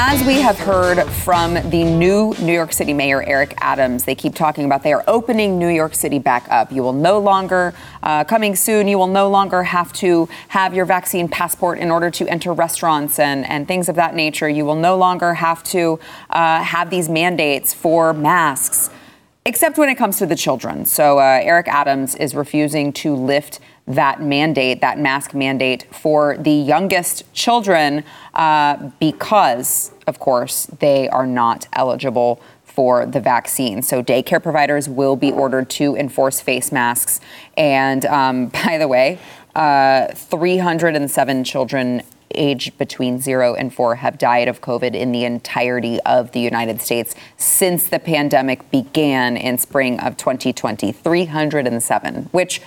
As 0.00 0.22
we 0.24 0.34
have 0.42 0.60
heard 0.60 1.02
from 1.10 1.54
the 1.70 1.82
new 1.82 2.32
New 2.40 2.52
York 2.52 2.72
City 2.72 2.92
Mayor 2.92 3.20
Eric 3.20 3.54
Adams, 3.58 4.04
they 4.04 4.14
keep 4.14 4.32
talking 4.32 4.64
about 4.64 4.84
they 4.84 4.92
are 4.92 5.02
opening 5.08 5.58
New 5.58 5.66
York 5.66 5.92
City 5.92 6.20
back 6.20 6.46
up. 6.50 6.70
You 6.70 6.84
will 6.84 6.92
no 6.92 7.18
longer, 7.18 7.74
uh, 8.04 8.22
coming 8.22 8.54
soon, 8.54 8.86
you 8.86 8.96
will 8.96 9.08
no 9.08 9.28
longer 9.28 9.64
have 9.64 9.92
to 9.94 10.28
have 10.50 10.72
your 10.72 10.84
vaccine 10.84 11.26
passport 11.28 11.80
in 11.80 11.90
order 11.90 12.12
to 12.12 12.28
enter 12.28 12.52
restaurants 12.52 13.18
and, 13.18 13.44
and 13.50 13.66
things 13.66 13.88
of 13.88 13.96
that 13.96 14.14
nature. 14.14 14.48
You 14.48 14.64
will 14.64 14.76
no 14.76 14.96
longer 14.96 15.34
have 15.34 15.64
to 15.64 15.98
uh, 16.30 16.62
have 16.62 16.90
these 16.90 17.08
mandates 17.08 17.74
for 17.74 18.12
masks, 18.12 18.90
except 19.48 19.78
when 19.78 19.88
it 19.88 19.94
comes 19.94 20.18
to 20.18 20.26
the 20.26 20.36
children. 20.36 20.84
So 20.84 21.18
uh, 21.18 21.40
Eric 21.42 21.68
Adams 21.68 22.14
is 22.16 22.34
refusing 22.34 22.92
to 22.92 23.14
lift 23.14 23.60
that 23.86 24.20
mandate, 24.20 24.82
that 24.82 24.98
mask 24.98 25.32
mandate 25.32 25.86
for 25.90 26.36
the 26.36 26.52
youngest 26.52 27.32
children, 27.32 28.04
uh, 28.34 28.90
because, 29.00 29.90
of 30.06 30.18
course, 30.18 30.66
they 30.66 31.08
are 31.08 31.26
not 31.26 31.66
eligible 31.72 32.42
for 32.62 33.06
the 33.06 33.20
vaccine. 33.20 33.80
So 33.80 34.02
daycare 34.02 34.42
providers 34.42 34.86
will 34.86 35.16
be 35.16 35.32
ordered 35.32 35.70
to 35.70 35.96
enforce 35.96 36.42
face 36.42 36.70
masks. 36.70 37.18
And 37.56 38.04
um, 38.04 38.46
by 38.66 38.76
the 38.76 38.86
way, 38.86 39.18
uh, 39.54 40.08
307 40.08 41.44
children 41.44 42.02
aged 42.34 42.78
between 42.78 43.20
zero 43.20 43.54
and 43.54 43.72
four 43.72 43.96
have 43.96 44.18
died 44.18 44.48
of 44.48 44.60
COVID 44.60 44.94
in 44.94 45.12
the 45.12 45.24
entirety 45.24 46.00
of 46.00 46.32
the 46.32 46.40
United 46.40 46.80
States 46.80 47.14
since 47.36 47.88
the 47.88 47.98
pandemic 47.98 48.70
began 48.70 49.36
in 49.36 49.58
spring 49.58 49.98
of 50.00 50.16
2020. 50.16 50.92
307, 50.92 52.24
which 52.32 52.60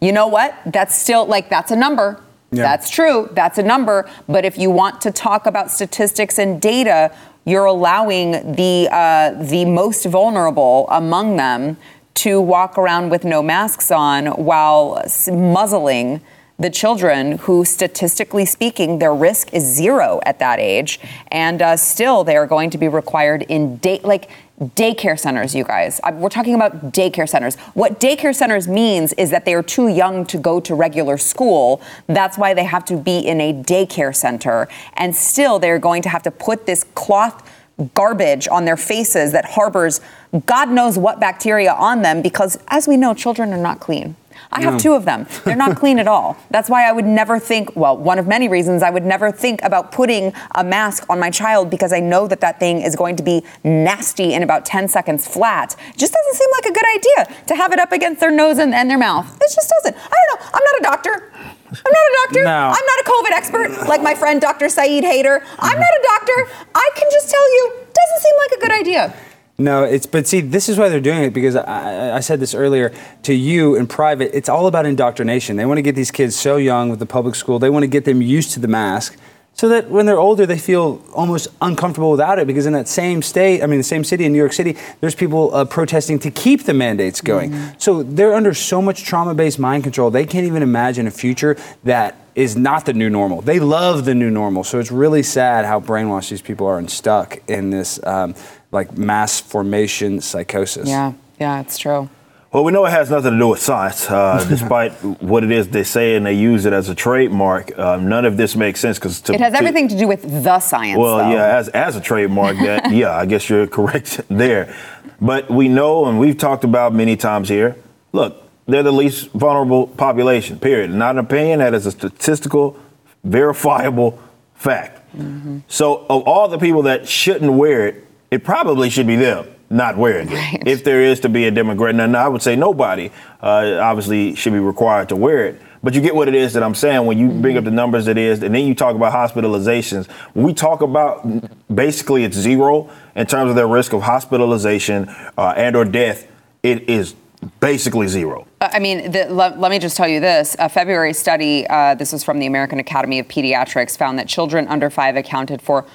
you 0.00 0.12
know 0.12 0.28
what? 0.28 0.56
That's 0.66 0.96
still 0.96 1.26
like 1.26 1.48
that's 1.48 1.70
a 1.70 1.76
number. 1.76 2.22
Yeah. 2.50 2.62
That's 2.62 2.88
true. 2.88 3.28
That's 3.32 3.58
a 3.58 3.62
number. 3.62 4.08
But 4.28 4.44
if 4.44 4.56
you 4.56 4.70
want 4.70 5.00
to 5.02 5.10
talk 5.10 5.46
about 5.46 5.70
statistics 5.70 6.38
and 6.38 6.60
data, 6.60 7.14
you're 7.44 7.66
allowing 7.66 8.54
the 8.54 8.88
uh, 8.90 9.30
the 9.42 9.64
most 9.64 10.04
vulnerable 10.06 10.86
among 10.90 11.36
them 11.36 11.76
to 12.14 12.40
walk 12.40 12.78
around 12.78 13.10
with 13.10 13.24
no 13.24 13.42
masks 13.42 13.90
on 13.90 14.26
while 14.26 15.02
muzzling 15.30 16.20
the 16.58 16.70
children 16.70 17.38
who, 17.38 17.64
statistically 17.64 18.44
speaking, 18.44 18.98
their 18.98 19.14
risk 19.14 19.52
is 19.54 19.62
zero 19.62 20.20
at 20.26 20.40
that 20.40 20.58
age, 20.58 20.98
and 21.30 21.62
uh, 21.62 21.76
still 21.76 22.24
they 22.24 22.36
are 22.36 22.46
going 22.46 22.68
to 22.70 22.78
be 22.78 22.88
required 22.88 23.42
in 23.42 23.76
day 23.76 24.00
like 24.02 24.28
daycare 24.60 25.16
centers. 25.16 25.54
You 25.54 25.62
guys, 25.62 26.00
I- 26.02 26.10
we're 26.10 26.28
talking 26.28 26.56
about 26.56 26.92
daycare 26.92 27.28
centers. 27.28 27.54
What 27.74 28.00
daycare 28.00 28.34
centers 28.34 28.66
means 28.66 29.12
is 29.12 29.30
that 29.30 29.44
they 29.44 29.54
are 29.54 29.62
too 29.62 29.86
young 29.86 30.26
to 30.26 30.38
go 30.38 30.58
to 30.58 30.74
regular 30.74 31.16
school. 31.16 31.80
That's 32.08 32.36
why 32.36 32.54
they 32.54 32.64
have 32.64 32.84
to 32.86 32.96
be 32.96 33.18
in 33.18 33.40
a 33.40 33.52
daycare 33.52 34.14
center, 34.14 34.66
and 34.94 35.14
still 35.14 35.60
they're 35.60 35.78
going 35.78 36.02
to 36.02 36.08
have 36.08 36.24
to 36.24 36.32
put 36.32 36.66
this 36.66 36.84
cloth 36.96 37.48
garbage 37.94 38.48
on 38.48 38.64
their 38.64 38.76
faces 38.76 39.30
that 39.30 39.44
harbors 39.44 40.00
God 40.46 40.68
knows 40.70 40.98
what 40.98 41.20
bacteria 41.20 41.72
on 41.72 42.02
them 42.02 42.20
because, 42.20 42.58
as 42.68 42.86
we 42.86 42.96
know, 42.96 43.14
children 43.14 43.52
are 43.52 43.62
not 43.62 43.80
clean. 43.80 44.16
I 44.50 44.62
have 44.62 44.80
two 44.80 44.94
of 44.94 45.04
them. 45.04 45.26
They're 45.44 45.56
not 45.56 45.76
clean 45.76 45.98
at 45.98 46.08
all. 46.08 46.36
That's 46.50 46.70
why 46.70 46.88
I 46.88 46.92
would 46.92 47.04
never 47.04 47.38
think, 47.38 47.76
well, 47.76 47.96
one 47.96 48.18
of 48.18 48.26
many 48.26 48.48
reasons 48.48 48.82
I 48.82 48.90
would 48.90 49.04
never 49.04 49.30
think 49.30 49.62
about 49.62 49.92
putting 49.92 50.32
a 50.54 50.64
mask 50.64 51.04
on 51.10 51.20
my 51.20 51.30
child 51.30 51.70
because 51.70 51.92
I 51.92 52.00
know 52.00 52.26
that 52.28 52.40
that 52.40 52.58
thing 52.58 52.80
is 52.80 52.96
going 52.96 53.16
to 53.16 53.22
be 53.22 53.44
nasty 53.62 54.34
in 54.34 54.42
about 54.42 54.64
10 54.64 54.88
seconds 54.88 55.26
flat. 55.26 55.76
It 55.90 55.98
just 55.98 56.14
doesn't 56.14 56.34
seem 56.34 56.48
like 56.52 56.64
a 56.64 56.72
good 56.72 56.86
idea 56.96 57.36
to 57.46 57.54
have 57.56 57.72
it 57.72 57.78
up 57.78 57.92
against 57.92 58.20
their 58.20 58.30
nose 58.30 58.58
and, 58.58 58.74
and 58.74 58.88
their 58.90 58.98
mouth. 58.98 59.36
It 59.36 59.52
just 59.54 59.70
doesn't. 59.82 59.96
I 59.96 60.16
don't 60.16 60.40
know. 60.40 60.46
I'm 60.54 60.64
not 60.64 60.80
a 60.80 60.82
doctor. 60.82 61.32
I'm 61.70 61.92
not 61.92 62.06
a 62.10 62.18
doctor. 62.24 62.44
No. 62.44 62.72
I'm 62.72 62.86
not 62.86 63.00
a 63.00 63.04
COVID 63.04 63.30
expert 63.32 63.88
like 63.88 64.02
my 64.02 64.14
friend 64.14 64.40
Dr. 64.40 64.68
Syed 64.68 65.04
Haider. 65.04 65.40
I'm 65.58 65.76
mm-hmm. 65.76 65.80
not 65.80 65.90
a 65.90 66.02
doctor. 66.02 66.66
I 66.74 66.90
can 66.96 67.08
just 67.12 67.30
tell 67.30 67.54
you, 67.54 67.72
doesn't 67.92 68.20
seem 68.20 68.34
like 68.38 68.52
a 68.52 68.60
good 68.60 68.72
idea. 68.72 69.27
No, 69.60 69.82
it's 69.82 70.06
but 70.06 70.28
see, 70.28 70.40
this 70.40 70.68
is 70.68 70.78
why 70.78 70.88
they're 70.88 71.00
doing 71.00 71.24
it 71.24 71.32
because 71.34 71.56
I, 71.56 72.16
I- 72.16 72.20
said 72.20 72.38
this 72.38 72.54
earlier 72.54 72.92
to 73.24 73.34
you 73.34 73.74
in 73.74 73.88
private. 73.88 74.30
It's 74.32 74.48
all 74.48 74.68
about 74.68 74.86
indoctrination. 74.86 75.56
They 75.56 75.66
want 75.66 75.78
to 75.78 75.82
get 75.82 75.96
these 75.96 76.12
kids 76.12 76.36
so 76.36 76.58
young 76.58 76.90
with 76.90 77.00
the 77.00 77.06
public 77.06 77.34
school. 77.34 77.58
They 77.58 77.70
want 77.70 77.82
to 77.82 77.88
get 77.88 78.04
them 78.04 78.22
used 78.22 78.52
to 78.52 78.60
the 78.60 78.68
mask, 78.68 79.16
so 79.54 79.68
that 79.70 79.90
when 79.90 80.06
they're 80.06 80.18
older, 80.20 80.46
they 80.46 80.58
feel 80.58 81.02
almost 81.12 81.48
uncomfortable 81.60 82.12
without 82.12 82.38
it. 82.38 82.46
Because 82.46 82.66
in 82.66 82.72
that 82.74 82.86
same 82.86 83.20
state, 83.20 83.60
I 83.60 83.66
mean, 83.66 83.78
the 83.78 83.82
same 83.84 84.04
city 84.04 84.24
in 84.24 84.30
New 84.32 84.38
York 84.38 84.52
City, 84.52 84.76
there's 85.00 85.16
people 85.16 85.52
uh, 85.52 85.64
protesting 85.64 86.20
to 86.20 86.30
keep 86.30 86.62
the 86.62 86.74
mandates 86.74 87.20
going. 87.20 87.52
So 87.78 88.04
they're 88.04 88.34
under 88.34 88.54
so 88.54 88.80
much 88.80 89.02
trauma-based 89.02 89.58
mind 89.58 89.82
control. 89.82 90.10
They 90.12 90.24
can't 90.26 90.46
even 90.46 90.62
imagine 90.62 91.08
a 91.08 91.10
future 91.10 91.56
that 91.82 92.14
is 92.36 92.56
not 92.56 92.86
the 92.86 92.92
new 92.92 93.10
normal. 93.10 93.40
They 93.40 93.58
love 93.58 94.04
the 94.04 94.14
new 94.14 94.30
normal. 94.30 94.62
So 94.62 94.78
it's 94.78 94.92
really 94.92 95.24
sad 95.24 95.64
how 95.64 95.80
brainwashed 95.80 96.30
these 96.30 96.42
people 96.42 96.68
are 96.68 96.78
and 96.78 96.88
stuck 96.88 97.38
in 97.48 97.70
this 97.70 97.98
um, 98.06 98.36
like 98.70 98.96
mass 98.96 99.40
formation 99.40 100.20
psychosis. 100.20 100.88
Yeah, 100.88 101.12
yeah, 101.40 101.60
it's 101.60 101.78
true. 101.78 102.08
Well, 102.52 102.64
we 102.64 102.72
know 102.72 102.86
it 102.86 102.90
has 102.90 103.10
nothing 103.10 103.32
to 103.32 103.38
do 103.38 103.48
with 103.48 103.60
science, 103.60 104.10
uh, 104.10 104.42
despite 104.48 104.92
what 105.22 105.44
it 105.44 105.50
is 105.50 105.68
they 105.68 105.84
say 105.84 106.16
and 106.16 106.24
they 106.24 106.32
use 106.32 106.64
it 106.64 106.72
as 106.72 106.88
a 106.88 106.94
trademark. 106.94 107.78
Um, 107.78 108.08
none 108.08 108.24
of 108.24 108.38
this 108.38 108.56
makes 108.56 108.80
sense 108.80 108.98
because 108.98 109.20
It 109.28 109.40
has 109.40 109.52
everything 109.52 109.86
to 109.88 109.98
do 109.98 110.08
with 110.08 110.22
the 110.22 110.58
science. 110.58 110.98
Well, 110.98 111.18
though. 111.18 111.30
yeah, 111.30 111.58
as 111.58 111.68
as 111.68 111.96
a 111.96 112.00
trademark, 112.00 112.56
that 112.56 112.90
yeah, 112.92 113.14
I 113.14 113.26
guess 113.26 113.50
you're 113.50 113.66
correct 113.66 114.22
there. 114.28 114.74
But 115.20 115.50
we 115.50 115.68
know, 115.68 116.06
and 116.06 116.18
we've 116.18 116.38
talked 116.38 116.64
about 116.64 116.94
many 116.94 117.16
times 117.16 117.48
here. 117.48 117.76
Look, 118.12 118.42
they're 118.66 118.82
the 118.82 118.92
least 118.92 119.30
vulnerable 119.32 119.86
population. 119.86 120.58
Period. 120.58 120.90
Not 120.90 121.16
an 121.16 121.18
opinion. 121.18 121.58
That 121.58 121.74
is 121.74 121.84
a 121.84 121.90
statistical 121.90 122.78
verifiable 123.24 124.18
fact. 124.54 125.00
Mm-hmm. 125.16 125.60
So, 125.68 126.06
of 126.08 126.22
all 126.22 126.48
the 126.48 126.58
people 126.58 126.82
that 126.82 127.08
shouldn't 127.08 127.52
wear 127.52 127.88
it, 127.88 128.07
it 128.30 128.44
probably 128.44 128.90
should 128.90 129.06
be 129.06 129.16
them 129.16 129.46
not 129.70 129.96
wearing 129.96 130.28
it. 130.28 130.34
Right. 130.34 130.62
If 130.66 130.84
there 130.84 131.02
is 131.02 131.20
to 131.20 131.28
be 131.28 131.46
a 131.46 131.52
demographic, 131.52 132.10
now 132.10 132.24
I 132.24 132.28
would 132.28 132.42
say 132.42 132.56
nobody 132.56 133.10
uh, 133.42 133.78
obviously 133.82 134.34
should 134.34 134.52
be 134.52 134.58
required 134.58 135.10
to 135.10 135.16
wear 135.16 135.46
it. 135.46 135.60
But 135.82 135.94
you 135.94 136.00
get 136.00 136.14
what 136.14 136.26
it 136.26 136.34
is 136.34 136.54
that 136.54 136.62
I'm 136.62 136.74
saying 136.74 137.06
when 137.06 137.18
you 137.18 137.28
bring 137.28 137.56
up 137.56 137.64
the 137.64 137.70
numbers 137.70 138.08
it 138.08 138.18
is, 138.18 138.42
and 138.42 138.54
then 138.54 138.66
you 138.66 138.74
talk 138.74 138.96
about 138.96 139.12
hospitalizations. 139.12 140.10
When 140.32 140.44
we 140.44 140.52
talk 140.54 140.80
about 140.80 141.24
basically 141.72 142.24
it's 142.24 142.36
zero 142.36 142.90
in 143.14 143.26
terms 143.26 143.50
of 143.50 143.56
their 143.56 143.68
risk 143.68 143.92
of 143.92 144.02
hospitalization 144.02 145.08
uh, 145.36 145.54
and 145.56 145.76
or 145.76 145.84
death, 145.84 146.26
it 146.62 146.88
is 146.88 147.14
basically 147.60 148.08
zero. 148.08 148.46
Uh, 148.60 148.70
I 148.72 148.80
mean, 148.80 149.12
the, 149.12 149.26
let, 149.26 149.60
let 149.60 149.70
me 149.70 149.78
just 149.78 149.96
tell 149.96 150.08
you 150.08 150.18
this. 150.18 150.56
A 150.58 150.68
February 150.68 151.12
study, 151.12 151.64
uh, 151.68 151.94
this 151.94 152.12
was 152.12 152.24
from 152.24 152.40
the 152.40 152.46
American 152.46 152.80
Academy 152.80 153.20
of 153.20 153.28
Pediatrics, 153.28 153.96
found 153.96 154.18
that 154.18 154.26
children 154.26 154.66
under 154.66 154.90
five 154.90 155.14
accounted 155.14 155.62
for 155.62 155.86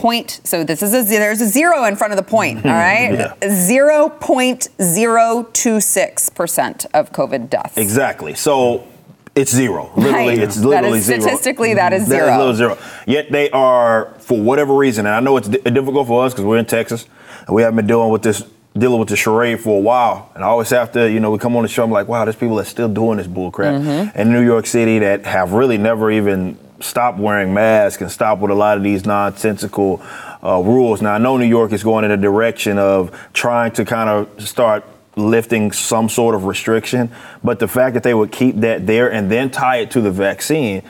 point. 0.00 0.40
So 0.44 0.64
this 0.64 0.82
is 0.82 0.94
a 0.94 1.02
there's 1.04 1.40
a 1.40 1.46
zero 1.46 1.84
in 1.84 1.94
front 1.96 2.12
of 2.12 2.16
the 2.16 2.22
point. 2.38 2.58
all 2.64 2.72
right, 2.72 3.32
zero 3.50 4.08
point 4.08 4.68
zero 4.80 5.48
two 5.52 5.80
six 5.80 6.28
percent 6.30 6.86
of 6.94 7.12
COVID 7.12 7.50
deaths. 7.50 7.76
Exactly. 7.76 8.34
So 8.34 8.86
it's 9.34 9.52
zero. 9.54 9.90
Literally, 9.96 10.28
Right. 10.30 10.38
it's 10.38 10.58
literally 10.58 10.98
is- 10.98 11.04
zero. 11.04 11.20
statistically, 11.20 11.74
that 11.74 11.92
is 11.92 12.08
That 12.08 12.24
zero. 12.26 12.36
little 12.38 12.54
zero. 12.54 12.78
Yet 13.06 13.30
they 13.30 13.48
are, 13.50 14.12
for 14.18 14.36
whatever 14.40 14.74
reason, 14.74 15.06
and 15.06 15.14
I 15.14 15.20
know 15.20 15.36
it's 15.36 15.48
di- 15.48 15.58
difficult 15.70 16.08
for 16.08 16.24
us 16.24 16.32
because 16.32 16.44
we're 16.44 16.58
in 16.58 16.64
Texas 16.66 17.06
and 17.46 17.54
we 17.54 17.62
haven't 17.62 17.76
been 17.76 17.86
dealing 17.86 18.10
with 18.10 18.22
this 18.22 18.42
dealing 18.78 19.00
with 19.00 19.08
the 19.08 19.16
charade 19.16 19.58
for 19.60 19.76
a 19.78 19.80
while. 19.80 20.30
And 20.34 20.44
I 20.44 20.46
always 20.46 20.70
have 20.70 20.92
to, 20.92 21.10
you 21.10 21.18
know, 21.18 21.32
we 21.32 21.38
come 21.38 21.56
on 21.56 21.62
the 21.62 21.68
show, 21.68 21.82
I'm 21.82 21.90
like, 21.90 22.06
wow, 22.06 22.24
there's 22.24 22.36
people 22.36 22.54
that 22.56 22.66
still 22.66 22.88
doing 22.88 23.18
this 23.18 23.26
bull 23.26 23.50
crap 23.50 23.74
Mm-hmm. 23.74 24.16
in 24.18 24.32
New 24.32 24.44
York 24.44 24.64
City 24.66 25.00
that 25.00 25.26
have 25.26 25.52
really 25.52 25.76
never 25.76 26.08
even 26.10 26.56
stopped 26.80 27.18
wearing 27.18 27.54
masks 27.54 28.02
and 28.02 28.10
stop 28.10 28.38
with 28.38 28.50
a 28.50 28.54
lot 28.54 28.76
of 28.76 28.82
these 28.82 29.04
nonsensical 29.06 30.02
uh, 30.42 30.60
rules. 30.60 31.02
Now 31.02 31.14
I 31.14 31.18
know 31.18 31.36
New 31.36 31.44
York 31.44 31.72
is 31.72 31.82
going 31.82 32.04
in 32.04 32.10
a 32.10 32.16
direction 32.16 32.78
of 32.78 33.16
trying 33.32 33.72
to 33.72 33.84
kind 33.84 34.08
of 34.08 34.48
start 34.48 34.84
lifting 35.16 35.72
some 35.72 36.08
sort 36.08 36.34
of 36.34 36.44
restriction, 36.44 37.10
but 37.44 37.58
the 37.58 37.68
fact 37.68 37.94
that 37.94 38.02
they 38.02 38.14
would 38.14 38.32
keep 38.32 38.56
that 38.56 38.86
there 38.86 39.12
and 39.12 39.30
then 39.30 39.50
tie 39.50 39.78
it 39.78 39.90
to 39.92 40.00
the 40.00 40.10
vaccine. 40.10 40.82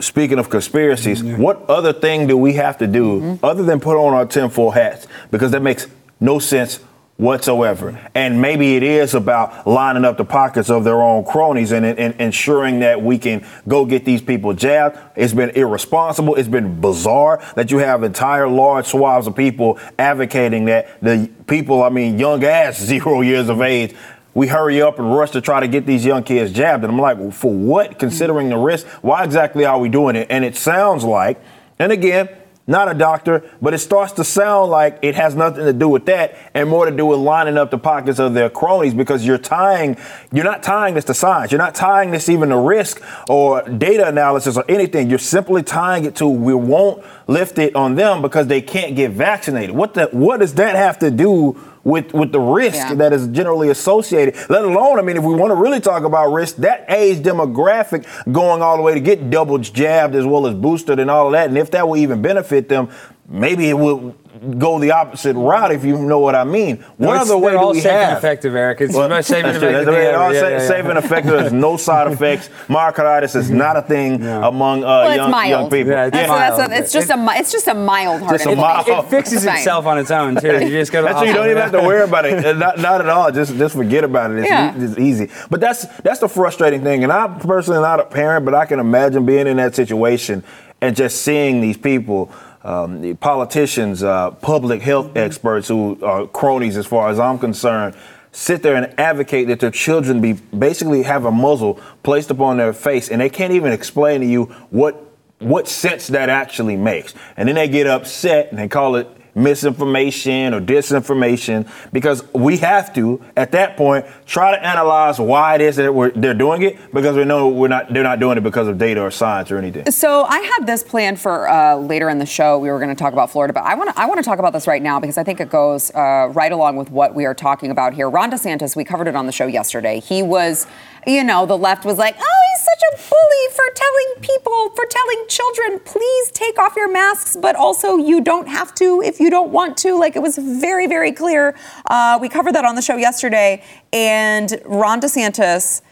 Speaking 0.00 0.38
of 0.38 0.50
conspiracies, 0.50 1.22
what 1.22 1.62
other 1.68 1.92
thing 1.92 2.26
do 2.26 2.36
we 2.36 2.54
have 2.54 2.78
to 2.78 2.86
do 2.86 3.38
other 3.42 3.62
than 3.62 3.80
put 3.80 3.96
on 3.96 4.12
our 4.12 4.26
tinfoil 4.26 4.72
hats? 4.72 5.06
Because 5.30 5.52
that 5.52 5.62
makes 5.62 5.86
no 6.20 6.38
sense 6.38 6.80
whatsoever. 7.16 8.10
And 8.14 8.40
maybe 8.40 8.76
it 8.76 8.82
is 8.82 9.14
about 9.14 9.66
lining 9.66 10.04
up 10.04 10.16
the 10.16 10.24
pockets 10.24 10.68
of 10.68 10.82
their 10.82 11.00
own 11.00 11.24
cronies 11.24 11.70
and, 11.70 11.86
and 11.86 12.20
ensuring 12.20 12.80
that 12.80 13.00
we 13.02 13.18
can 13.18 13.46
go 13.68 13.84
get 13.84 14.04
these 14.04 14.20
people 14.20 14.52
jabbed. 14.52 14.98
It's 15.14 15.32
been 15.32 15.50
irresponsible. 15.50 16.34
It's 16.34 16.48
been 16.48 16.80
bizarre 16.80 17.40
that 17.54 17.70
you 17.70 17.78
have 17.78 18.02
entire 18.02 18.48
large 18.48 18.86
swaths 18.86 19.28
of 19.28 19.36
people 19.36 19.78
advocating 19.98 20.64
that 20.64 21.00
the 21.00 21.30
people, 21.46 21.82
I 21.82 21.88
mean, 21.88 22.18
young 22.18 22.42
ass 22.42 22.80
zero 22.84 23.20
years 23.20 23.48
of 23.48 23.60
age, 23.62 23.94
we 24.34 24.48
hurry 24.48 24.82
up 24.82 24.98
and 24.98 25.14
rush 25.14 25.30
to 25.30 25.40
try 25.40 25.60
to 25.60 25.68
get 25.68 25.86
these 25.86 26.04
young 26.04 26.24
kids 26.24 26.50
jabbed. 26.50 26.82
And 26.82 26.92
I'm 26.92 26.98
like, 26.98 27.18
well, 27.18 27.30
for 27.30 27.52
what? 27.52 28.00
Considering 28.00 28.48
the 28.48 28.56
risk, 28.56 28.86
why 29.02 29.22
exactly 29.22 29.64
are 29.64 29.78
we 29.78 29.88
doing 29.88 30.16
it? 30.16 30.26
And 30.28 30.44
it 30.44 30.56
sounds 30.56 31.04
like, 31.04 31.40
and 31.78 31.92
again, 31.92 32.28
not 32.66 32.90
a 32.90 32.94
doctor, 32.94 33.42
but 33.60 33.74
it 33.74 33.78
starts 33.78 34.12
to 34.12 34.24
sound 34.24 34.70
like 34.70 34.98
it 35.02 35.14
has 35.14 35.34
nothing 35.34 35.64
to 35.64 35.72
do 35.72 35.88
with 35.88 36.06
that 36.06 36.36
and 36.54 36.68
more 36.68 36.86
to 36.86 36.96
do 36.96 37.04
with 37.04 37.18
lining 37.18 37.58
up 37.58 37.70
the 37.70 37.78
pockets 37.78 38.18
of 38.18 38.32
their 38.32 38.48
cronies 38.48 38.94
because 38.94 39.26
you're 39.26 39.36
tying, 39.36 39.96
you're 40.32 40.44
not 40.44 40.62
tying 40.62 40.94
this 40.94 41.04
to 41.04 41.14
science. 41.14 41.52
You're 41.52 41.58
not 41.58 41.74
tying 41.74 42.10
this 42.10 42.28
even 42.28 42.48
to 42.48 42.58
risk 42.58 43.02
or 43.28 43.62
data 43.62 44.08
analysis 44.08 44.56
or 44.56 44.64
anything. 44.68 45.10
You're 45.10 45.18
simply 45.18 45.62
tying 45.62 46.06
it 46.06 46.16
to 46.16 46.26
we 46.26 46.54
won't 46.54 47.04
lift 47.26 47.58
it 47.58 47.76
on 47.76 47.96
them 47.96 48.22
because 48.22 48.46
they 48.46 48.62
can't 48.62 48.96
get 48.96 49.10
vaccinated. 49.10 49.76
What 49.76 49.94
the, 49.94 50.06
what 50.06 50.40
does 50.40 50.54
that 50.54 50.74
have 50.74 50.98
to 51.00 51.10
do 51.10 51.60
with 51.84 52.12
with 52.14 52.32
the 52.32 52.40
risk 52.40 52.76
Yeah. 52.76 52.94
that 52.94 53.12
is 53.12 53.28
generally 53.28 53.68
associated. 53.68 54.34
Let 54.48 54.64
alone, 54.64 54.98
I 54.98 55.02
mean, 55.02 55.16
if 55.16 55.22
we 55.24 55.34
want 55.34 55.50
to 55.50 55.54
really 55.56 55.80
talk 55.80 56.02
about 56.04 56.32
risk, 56.32 56.56
that 56.56 56.86
age 56.88 57.18
demographic 57.18 58.06
going 58.32 58.62
all 58.62 58.76
the 58.76 58.82
way 58.82 58.94
to 58.94 59.00
get 59.00 59.30
double 59.30 59.58
jabbed 59.58 60.14
as 60.14 60.26
well 60.26 60.46
as 60.46 60.54
boosted 60.54 60.98
and 60.98 61.10
all 61.10 61.26
of 61.26 61.32
that, 61.32 61.48
and 61.48 61.58
if 61.58 61.70
that 61.72 61.86
will 61.86 61.96
even 61.96 62.22
benefit 62.22 62.68
them, 62.68 62.88
maybe 63.28 63.68
it 63.70 63.74
will 63.74 64.14
go 64.58 64.78
the 64.78 64.90
opposite 64.90 65.34
route 65.36 65.70
if 65.72 65.84
you 65.84 65.96
know 65.96 66.18
what 66.18 66.34
I 66.34 66.44
mean. 66.44 66.84
What 66.98 67.10
It's- 67.14 67.22
other 67.30 67.38
way 67.38 67.52
they're 67.52 67.60
do 67.60 67.68
we 67.68 67.80
safe 67.80 67.92
and 67.92 68.08
have? 68.10 68.18
effective, 68.18 68.54
Eric. 68.54 68.80
It's 68.82 68.94
Well, 68.94 69.08
the 69.08 69.22
safe 69.22 69.36
and 69.36 69.46
that's 69.46 69.58
true. 69.58 69.68
effective 69.68 69.86
That's 69.86 69.96
thing 69.96 70.06
right. 70.06 70.14
All 70.14 70.30
ever. 70.30 70.38
sa- 70.40 70.46
Yeah, 70.48 70.52
yeah, 70.58 70.68
safe 70.68 70.84
and 70.86 70.98
effective. 70.98 71.32
There's 71.32 71.52
no 71.52 71.76
side 71.76 72.12
effects. 72.12 72.50
Myocarditis 72.68 73.36
is 73.36 73.50
not 73.50 73.76
a 73.76 73.82
thing 73.82 74.22
Yeah. 74.22 74.46
among 74.46 74.82
uh, 74.84 74.86
Well, 74.86 75.16
young, 75.16 75.46
young 75.48 75.70
people. 75.70 75.92
Yeah, 75.92 76.06
it's 76.06 76.16
That's, 76.16 76.28
that's 76.56 76.72
a, 76.72 76.78
it's 76.78 76.92
just 76.92 77.10
a 77.10 77.16
mi- 77.16 77.32
it's 77.36 77.52
just 77.52 77.68
a 77.68 77.74
mild 77.74 78.20
heart 78.22 78.32
Just 78.32 78.46
a 78.46 78.56
mild- 78.56 78.88
It 78.88 79.04
fixes 79.04 79.44
itself 79.46 79.86
on 79.86 79.98
its 79.98 80.10
own 80.10 80.36
too. 80.36 80.48
You 80.52 80.68
just 80.68 80.92
go 80.92 81.00
to 81.00 81.02
the 81.02 81.08
That's 81.08 81.20
why 81.22 81.26
you 81.28 81.32
don't 81.32 81.46
even 81.46 81.62
have 81.62 81.72
to 81.72 81.80
worry 81.82 82.02
about 82.02 82.26
it. 82.26 82.44
Uh, 82.44 82.52
Not, 82.54 82.78
not 82.78 83.00
at 83.00 83.08
all. 83.08 83.30
Just 83.30 83.56
just 83.56 83.74
forget 83.76 84.04
about 84.04 84.32
it. 84.32 84.38
It's, 84.40 84.50
Yeah. 84.50 84.72
e- 84.76 84.84
it's 84.84 84.98
easy. 84.98 85.30
But 85.48 85.60
that's 85.60 85.86
that's 86.02 86.18
the 86.18 86.28
frustrating 86.28 86.82
thing. 86.82 87.04
And 87.04 87.12
I'm 87.12 87.38
personally 87.38 87.80
not 87.80 88.00
a 88.00 88.04
parent, 88.04 88.44
but 88.44 88.54
I 88.54 88.66
can 88.66 88.80
imagine 88.80 89.24
being 89.24 89.46
in 89.46 89.56
that 89.58 89.74
situation 89.74 90.42
and 90.82 90.94
just 90.94 91.22
seeing 91.22 91.60
these 91.62 91.76
people, 91.78 92.30
um, 92.64 93.16
politicians, 93.18 94.02
uh, 94.02 94.30
public 94.32 94.82
health 94.82 95.16
experts 95.16 95.68
who 95.68 95.98
are 96.02 96.26
cronies, 96.26 96.76
as 96.76 96.86
far 96.86 97.10
as 97.10 97.20
I'm 97.20 97.38
concerned. 97.38 97.94
Sit 98.32 98.62
there 98.62 98.74
and 98.74 98.98
advocate 98.98 99.46
that 99.46 99.60
their 99.60 99.70
children 99.70 100.20
be 100.20 100.32
basically 100.32 101.04
have 101.04 101.24
a 101.24 101.30
muzzle 101.30 101.78
placed 102.02 102.30
upon 102.30 102.56
their 102.56 102.72
face, 102.72 103.08
and 103.08 103.20
they 103.20 103.30
can't 103.30 103.52
even 103.52 103.70
explain 103.70 104.20
to 104.22 104.26
you 104.26 104.46
what 104.70 105.00
what 105.38 105.68
sense 105.68 106.08
that 106.08 106.28
actually 106.28 106.76
makes. 106.76 107.14
And 107.36 107.48
then 107.48 107.56
they 107.56 107.68
get 107.68 107.86
upset 107.86 108.50
and 108.50 108.58
they 108.58 108.68
call 108.68 108.96
it 108.96 109.08
misinformation 109.34 110.54
or 110.54 110.60
disinformation 110.60 111.68
because 111.92 112.24
we 112.32 112.56
have 112.58 112.94
to 112.94 113.22
at 113.36 113.52
that 113.52 113.76
point 113.76 114.06
try 114.26 114.50
to 114.50 114.64
analyze 114.64 115.18
why 115.18 115.54
it 115.56 115.60
is 115.60 115.76
that 115.76 115.94
we're, 115.94 116.10
they're 116.10 116.34
doing 116.34 116.62
it 116.62 116.78
because 116.92 117.16
we 117.16 117.24
know 117.24 117.48
we're 117.48 117.68
not 117.68 117.92
they're 117.92 118.02
not 118.02 118.20
doing 118.20 118.38
it 118.38 118.42
because 118.42 118.68
of 118.68 118.78
data 118.78 119.00
or 119.00 119.10
science 119.10 119.50
or 119.50 119.58
anything. 119.58 119.90
So 119.90 120.24
I 120.24 120.38
had 120.40 120.66
this 120.66 120.82
plan 120.82 121.16
for 121.16 121.48
uh, 121.48 121.76
later 121.76 122.08
in 122.08 122.18
the 122.18 122.26
show. 122.26 122.58
We 122.58 122.70
were 122.70 122.78
going 122.78 122.94
to 122.94 122.94
talk 122.94 123.12
about 123.12 123.30
Florida, 123.30 123.52
but 123.52 123.64
I 123.64 123.74
want 123.74 123.94
to 123.94 124.00
I 124.00 124.06
want 124.06 124.18
to 124.18 124.24
talk 124.24 124.38
about 124.38 124.52
this 124.52 124.66
right 124.66 124.82
now 124.82 125.00
because 125.00 125.18
I 125.18 125.24
think 125.24 125.40
it 125.40 125.50
goes 125.50 125.90
uh, 125.94 126.30
right 126.32 126.52
along 126.52 126.76
with 126.76 126.90
what 126.90 127.14
we 127.14 127.24
are 127.24 127.34
talking 127.34 127.70
about 127.70 127.94
here. 127.94 128.08
Ron 128.08 128.30
DeSantis, 128.30 128.76
we 128.76 128.84
covered 128.84 129.08
it 129.08 129.16
on 129.16 129.26
the 129.26 129.32
show 129.32 129.46
yesterday. 129.46 130.00
He 130.00 130.22
was, 130.22 130.66
you 131.06 131.24
know, 131.24 131.46
the 131.46 131.58
left 131.58 131.84
was 131.84 131.98
like, 131.98 132.16
"Oh, 132.18 132.40
he's 132.52 132.64
such 132.64 132.82
a 132.92 132.96
bully 133.10 133.54
for 133.54 133.64
telling 133.74 134.20
people, 134.20 134.70
for 134.74 134.86
telling 134.86 135.24
children, 135.28 135.80
please 135.84 136.30
take 136.32 136.58
off 136.58 136.74
your 136.76 136.90
masks, 136.90 137.36
but 137.36 137.56
also 137.56 137.96
you 137.96 138.20
don't 138.20 138.48
have 138.48 138.74
to 138.76 139.02
if 139.02 139.20
you 139.20 139.30
don't 139.30 139.50
want 139.50 139.76
to." 139.78 139.98
Like 139.98 140.16
it 140.16 140.22
was 140.22 140.36
very, 140.38 140.86
very 140.86 141.12
clear. 141.12 141.56
Uh, 141.86 142.18
we 142.20 142.28
covered 142.28 142.54
that 142.54 142.64
on 142.64 142.74
the 142.74 142.82
show 142.82 142.96
yesterday, 142.96 143.62
and 143.92 144.60
Ron 144.64 145.00
DeSantis 145.00 145.82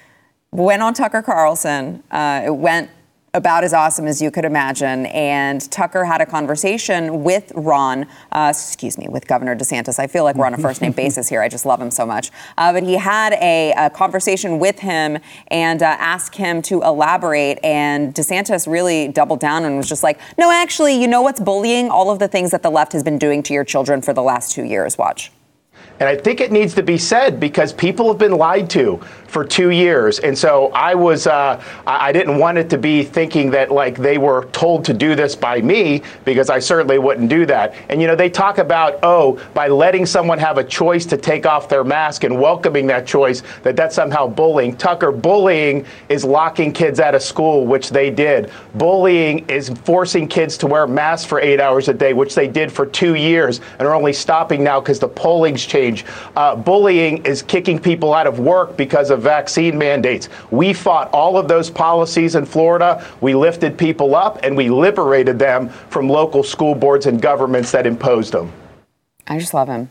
went 0.51 0.83
on 0.83 0.95
Tucker 0.95 1.23
Carlson. 1.23 2.03
Uh, 2.11 2.43
it 2.45 2.57
went 2.57 2.91
about 3.35 3.65
as 3.65 3.73
awesome 3.73 4.07
as 4.07 4.21
you 4.21 4.31
could 4.31 4.45
imagine. 4.45 5.07
And 5.07 5.71
Tucker 5.71 6.05
had 6.05 6.21
a 6.21 6.27
conversation 6.27 7.25
with 7.25 7.51
Ron, 7.55 8.07
uh, 8.31 8.53
excuse 8.55 8.99
me, 8.99 9.07
with 9.09 9.27
Governor 9.27 9.57
DeSantis. 9.57 9.99
I 9.99 10.07
feel 10.07 10.25
like 10.25 10.37
we're 10.37 10.45
on 10.45 10.53
a 10.53 10.59
first 10.59 10.83
name 10.83 10.93
basis 11.03 11.31
here. 11.31 11.41
I 11.41 11.49
just 11.49 11.65
love 11.65 11.81
him 11.81 11.91
so 11.91 12.05
much. 12.05 12.31
Uh, 12.59 12.75
but 12.75 12.83
he 12.83 12.95
had 12.99 13.33
a, 13.35 13.73
a 13.73 13.89
conversation 13.89 14.59
with 14.59 14.81
him 14.81 15.17
and 15.49 15.83
uh, 15.83 15.97
asked 15.99 16.37
him 16.37 16.61
to 16.63 16.83
elaborate. 16.83 17.59
And 17.65 18.15
DeSantis 18.15 18.71
really 18.71 19.09
doubled 19.09 19.41
down 19.41 19.65
and 19.65 19.79
was 19.79 19.89
just 19.89 20.03
like, 20.03 20.21
no, 20.37 20.51
actually, 20.51 21.01
you 21.01 21.09
know 21.09 21.23
what's 21.23 21.41
bullying? 21.41 21.89
All 21.89 22.11
of 22.11 22.19
the 22.19 22.29
things 22.29 22.51
that 22.51 22.63
the 22.63 22.71
left 22.71 22.93
has 22.93 23.03
been 23.03 23.17
doing 23.17 23.43
to 23.45 23.55
your 23.55 23.65
children 23.65 24.03
for 24.03 24.13
the 24.13 24.23
last 24.23 24.53
two 24.53 24.65
years. 24.65 24.99
Watch. 24.99 25.33
And 26.01 26.09
I 26.09 26.17
think 26.17 26.41
it 26.41 26.51
needs 26.51 26.75
to 26.75 26.83
be 26.83 26.99
said 26.99 27.39
because 27.39 27.73
people 27.73 28.09
have 28.09 28.19
been 28.19 28.33
lied 28.33 28.69
to 28.71 29.01
for 29.29 29.45
two 29.45 29.71
years. 29.71 30.19
And 30.19 30.37
so 30.37 30.71
I 30.73 30.95
was, 30.95 31.27
uh, 31.27 31.63
I 31.87 32.13
didn't 32.13 32.39
want 32.39 32.59
it 32.59 32.69
to 32.71 32.79
be 32.79 33.03
thinking 33.03 33.51
that 33.53 33.71
like 33.71 33.97
they 33.97 34.19
were 34.19 34.45
told 34.53 34.85
to 34.87 34.93
do 34.93 35.15
this 35.15 35.35
by 35.35 35.63
me 35.63 36.03
because 36.27 36.51
I 36.51 36.59
certainly 36.59 36.99
wouldn't 36.99 37.31
do 37.31 37.47
that. 37.47 37.75
And 37.89 38.03
you 38.03 38.09
know, 38.09 38.15
they 38.15 38.29
talk 38.29 38.59
about, 38.59 38.99
oh, 39.03 39.41
by 39.55 39.69
letting 39.69 40.05
someone 40.05 40.39
have 40.39 40.59
a 40.59 40.65
choice 40.65 41.07
to 41.07 41.17
take 41.17 41.47
off 41.47 41.69
their 41.69 41.83
mask 41.83 42.25
and 42.25 42.39
welcoming 42.39 42.87
that 42.89 43.07
choice, 43.07 43.43
that 43.63 43.75
that's 43.75 43.95
somehow 43.95 44.27
bullying. 44.27 44.77
Tucker, 44.77 45.13
bullying 45.13 45.87
is 46.11 46.25
locking 46.25 46.73
kids 46.73 47.01
out 47.01 47.15
of 47.15 47.23
school, 47.23 47.65
which 47.65 47.89
they 47.89 48.11
did. 48.11 48.51
Bullying 48.75 49.49
is 49.49 49.71
forcing 49.85 50.29
kids 50.29 50.59
to 50.59 50.67
wear 50.67 50.87
masks 50.87 51.27
for 51.27 51.41
eight 51.41 51.61
hours 51.61 51.89
a 51.89 51.95
day, 51.95 52.13
which 52.13 52.35
they 52.35 52.49
did 52.49 52.71
for 52.71 52.85
two 52.85 53.15
years 53.15 53.61
and 53.79 53.89
are 53.89 53.95
only 53.95 54.13
stopping 54.13 54.63
now 54.63 54.79
because 54.79 54.99
the 54.99 55.09
polling's 55.09 55.65
changed. 55.65 55.82
Uh, 56.37 56.57
bullying 56.57 57.25
is 57.25 57.43
kicking 57.43 57.79
people 57.79 58.15
out 58.15 58.27
of 58.27 58.39
work 58.39 58.77
because 58.77 59.11
of 59.11 59.23
vaccine 59.23 59.77
mandates. 59.77 60.29
We 60.51 60.73
fought 60.73 61.11
all 61.13 61.37
of 61.37 61.49
those 61.49 61.71
policies 61.71 62.35
in 62.35 62.47
Florida. 62.47 63.05
We 63.21 63.35
lifted 63.35 63.77
people 63.77 64.15
up 64.15 64.39
and 64.43 64.57
we 64.57 64.71
liberated 64.71 65.39
them 65.39 65.69
from 65.69 66.09
local 66.09 66.43
school 66.43 66.75
boards 66.75 67.07
and 67.07 67.21
governments 67.21 67.73
that 67.73 67.87
imposed 67.87 68.33
them. 68.33 68.53
I 69.27 69.39
just 69.39 69.55
love 69.55 69.69
him. 69.69 69.91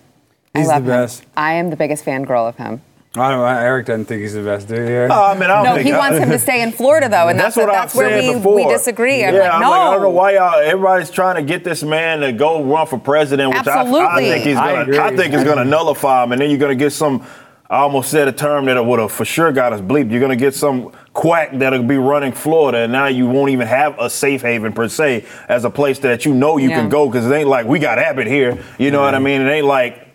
He's 0.54 0.68
I 0.68 0.76
love 0.76 0.86
the 0.86 0.90
best. 0.90 1.22
him. 1.22 1.30
I 1.38 1.54
am 1.54 1.70
the 1.70 1.76
biggest 1.76 2.06
fangirl 2.06 2.48
of 2.48 2.58
him. 2.58 2.82
I 3.14 3.30
don't 3.30 3.40
know. 3.40 3.46
Eric 3.46 3.88
doesn't 3.88 4.06
think 4.06 4.22
he's 4.22 4.36
the 4.36 4.42
best, 4.42 4.70
dude 4.70 4.78
here. 4.78 4.88
Eric? 5.02 5.12
Oh, 5.12 5.26
I 5.26 5.34
mean, 5.34 5.44
I 5.44 5.48
don't 5.56 5.64
No, 5.66 5.74
think 5.76 5.86
he 5.86 5.92
wants 5.92 6.18
him 6.18 6.30
to 6.30 6.40
stay 6.40 6.62
in 6.62 6.72
Florida, 6.72 7.10
though, 7.10 7.28
and 7.28 7.38
that's, 7.38 7.58
what 7.58 7.66
that's 7.68 7.94
where 7.94 8.22
we, 8.22 8.34
before. 8.34 8.56
we 8.56 8.66
disagree. 8.68 9.26
I'm 9.26 9.34
yeah, 9.34 9.42
like, 9.42 9.54
I'm 9.56 9.62
no. 9.62 9.70
like, 9.70 9.82
I 9.82 9.92
don't 9.92 10.02
know 10.04 10.10
why 10.12 10.32
y'all. 10.36 10.60
Everybody's 10.62 11.10
trying 11.12 11.36
to 11.36 11.42
get 11.42 11.66
this 11.66 11.84
man 11.84 12.22
to 12.22 12.32
go 12.32 12.64
run 12.64 12.88
for 12.88 12.98
president, 12.98 13.50
which 13.50 13.68
I, 13.68 13.80
I 13.80 13.82
Absolutely. 13.82 14.24
think 14.30 14.46
he's 14.46 14.56
I 14.56 14.72
gonna. 14.72 14.82
agree. 14.84 14.98
I, 15.00 15.16
think 15.18 15.34
is 15.34 15.44
gonna 15.44 15.66
nullify 15.66 16.24
him, 16.24 16.32
and 16.32 16.40
then 16.42 16.50
you're 16.50 16.60
gonna 16.60 16.74
get 16.76 16.92
some. 16.94 17.26
I 17.70 17.80
almost 17.80 18.12
said 18.12 18.28
a 18.30 18.34
term 18.34 18.66
that 18.66 18.86
would 18.86 19.00
have 19.00 19.12
for 19.14 19.24
sure 19.26 19.52
got 19.52 19.74
us 19.74 19.82
bleeped. 19.82 20.10
You're 20.12 20.20
gonna 20.22 20.36
get 20.38 20.54
some 20.56 20.94
quack 21.14 21.52
that'll 21.54 21.84
be 21.84 21.98
running 21.98 22.32
Florida, 22.32 22.80
and 22.80 22.94
now 22.94 23.08
you 23.08 23.28
won't 23.28 23.50
even 23.52 23.68
have 23.68 23.98
a 24.00 24.10
safe 24.10 24.42
haven 24.42 24.72
per 24.72 24.88
se 24.88 25.26
as 25.50 25.66
a 25.66 25.70
place 25.70 26.00
that 26.00 26.24
you 26.26 26.34
know 26.34 26.56
you 26.58 26.70
Yeah. 26.70 26.80
can 26.80 26.88
go 26.90 27.08
because 27.10 27.26
it 27.30 27.34
ain't 27.34 27.50
like 27.50 27.66
we 27.66 27.80
got 27.80 28.00
Abbott 28.00 28.28
here. 28.28 28.58
You 28.78 28.92
know 28.92 29.02
what 29.02 29.16
I 29.16 29.20
mean? 29.20 29.42
It 29.42 29.50
ain't 29.50 29.66
like 29.66 30.08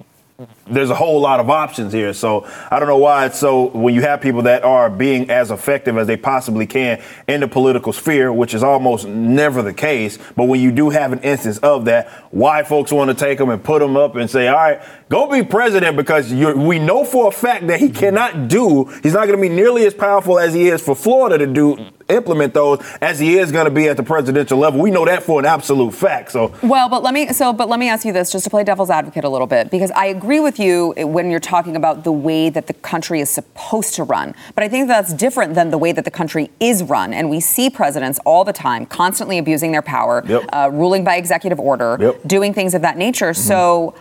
there's 0.69 0.91
a 0.91 0.95
whole 0.95 1.21
lot 1.21 1.41
of 1.41 1.51
options 1.51 1.93
here. 1.93 2.13
So 2.13 2.47
I 2.71 2.79
don't 2.79 2.89
know 2.89 2.97
why 2.97 3.27
it's 3.27 3.39
so 3.39 3.69
when 3.69 3.95
you 3.95 4.03
have 4.03 4.21
people 4.21 4.43
that 4.43 4.65
are 4.65 4.91
being 4.91 5.31
as 5.31 5.51
effective 5.51 5.97
as 5.97 6.07
they 6.07 6.17
possibly 6.17 6.67
can 6.67 7.03
in 7.27 7.41
the 7.41 7.49
political 7.49 7.93
sphere, 7.93 8.33
which 8.33 8.55
is 8.55 8.63
almost 8.63 9.07
never 9.07 9.63
the 9.63 9.75
case. 9.75 10.19
But 10.35 10.45
when 10.45 10.61
you 10.61 10.73
do 10.73 10.91
have 10.91 11.13
an 11.13 11.21
instance 11.21 11.59
of 11.59 11.85
that, 11.87 12.09
why 12.31 12.63
folks 12.63 12.93
want 12.93 13.11
to 13.11 13.15
take 13.15 13.39
them 13.39 13.51
and 13.51 13.63
put 13.63 13.81
them 13.81 13.97
up 13.97 14.17
and 14.17 14.31
say, 14.31 14.49
all 14.49 14.57
right, 14.57 14.83
go 15.09 15.31
be 15.31 15.43
president 15.43 15.97
because 15.97 16.33
we 16.33 16.79
know 16.79 17.05
for 17.05 17.29
a 17.29 17.33
fact 17.33 17.67
that 17.69 17.81
he 17.81 17.91
cannot 17.91 18.49
do, 18.49 18.85
he's 19.03 19.15
not 19.15 19.27
going 19.27 19.39
to 19.39 19.43
be 19.43 19.49
nearly 19.49 19.87
as 19.87 19.95
powerful 19.95 20.39
as 20.39 20.55
he 20.55 20.69
is 20.69 20.83
for 20.83 20.95
Florida 20.95 21.39
to 21.39 21.47
do 21.47 21.93
implement 22.09 22.55
those 22.55 22.81
as 23.01 23.19
he 23.19 23.39
is 23.39 23.51
going 23.53 23.65
to 23.65 23.71
be 23.71 23.89
at 23.89 23.97
the 23.97 24.03
presidential 24.03 24.59
level. 24.59 24.81
We 24.81 24.91
know 24.91 25.05
that 25.05 25.23
for 25.23 25.41
an 25.41 25.47
absolute 25.47 25.93
fact. 25.93 26.33
So 26.33 26.53
Well, 26.63 26.89
but 26.89 27.03
let 27.03 27.15
me 27.15 27.33
so 27.33 27.53
but 27.53 27.69
let 27.69 27.81
me 27.81 27.89
ask 27.89 28.05
you 28.05 28.13
this 28.13 28.31
just 28.31 28.45
to 28.45 28.51
play 28.51 28.65
devil's 28.65 28.91
advocate 28.91 29.25
a 29.25 29.29
little 29.29 29.47
bit 29.47 29.71
because 29.71 29.91
I 29.93 30.07
agree 30.07 30.41
with 30.41 30.56
you 30.59 30.95
when 30.99 31.31
you're 31.31 31.41
talking 31.41 31.77
about 31.77 32.05
the 32.05 32.13
way 32.13 32.49
that 32.51 32.67
the 32.67 32.75
country 32.75 33.21
is 33.21 33.31
supposed 33.31 33.95
to 33.95 34.03
run. 34.05 34.35
But 34.55 34.65
I 34.65 34.69
think 34.69 34.89
that's 34.89 35.13
different 35.13 35.55
than 35.55 35.71
the 35.71 35.79
way 35.79 35.93
that 35.93 36.05
the 36.05 36.11
country 36.11 36.51
is 36.61 36.83
run 36.83 37.13
and 37.15 37.29
we 37.31 37.41
see 37.41 37.71
presidents 37.71 38.19
all 38.25 38.45
the 38.45 38.53
time 38.53 38.87
constantly 38.87 39.39
abusing 39.39 39.73
their 39.73 39.83
power, 39.83 40.23
Yep. 40.27 40.43
uh, 40.53 40.71
ruling 40.73 41.05
by 41.05 41.17
executive 41.17 41.61
order, 41.61 41.97
Yep. 42.01 42.21
doing 42.27 42.55
things 42.55 42.75
of 42.75 42.83
that 42.83 42.97
nature. 42.97 43.35
So 43.35 43.95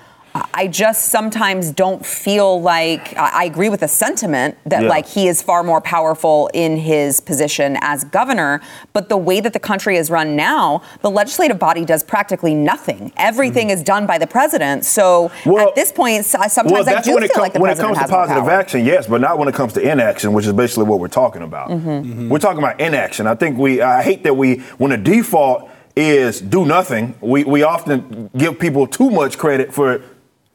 I 0.53 0.67
just 0.67 1.05
sometimes 1.05 1.71
don't 1.71 2.05
feel 2.05 2.61
like 2.61 3.15
I 3.17 3.45
agree 3.45 3.69
with 3.69 3.79
the 3.79 3.87
sentiment 3.87 4.57
that 4.65 4.83
Yeah. 4.83 4.89
like 4.89 5.05
he 5.05 5.27
is 5.29 5.41
far 5.41 5.63
more 5.63 5.79
powerful 5.79 6.49
in 6.53 6.75
his 6.77 7.21
position 7.21 7.77
as 7.81 8.03
governor, 8.03 8.59
but 8.91 9.07
the 9.07 9.15
way 9.17 9.39
that 9.39 9.53
the 9.53 9.59
country 9.59 9.95
is 9.95 10.11
run 10.11 10.35
now, 10.35 10.81
the 11.01 11.09
legislative 11.09 11.57
body 11.57 11.85
does 11.85 12.03
practically 12.03 12.53
nothing. 12.53 13.13
Everything 13.15 13.69
is 13.69 13.81
done 13.81 14.05
by 14.05 14.17
the 14.17 14.27
president. 14.27 14.83
So 14.85 15.05
Mm-hmm. 15.05 15.49
Well- 15.51 15.69
at 15.69 15.75
this 15.75 15.91
point, 15.91 16.25
sometimes 16.25 16.71
well, 16.71 16.89
I 16.89 17.01
do 17.01 17.17
feel 17.17 17.29
com- 17.29 17.41
like 17.41 17.53
the 17.53 17.59
when 17.59 17.71
it 17.71 17.77
comes 17.77 17.97
to 17.97 18.07
positive 18.07 18.47
action, 18.49 18.83
yes, 18.85 19.07
but 19.07 19.21
not 19.21 19.37
when 19.37 19.47
it 19.47 19.55
comes 19.55 19.71
to 19.73 19.81
inaction, 19.81 20.33
which 20.33 20.45
is 20.45 20.53
basically 20.53 20.83
what 20.83 20.99
we're 20.99 21.07
talking 21.07 21.43
about. 21.43 21.69
Mm-hmm. 21.69 22.29
We're 22.29 22.39
talking 22.39 22.59
about 22.59 22.79
inaction. 22.81 23.25
I 23.27 23.35
think 23.35 23.57
we, 23.57 23.81
I 23.81 24.01
hate 24.03 24.23
that 24.23 24.33
we, 24.35 24.57
when 24.77 24.91
the 24.91 24.97
default 24.97 25.69
is 25.95 26.41
do 26.41 26.65
nothing, 26.65 27.15
we, 27.21 27.43
we 27.45 27.63
often 27.63 28.29
give 28.35 28.59
people 28.59 28.85
too 28.87 29.09
much 29.09 29.37
credit 29.37 29.73
for 29.73 30.01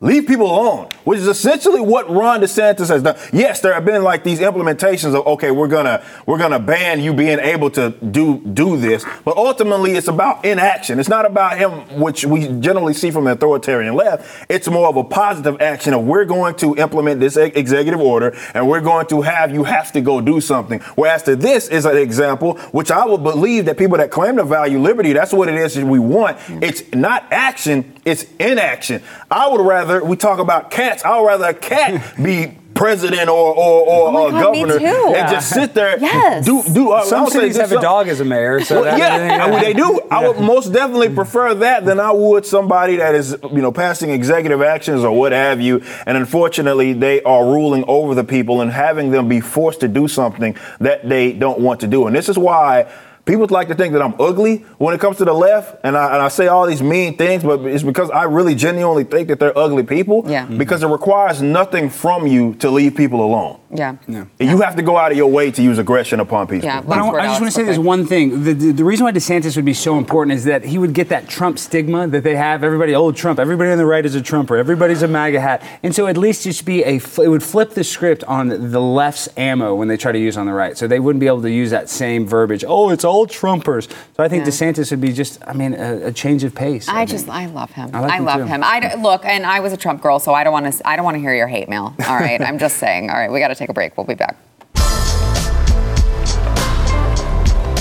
Leave 0.03 0.27
people 0.27 0.47
alone, 0.47 0.89
which 1.05 1.19
is 1.19 1.27
essentially 1.27 1.79
what 1.79 2.09
Ron 2.09 2.41
DeSantis 2.41 2.89
has 2.89 3.03
done. 3.03 3.19
Yes, 3.35 3.61
there 3.61 3.75
have 3.75 3.85
been 3.85 4.03
like 4.03 4.25
these 4.25 4.41
implementations 4.41 5.15
of 5.15 5.27
okay, 5.27 5.51
we're 5.51 5.69
gonna 5.69 6.03
we're 6.25 6.39
gonna 6.39 6.59
ban 6.59 7.01
you 7.01 7.13
being 7.13 7.39
able 7.39 7.69
to 7.73 7.91
do 7.91 8.39
do 8.39 8.79
this, 8.79 9.05
but 9.27 9.37
ultimately 9.37 9.93
it's 9.93 10.09
about 10.09 10.43
inaction. 10.43 10.99
It's 10.99 11.11
not 11.11 11.27
about 11.27 11.59
him, 11.59 12.01
which 12.01 12.25
we 12.25 12.49
generally 12.61 12.95
see 12.95 13.11
from 13.11 13.25
the 13.25 13.33
authoritarian 13.33 13.95
left. 13.95 14.47
It's 14.49 14.69
more 14.69 14.89
of 14.89 14.97
a 14.97 15.05
positive 15.05 15.61
action 15.61 15.93
of 15.93 16.07
we're 16.07 16.25
going 16.25 16.55
to 16.55 16.75
implement 16.77 17.21
this 17.21 17.37
executive 17.37 18.01
order 18.01 18.35
and 18.55 18.67
we're 18.67 18.81
going 18.81 19.07
to 19.09 19.21
have 19.21 19.53
you 19.53 19.65
have 19.65 19.93
to 19.93 20.01
go 20.01 20.23
do 20.23 20.41
something. 20.41 20.81
Whereas 20.95 21.25
to 21.25 21.37
this 21.37 21.69
is 21.69 21.85
an 21.85 21.99
example, 21.99 22.57
which 22.73 22.91
I 22.91 23.05
would 23.05 23.23
believe 23.23 23.67
that 23.67 23.77
people 23.77 23.99
that 23.99 24.11
claim 24.11 24.37
to 24.37 24.45
value 24.45 24.79
liberty, 24.79 25.13
that's 25.13 25.35
what 25.35 25.51
it 25.51 25.57
is 25.57 25.75
that 25.75 25.85
we 25.85 25.99
want. 25.99 26.39
It's 26.49 26.91
not 26.95 27.31
action, 27.31 28.01
it's 28.07 28.25
inaction. 28.39 29.03
I 29.31 29.47
would 29.47 29.61
rather 29.61 29.90
we 29.99 30.17
talk 30.17 30.39
about 30.39 30.71
cats. 30.71 31.05
I 31.05 31.19
would 31.19 31.27
rather 31.27 31.47
a 31.49 31.55
cat 31.55 32.15
be 32.23 32.57
president 32.73 33.29
or 33.29 33.53
or, 33.55 33.87
or 33.87 34.09
Oh 34.09 34.13
my 34.13 34.21
uh, 34.21 34.31
God, 34.43 34.53
me 34.53 34.61
governor 34.63 34.79
too. 34.79 35.13
and 35.15 35.29
just 35.29 35.51
sit 35.53 35.75
there. 35.75 35.99
Yes. 35.99 36.47
Do 36.47 36.63
do. 36.73 36.93
I- 36.93 37.05
Some 37.05 37.25
I'll 37.25 37.31
cities 37.31 37.57
this, 37.57 37.69
have 37.71 37.79
a 37.79 37.83
dog 37.83 38.09
as 38.09 38.21
a 38.21 38.25
mayor, 38.25 38.61
so 38.61 38.77
well, 38.83 38.85
that, 38.85 38.99
yeah, 38.99 39.45
I 39.45 39.51
mean, 39.51 39.61
they 39.61 39.75
do. 39.75 40.01
I 40.11 40.27
would 40.27 40.39
most 40.55 40.73
definitely 40.73 41.11
prefer 41.15 41.53
that 41.55 41.85
than 41.85 42.01
I 42.01 42.11
would 42.13 42.47
somebody 42.47 42.97
that 42.97 43.15
is, 43.15 43.37
you 43.53 43.61
know, 43.61 43.73
passing 43.73 44.11
executive 44.11 44.63
actions 44.63 45.03
or 45.05 45.11
what 45.17 45.33
have 45.33 45.61
you. 45.61 45.83
And 46.07 46.17
unfortunately, 46.17 46.93
they 46.95 47.23
are 47.25 47.45
ruling 47.45 47.85
over 47.87 48.15
the 48.15 48.25
people 48.25 48.61
and 48.63 48.71
having 48.71 49.11
them 49.11 49.29
be 49.29 49.41
forced 49.41 49.81
to 49.81 49.89
do 49.89 50.09
something 50.09 50.57
that 50.79 51.07
they 51.09 51.33
don't 51.33 51.59
want 51.59 51.81
to 51.81 51.87
do. 51.87 52.07
And 52.07 52.15
this 52.17 52.29
is 52.29 52.39
why. 52.39 52.91
People 53.31 53.47
like 53.51 53.69
to 53.69 53.77
think 53.77 53.93
that 53.93 54.03
I'm 54.03 54.21
ugly 54.21 54.57
when 54.79 54.93
it 54.93 55.01
comes 55.01 55.19
to 55.19 55.25
the 55.25 55.33
left, 55.33 55.79
and 55.85 55.97
I, 55.97 56.15
and 56.15 56.21
I 56.21 56.27
say 56.27 56.49
all 56.49 56.67
these 56.67 56.83
mean 56.83 57.17
things, 57.17 57.45
but 57.45 57.61
it's 57.61 57.85
because 57.85 58.11
I 58.11 58.25
really 58.25 58.57
genuinely 58.57 59.05
think 59.05 59.29
that 59.29 59.39
they're 59.39 59.57
ugly 59.57 59.85
people. 59.85 60.25
Yeah. 60.27 60.47
Mm-hmm. 60.47 60.59
Because 60.59 60.83
it 60.83 60.89
requires 60.89 61.41
nothing 61.41 61.91
from 61.91 62.27
you 62.27 62.55
to 62.55 62.69
leave 62.69 62.97
people 62.97 63.25
alone. 63.25 63.61
Yeah. 63.73 63.99
And 64.09 64.29
you 64.41 64.61
have 64.63 64.75
to 64.75 64.83
go 64.83 64.97
out 64.97 65.13
of 65.13 65.17
your 65.17 65.31
way 65.31 65.53
to 65.53 65.63
use 65.63 65.79
aggression 65.79 66.19
upon 66.19 66.49
people. 66.49 66.67
Yeah. 66.67 66.81
But 66.81 66.99
I, 66.99 67.09
I 67.09 67.27
just 67.27 67.41
want 67.41 67.53
to 67.53 67.57
say 67.57 67.63
real 67.63 67.71
this 67.71 67.79
one 67.79 68.05
thing. 68.05 68.43
The, 68.43 68.53
the, 68.53 68.73
the 68.73 68.85
reason 68.85 69.05
why 69.05 69.13
DeSantis 69.13 69.55
would 69.55 69.65
be 69.65 69.75
so 69.75 69.97
important 69.97 70.37
is 70.37 70.45
that 70.47 70.65
he 70.65 70.77
would 70.77 70.93
get 70.93 71.11
that 71.11 71.29
Trump 71.29 71.57
stigma 71.57 72.09
that 72.09 72.25
they 72.25 72.35
have. 72.35 72.65
Everybody, 72.65 72.97
old 72.97 73.15
Trump. 73.15 73.39
Everybody 73.39 73.71
on 73.71 73.79
the 73.79 73.87
right 73.87 74.05
is 74.05 74.17
a 74.17 74.23
Trumper. 74.23 74.57
Everybody's 74.57 75.03
a 75.03 75.09
MAGA 75.09 75.41
hat. 75.41 75.63
And 75.85 75.95
so 75.95 76.09
at 76.09 76.17
least 76.17 76.47
it 76.47 76.55
should 76.57 76.67
be 76.67 76.83
a, 76.83 76.97
it 76.97 77.29
would 77.29 77.45
flip 77.45 77.75
the 77.75 77.85
script 77.85 78.25
on 78.25 78.49
the 78.49 78.81
left's 78.81 79.29
ammo 79.37 79.77
when 79.77 79.87
they 79.87 79.97
try 79.97 80.11
to 80.11 80.19
use 80.19 80.37
on 80.37 80.47
the 80.47 80.53
right. 80.53 80.77
So 80.77 80.89
they 80.89 80.99
wouldn't 80.99 81.21
be 81.21 81.29
able 81.29 81.43
to 81.43 81.51
use 81.51 81.71
that 81.71 81.89
same 81.89 82.27
verbiage. 82.27 82.65
Oh, 82.67 82.91
it's 82.91 83.05
all 83.21 83.27
Trumpers. 83.27 83.91
So 84.17 84.25
I 84.25 84.29
think 84.29 84.45
Yeah. 84.45 84.51
DeSantis 84.51 84.91
would 84.91 85.01
be 85.01 85.13
just, 85.13 85.39
I 85.47 85.53
mean, 85.53 85.75
a, 85.75 86.07
a 86.07 86.13
change 86.13 86.43
of 86.45 86.55
pace. 86.55 86.89
I 86.89 86.99
think. 87.05 87.11
just 87.11 87.29
I 87.29 87.47
love 87.47 87.71
him. 87.71 87.91
I 87.95 88.05
I, 88.05 88.17
him 88.19 88.25
love 88.25 88.41
too. 88.41 88.47
him. 88.47 88.63
I 88.65 88.81
d- 88.81 88.97
look, 89.03 89.25
and 89.25 89.45
I 89.45 89.61
was 89.61 89.73
a 89.73 89.77
Trump 89.77 90.01
girl, 90.03 90.19
so 90.19 90.33
I 90.33 90.43
don't 90.45 90.53
want 90.53 90.73
to. 90.73 90.89
I 90.89 90.97
don't 90.97 91.05
want 91.05 91.17
to 91.17 91.21
hear 91.21 91.35
your 91.35 91.49
hate 91.49 91.69
mail. 91.69 91.95
All 92.09 92.17
right, 92.19 92.41
I'm 92.41 92.59
just 92.59 92.79
saying. 92.79 93.11
All 93.11 93.17
right, 93.17 93.31
we 93.31 93.39
got 93.41 93.49
to 93.49 93.55
take 93.55 93.69
a 93.69 93.75
break. 93.75 93.97
We'll 93.97 94.07
be 94.07 94.15
back. 94.15 94.37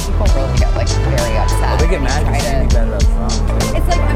People 0.06 0.25
really 0.36 0.58
get 0.58 0.75
like 0.75 0.88
very 0.89 1.38
upset. 1.38 1.71
Oh, 1.71 1.78
they 1.80 1.88
get 1.89 2.02
mad 2.02 2.21
try 2.25 2.36
if 2.36 2.36
you 2.36 2.41
say 2.41 2.49
to- 2.52 2.56
anything 2.58 2.69
bad 2.69 2.88
about 2.88 3.02
Trump. 3.02 3.32
It's 3.78 3.88
like 3.88 4.09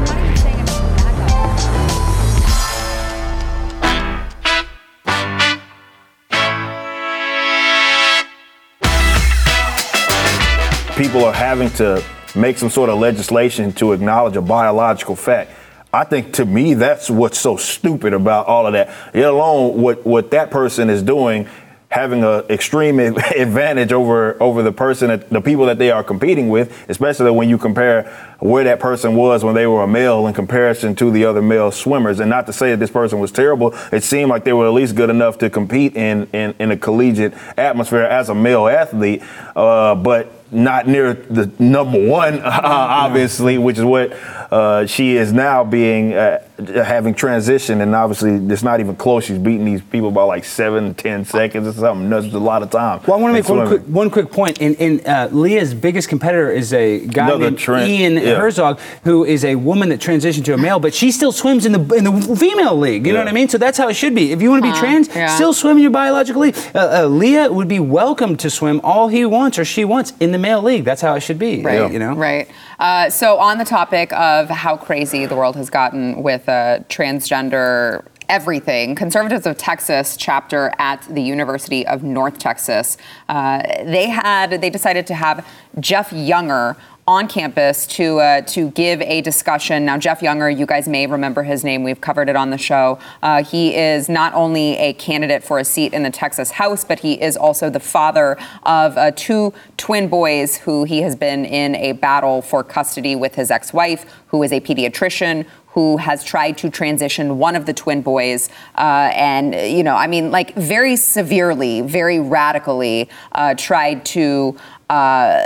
people 10.96 11.24
are 11.24 11.32
having 11.32 11.68
to 11.70 12.02
make 12.36 12.56
some 12.56 12.70
sort 12.70 12.88
of 12.88 12.98
legislation 13.00 13.72
to 13.72 13.92
acknowledge 13.92 14.36
a 14.36 14.42
biological 14.42 15.16
fact. 15.16 15.50
I 15.92 16.04
think 16.04 16.34
to 16.34 16.44
me 16.44 16.74
that's 16.74 17.10
what's 17.10 17.38
so 17.38 17.56
stupid 17.56 18.12
about 18.12 18.46
all 18.46 18.66
of 18.66 18.74
that. 18.74 18.88
Let 19.14 19.24
alone 19.24 19.80
what 19.80 20.06
what 20.06 20.30
that 20.30 20.50
person 20.50 20.90
is 20.90 21.02
doing 21.02 21.48
having 21.88 22.24
an 22.24 22.42
extreme 22.50 22.98
advantage 23.36 23.92
over 23.92 24.40
over 24.42 24.62
the 24.62 24.72
person 24.72 25.08
that 25.08 25.30
the 25.30 25.40
people 25.40 25.66
that 25.66 25.78
they 25.78 25.92
are 25.92 26.02
competing 26.02 26.48
with, 26.48 26.88
especially 26.88 27.30
when 27.30 27.48
you 27.48 27.56
compare 27.58 28.04
where 28.40 28.64
that 28.64 28.80
person 28.80 29.14
was 29.14 29.44
when 29.44 29.54
they 29.54 29.66
were 29.66 29.84
a 29.84 29.86
male 29.86 30.26
in 30.26 30.34
comparison 30.34 30.94
to 30.96 31.10
the 31.12 31.24
other 31.24 31.40
male 31.40 31.70
swimmers. 31.70 32.18
And 32.18 32.28
not 32.28 32.46
to 32.46 32.52
say 32.52 32.70
that 32.72 32.78
this 32.78 32.90
person 32.90 33.20
was 33.20 33.30
terrible, 33.30 33.74
it 33.92 34.02
seemed 34.02 34.28
like 34.28 34.42
they 34.42 34.52
were 34.52 34.66
at 34.66 34.72
least 34.72 34.96
good 34.96 35.10
enough 35.10 35.38
to 35.38 35.50
compete 35.50 35.96
in 35.96 36.28
in, 36.32 36.54
in 36.58 36.70
a 36.72 36.76
collegiate 36.76 37.34
atmosphere 37.56 38.02
as 38.02 38.28
a 38.28 38.34
male 38.34 38.66
athlete, 38.66 39.22
uh, 39.54 39.94
but 39.94 40.43
not 40.50 40.86
near 40.86 41.14
the 41.14 41.50
number 41.58 42.06
one, 42.06 42.40
obviously, 42.44 43.58
which 43.58 43.78
is 43.78 43.84
what 43.84 44.12
uh, 44.52 44.86
she 44.86 45.16
is 45.16 45.32
now 45.32 45.64
being 45.64 46.12
uh, 46.14 46.46
having 46.58 47.14
transition, 47.14 47.80
and 47.80 47.94
obviously 47.94 48.36
it's 48.52 48.62
not 48.62 48.78
even 48.78 48.94
close. 48.94 49.24
She's 49.24 49.38
beating 49.38 49.64
these 49.64 49.82
people 49.82 50.10
by 50.10 50.22
like 50.22 50.44
seven, 50.44 50.94
ten 50.94 51.24
seconds 51.24 51.66
or 51.66 51.72
something. 51.72 52.08
That's 52.08 52.32
a 52.32 52.38
lot 52.38 52.62
of 52.62 52.70
time. 52.70 53.00
Well, 53.06 53.18
I 53.18 53.20
want 53.20 53.34
to 53.34 53.42
make 53.42 53.48
one 53.48 53.66
quick, 53.66 53.82
one 53.82 54.10
quick 54.10 54.30
point. 54.30 54.58
In, 54.60 54.74
in 54.76 55.06
uh, 55.06 55.28
Leah's 55.32 55.74
biggest 55.74 56.08
competitor 56.08 56.50
is 56.50 56.72
a 56.72 57.04
guy 57.06 57.26
Another 57.26 57.46
named 57.46 57.58
Trent, 57.58 57.90
Ian 57.90 58.14
yeah. 58.14 58.36
Herzog, 58.36 58.78
who 59.02 59.24
is 59.24 59.44
a 59.44 59.56
woman 59.56 59.88
that 59.88 60.00
transitioned 60.00 60.44
to 60.44 60.54
a 60.54 60.58
male, 60.58 60.78
but 60.78 60.94
she 60.94 61.10
still 61.10 61.32
swims 61.32 61.66
in 61.66 61.72
the 61.72 61.94
in 61.94 62.04
the 62.04 62.36
female 62.36 62.76
league. 62.76 63.06
You 63.06 63.12
know 63.14 63.18
what 63.18 63.28
I 63.28 63.32
mean? 63.32 63.48
So 63.48 63.58
that's 63.58 63.76
how 63.76 63.88
it 63.88 63.94
should 63.94 64.14
be. 64.14 64.30
If 64.30 64.40
you 64.40 64.50
want 64.50 64.62
to 64.62 64.68
be 64.68 64.74
Huh, 64.74 64.80
trans, 64.80 65.08
yeah. 65.08 65.34
still 65.34 65.52
swim 65.52 65.76
in 65.76 65.82
your 65.82 65.90
biological 65.90 66.42
league. 66.42 66.56
Uh, 66.74 67.02
uh, 67.02 67.06
Leah 67.06 67.52
would 67.52 67.68
be 67.68 67.80
welcome 67.80 68.36
to 68.36 68.48
swim 68.50 68.80
all 68.84 69.08
he 69.08 69.24
wants 69.24 69.58
or 69.58 69.64
she 69.64 69.84
wants 69.84 70.12
in 70.20 70.32
the 70.32 70.38
male 70.38 70.62
league. 70.62 70.84
That's 70.84 71.00
how 71.00 71.14
it 71.14 71.20
should 71.20 71.38
be. 71.38 71.62
Right. 71.62 71.92
You 71.92 71.98
know. 71.98 72.14
Right. 72.14 72.48
Uh, 72.78 73.08
so, 73.10 73.38
on 73.38 73.58
the 73.58 73.64
topic 73.64 74.12
of 74.12 74.50
how 74.50 74.76
crazy 74.76 75.26
the 75.26 75.36
world 75.36 75.56
has 75.56 75.70
gotten 75.70 76.22
with 76.22 76.43
uh, 76.48 76.80
transgender 76.88 78.04
everything. 78.28 78.94
Conservatives 78.94 79.46
of 79.46 79.56
Texas 79.58 80.16
chapter 80.16 80.72
at 80.78 81.02
the 81.10 81.20
University 81.20 81.86
of 81.86 82.02
North 82.02 82.38
Texas. 82.38 82.96
Uh, 83.28 83.62
they 83.84 84.08
had 84.08 84.62
they 84.62 84.70
decided 84.70 85.06
to 85.06 85.14
have 85.14 85.46
Jeff 85.78 86.12
Younger 86.12 86.76
on 87.06 87.28
campus 87.28 87.86
to 87.86 88.18
uh, 88.18 88.40
to 88.42 88.70
give 88.70 89.02
a 89.02 89.20
discussion. 89.20 89.84
Now, 89.84 89.98
Jeff 89.98 90.22
Younger, 90.22 90.48
you 90.48 90.64
guys 90.64 90.88
may 90.88 91.06
remember 91.06 91.42
his 91.42 91.62
name. 91.62 91.82
We've 91.82 92.00
covered 92.00 92.28
it 92.28 92.36
on 92.36 92.50
the 92.50 92.58
show. 92.58 92.98
Uh, 93.22 93.44
he 93.44 93.76
is 93.76 94.08
not 94.08 94.32
only 94.32 94.76
a 94.78 94.94
candidate 94.94 95.44
for 95.44 95.58
a 95.58 95.64
seat 95.64 95.92
in 95.92 96.02
the 96.02 96.10
Texas 96.10 96.52
House, 96.52 96.82
but 96.84 97.00
he 97.00 97.20
is 97.20 97.36
also 97.36 97.68
the 97.68 97.80
father 97.80 98.38
of 98.62 98.96
uh, 98.96 99.10
two 99.10 99.52
twin 99.76 100.08
boys 100.08 100.56
who 100.56 100.84
he 100.84 101.02
has 101.02 101.14
been 101.14 101.44
in 101.44 101.74
a 101.76 101.92
battle 101.92 102.40
for 102.40 102.64
custody 102.64 103.14
with 103.14 103.34
his 103.34 103.50
ex-wife, 103.50 104.06
who 104.28 104.42
is 104.42 104.52
a 104.52 104.60
pediatrician 104.60 105.46
who 105.74 105.96
has 105.96 106.22
tried 106.22 106.56
to 106.56 106.70
transition 106.70 107.38
one 107.38 107.56
of 107.56 107.66
the 107.66 107.74
twin 107.74 108.00
boys, 108.00 108.48
uh, 108.78 109.10
and 109.12 109.54
you 109.54 109.82
know, 109.82 109.96
I 109.96 110.06
mean, 110.06 110.30
like 110.30 110.54
very 110.54 110.96
severely, 110.96 111.80
very 111.80 112.20
radically, 112.20 113.10
uh, 113.32 113.54
tried 113.54 114.04
to 114.06 114.56
uh, 114.88 115.42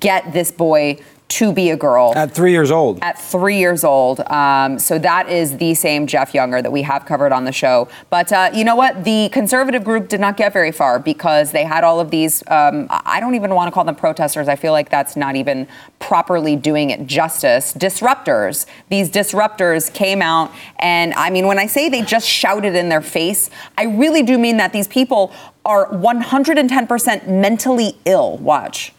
get 0.00 0.32
this 0.32 0.50
boy 0.50 0.98
to 1.30 1.52
be 1.52 1.70
a 1.70 1.76
girl 1.76 2.12
At 2.16 2.32
three 2.32 2.50
years 2.52 2.70
old. 2.70 2.98
at 3.02 3.18
three 3.18 3.56
years 3.58 3.84
old. 3.84 4.20
Um, 4.20 4.78
so 4.78 4.98
that 4.98 5.28
is 5.28 5.56
the 5.58 5.74
same 5.74 6.06
Jeff 6.06 6.34
Younger 6.34 6.60
that 6.60 6.70
we 6.72 6.82
have 6.82 7.06
covered 7.06 7.32
on 7.32 7.44
the 7.44 7.52
show. 7.52 7.88
But 8.10 8.32
uh, 8.32 8.50
you 8.52 8.64
know 8.64 8.76
what? 8.76 9.04
The 9.04 9.28
conservative 9.32 9.84
group 9.84 10.08
did 10.08 10.20
not 10.20 10.36
get 10.36 10.52
very 10.52 10.72
far 10.72 10.98
because 10.98 11.52
they 11.52 11.64
had 11.64 11.84
all 11.84 12.00
of 12.00 12.10
these. 12.10 12.42
Um, 12.48 12.86
I 12.90 13.20
don't 13.20 13.34
even 13.36 13.54
want 13.54 13.68
to 13.68 13.72
call 13.72 13.84
them 13.84 13.94
protesters. 13.94 14.48
I 14.48 14.56
feel 14.56 14.72
like 14.72 14.90
that's 14.90 15.16
not 15.16 15.36
even 15.36 15.68
properly 16.00 16.56
doing 16.56 16.90
it 16.90 17.06
justice. 17.06 17.72
Disruptors. 17.74 18.66
These 18.88 19.10
disruptors 19.10 19.92
came 19.92 20.20
out, 20.22 20.50
and 20.80 21.14
I 21.14 21.30
mean, 21.30 21.46
when 21.46 21.58
I 21.58 21.66
say 21.66 21.88
they 21.88 22.02
just 22.02 22.28
shouted 22.28 22.74
in 22.74 22.88
their 22.88 23.00
face, 23.02 23.50
I 23.78 23.84
really 23.84 24.22
do 24.22 24.36
mean 24.38 24.56
that 24.56 24.72
these 24.72 24.88
people 24.88 25.32
are 25.64 25.86
110% 25.88 27.28
mentally 27.28 27.96
ill. 28.04 28.36
Watch. 28.38 28.92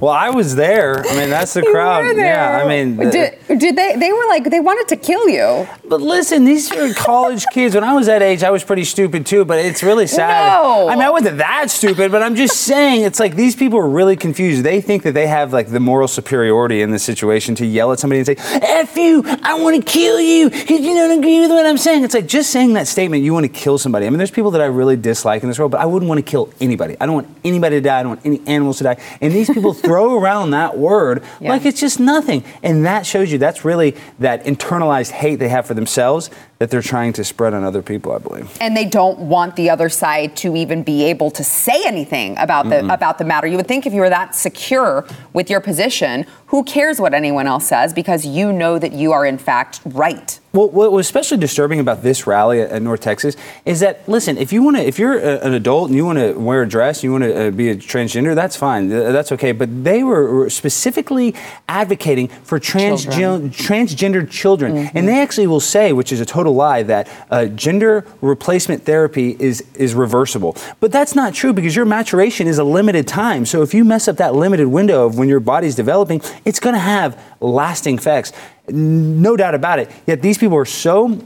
Well, 0.00 0.12
I 0.12 0.30
was 0.30 0.54
there. 0.56 0.98
I 1.06 1.16
mean, 1.16 1.30
that's 1.30 1.54
the 1.54 1.62
crowd. 1.72 2.16
Yeah, 2.16 2.60
I 2.62 2.68
mean, 2.68 2.96
the- 2.96 3.10
did, 3.10 3.58
did 3.58 3.76
they? 3.76 3.96
They 3.96 4.12
were 4.12 4.26
like 4.28 4.44
they 4.50 4.60
wanted 4.60 4.88
to 4.88 4.96
kill 4.96 5.28
you. 5.28 5.66
But 5.88 6.00
listen, 6.00 6.44
these 6.44 6.70
are 6.72 6.92
college 6.94 7.46
kids. 7.52 7.74
When 7.74 7.84
I 7.84 7.94
was 7.94 8.06
that 8.06 8.22
age, 8.22 8.42
I 8.42 8.50
was 8.50 8.62
pretty 8.64 8.84
stupid 8.84 9.24
too. 9.26 9.44
But 9.44 9.58
it's 9.58 9.82
really 9.82 10.06
sad. 10.06 10.62
No. 10.62 10.88
I 10.88 10.94
mean, 10.94 11.02
I 11.04 11.10
wasn't 11.10 11.38
that 11.38 11.70
stupid, 11.70 12.12
but 12.12 12.22
I'm 12.22 12.34
just 12.36 12.58
saying, 12.62 13.02
it's 13.04 13.18
like 13.20 13.36
these 13.36 13.56
people 13.56 13.78
are 13.78 13.88
really 13.88 14.16
confused. 14.16 14.64
They 14.64 14.80
think 14.80 15.02
that 15.04 15.12
they 15.12 15.26
have 15.26 15.52
like 15.52 15.68
the 15.68 15.80
moral 15.80 16.08
superiority 16.08 16.82
in 16.82 16.90
this 16.90 17.02
situation 17.02 17.54
to 17.56 17.66
yell 17.66 17.92
at 17.92 17.98
somebody 17.98 18.18
and 18.18 18.26
say, 18.26 18.36
"F 18.38 18.96
you! 18.96 19.22
I 19.42 19.58
want 19.60 19.76
to 19.76 19.82
kill 19.82 20.20
you 20.20 20.50
because 20.50 20.80
you 20.80 20.94
don't 20.94 21.18
agree 21.18 21.40
with 21.40 21.50
what 21.50 21.64
I'm 21.66 21.78
saying." 21.78 22.04
It's 22.04 22.14
like 22.14 22.26
just 22.26 22.50
saying 22.50 22.74
that 22.74 22.86
statement. 22.86 23.22
You 23.22 23.32
want 23.32 23.44
to 23.44 23.52
kill 23.52 23.78
somebody. 23.78 24.06
I 24.06 24.10
mean, 24.10 24.18
there's 24.18 24.30
people 24.30 24.50
that 24.52 24.60
I 24.60 24.66
really 24.66 24.96
dislike 24.96 25.42
in 25.42 25.48
this 25.48 25.58
world, 25.58 25.70
but 25.72 25.80
I 25.80 25.86
wouldn't 25.86 26.08
want 26.08 26.18
to 26.18 26.30
kill 26.30 26.50
anybody. 26.60 26.96
I 27.00 27.06
don't 27.06 27.14
want 27.14 27.28
anybody 27.44 27.76
to 27.76 27.80
die. 27.80 28.00
I 28.00 28.02
don't 28.02 28.10
want 28.10 28.26
any 28.26 28.40
animals 28.46 28.78
to 28.78 28.84
die. 28.84 28.96
And 29.20 29.32
these 29.32 29.48
people 29.48 29.72
throw 29.72 29.95
around 30.04 30.50
that 30.50 30.76
word 30.78 31.22
Yeah. 31.40 31.50
like 31.50 31.64
it's 31.64 31.80
just 31.80 31.98
nothing. 32.00 32.44
And 32.62 32.84
that 32.84 33.06
shows 33.06 33.32
you 33.32 33.38
that's 33.38 33.64
really 33.64 33.94
that 34.18 34.44
internalized 34.44 35.10
hate 35.12 35.36
they 35.36 35.48
have 35.48 35.66
for 35.66 35.74
themselves 35.74 36.30
that 36.58 36.70
they're 36.70 36.80
trying 36.82 37.12
to 37.12 37.22
spread 37.22 37.52
on 37.52 37.64
other 37.64 37.82
people, 37.82 38.12
I 38.12 38.18
believe. 38.18 38.56
and 38.60 38.74
they 38.76 38.86
don't 38.86 39.18
want 39.18 39.56
the 39.56 39.68
other 39.68 39.88
side 39.90 40.34
to 40.36 40.56
even 40.56 40.82
be 40.82 41.04
able 41.04 41.30
to 41.32 41.44
say 41.44 41.82
anything 41.86 42.36
about 42.38 42.68
the 42.70 42.86
about 42.92 43.18
the 43.18 43.24
matter. 43.24 43.46
You 43.46 43.56
would 43.58 43.68
think 43.68 43.86
if 43.86 43.92
you 43.92 44.00
were 44.00 44.08
that 44.08 44.34
secure 44.34 45.06
with 45.34 45.50
your 45.50 45.60
position, 45.60 46.24
who 46.46 46.64
cares 46.64 46.98
what 47.00 47.12
anyone 47.12 47.46
else 47.46 47.66
says 47.66 47.92
because 47.92 48.24
you 48.24 48.52
know 48.52 48.78
that 48.78 48.92
you 48.92 49.12
are 49.12 49.26
in 49.26 49.36
fact 49.38 49.80
right. 49.84 50.40
Well, 50.56 50.70
what 50.70 50.90
was 50.90 51.04
especially 51.06 51.36
disturbing 51.36 51.80
about 51.80 52.02
this 52.02 52.26
rally 52.26 52.62
at, 52.62 52.70
at 52.70 52.80
North 52.80 53.00
Texas 53.00 53.36
is 53.66 53.80
that 53.80 54.08
listen, 54.08 54.38
if 54.38 54.54
you 54.54 54.62
want 54.62 54.78
to, 54.78 54.82
if 54.82 54.98
you're 54.98 55.18
a, 55.18 55.38
an 55.40 55.52
adult 55.52 55.88
and 55.90 55.96
you 55.96 56.06
want 56.06 56.18
to 56.18 56.32
wear 56.32 56.62
a 56.62 56.68
dress, 56.68 57.04
you 57.04 57.12
want 57.12 57.24
to 57.24 57.48
uh, 57.48 57.50
be 57.50 57.68
a 57.68 57.76
transgender, 57.76 58.34
that's 58.34 58.56
fine, 58.56 58.88
that's 58.88 59.32
okay. 59.32 59.52
But 59.52 59.84
they 59.84 60.02
were 60.02 60.48
specifically 60.48 61.34
advocating 61.68 62.28
for 62.28 62.58
transgen- 62.58 63.50
transgender 63.50 64.28
children, 64.30 64.90
and 64.94 65.06
they 65.06 65.20
actually 65.20 65.46
will 65.46 65.60
say, 65.60 65.92
which 65.92 66.10
is 66.10 66.20
a 66.22 66.26
total 66.26 66.54
lie, 66.54 66.82
that 66.84 67.06
uh, 67.30 67.46
gender 67.46 68.06
replacement 68.22 68.82
therapy 68.84 69.36
is 69.38 69.60
is 69.74 69.94
reversible. 69.94 70.56
But 70.80 70.90
that's 70.90 71.14
not 71.14 71.34
true 71.34 71.52
because 71.52 71.76
your 71.76 71.84
maturation 71.84 72.46
is 72.46 72.56
a 72.56 72.64
limited 72.64 73.06
time. 73.06 73.44
So 73.44 73.60
if 73.60 73.74
you 73.74 73.84
mess 73.84 74.08
up 74.08 74.16
that 74.16 74.34
limited 74.34 74.68
window 74.68 75.04
of 75.04 75.18
when 75.18 75.28
your 75.28 75.40
body's 75.40 75.74
developing, 75.74 76.22
it's 76.46 76.60
going 76.60 76.74
to 76.74 76.80
have 76.80 77.20
lasting 77.40 77.98
effects. 77.98 78.32
No 78.68 79.36
doubt 79.36 79.54
about 79.54 79.78
it. 79.78 79.90
Yet 80.06 80.22
these 80.22 80.38
people 80.38 80.56
are 80.56 80.64
so 80.64 81.20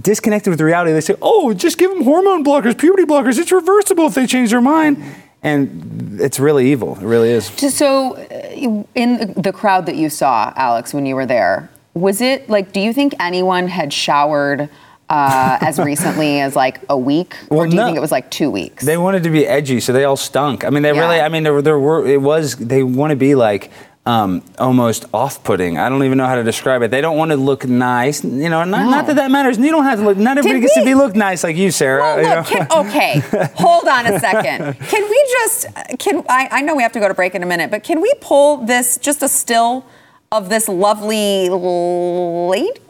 disconnected 0.00 0.50
with 0.50 0.60
reality. 0.60 0.92
They 0.92 1.00
say, 1.00 1.16
"Oh, 1.20 1.52
just 1.52 1.78
give 1.78 1.90
them 1.90 2.04
hormone 2.04 2.44
blockers, 2.44 2.76
puberty 2.78 3.04
blockers. 3.04 3.38
It's 3.38 3.50
reversible 3.52 4.06
if 4.06 4.14
they 4.14 4.26
change 4.26 4.50
their 4.50 4.60
mind." 4.60 5.02
And 5.42 6.18
it's 6.20 6.40
really 6.40 6.70
evil. 6.72 6.96
It 6.96 7.04
really 7.04 7.30
is. 7.30 7.46
So, 7.46 8.14
uh, 8.16 8.82
in 8.94 9.34
the 9.36 9.52
crowd 9.52 9.84
that 9.86 9.96
you 9.96 10.08
saw, 10.08 10.52
Alex, 10.56 10.94
when 10.94 11.04
you 11.04 11.14
were 11.16 11.26
there, 11.26 11.68
was 11.92 12.20
it 12.20 12.48
like? 12.48 12.72
Do 12.72 12.80
you 12.80 12.92
think 12.94 13.14
anyone 13.20 13.68
had 13.68 13.92
showered 13.92 14.70
uh, 15.10 15.58
as 15.60 15.78
recently 15.90 16.40
as 16.40 16.56
like 16.56 16.80
a 16.88 16.96
week, 16.96 17.34
or 17.50 17.66
do 17.66 17.72
you 17.72 17.76
no. 17.76 17.84
think 17.84 17.96
it 17.96 18.00
was 18.00 18.12
like 18.12 18.30
two 18.30 18.50
weeks? 18.50 18.84
They 18.86 18.96
wanted 18.96 19.22
to 19.24 19.30
be 19.30 19.46
edgy, 19.46 19.80
so 19.80 19.92
they 19.92 20.04
all 20.04 20.16
stunk. 20.16 20.64
I 20.64 20.70
mean, 20.70 20.82
they 20.82 20.94
Yeah. 20.94 21.00
really. 21.00 21.20
I 21.20 21.28
mean, 21.28 21.42
there, 21.42 21.60
there 21.60 21.78
were. 21.78 22.06
It 22.06 22.22
was. 22.22 22.56
They 22.56 22.82
want 22.82 23.10
to 23.10 23.16
be 23.16 23.34
like. 23.34 23.70
Um, 24.06 24.42
almost 24.58 25.06
off-putting. 25.14 25.78
I 25.78 25.88
don't 25.88 26.04
even 26.04 26.18
know 26.18 26.26
how 26.26 26.34
to 26.34 26.44
describe 26.44 26.82
it. 26.82 26.90
They 26.90 27.00
don't 27.00 27.16
want 27.16 27.30
to 27.30 27.38
look 27.38 27.64
nice. 27.64 28.22
You 28.22 28.50
know, 28.50 28.62
not, 28.64 28.90
not 28.90 29.06
that 29.06 29.16
that 29.16 29.30
matters. 29.30 29.56
You 29.56 29.70
don't 29.70 29.84
have 29.84 29.98
to 29.98 30.04
look. 30.04 30.18
Not 30.18 30.36
everybody 30.36 30.60
gets 30.60 30.74
to 30.74 30.84
be 30.84 30.94
look 30.94 31.16
nice 31.16 31.42
like 31.42 31.56
you, 31.56 31.70
Sarah. 31.70 32.02
Well, 32.02 32.18
you 32.18 32.28
know? 32.28 32.34
look, 32.36 32.46
can, 32.46 32.66
okay, 32.86 33.18
hold 33.56 33.88
on 33.88 34.04
a 34.06 34.20
second. 34.20 34.78
Can 34.88 35.08
we 35.08 35.28
just, 35.32 35.66
can 35.98 36.22
I, 36.28 36.48
I 36.50 36.60
know 36.60 36.76
we 36.76 36.82
have 36.82 36.92
to 36.92 37.00
go 37.00 37.08
to 37.08 37.14
break 37.14 37.34
in 37.34 37.42
a 37.42 37.46
minute, 37.46 37.70
but 37.70 37.82
can 37.82 38.02
we 38.02 38.12
pull 38.20 38.58
this, 38.58 38.98
just 38.98 39.22
a 39.22 39.28
still 39.28 39.86
of 40.30 40.50
this 40.50 40.68
lovely 40.68 41.48
lady, 41.48 42.80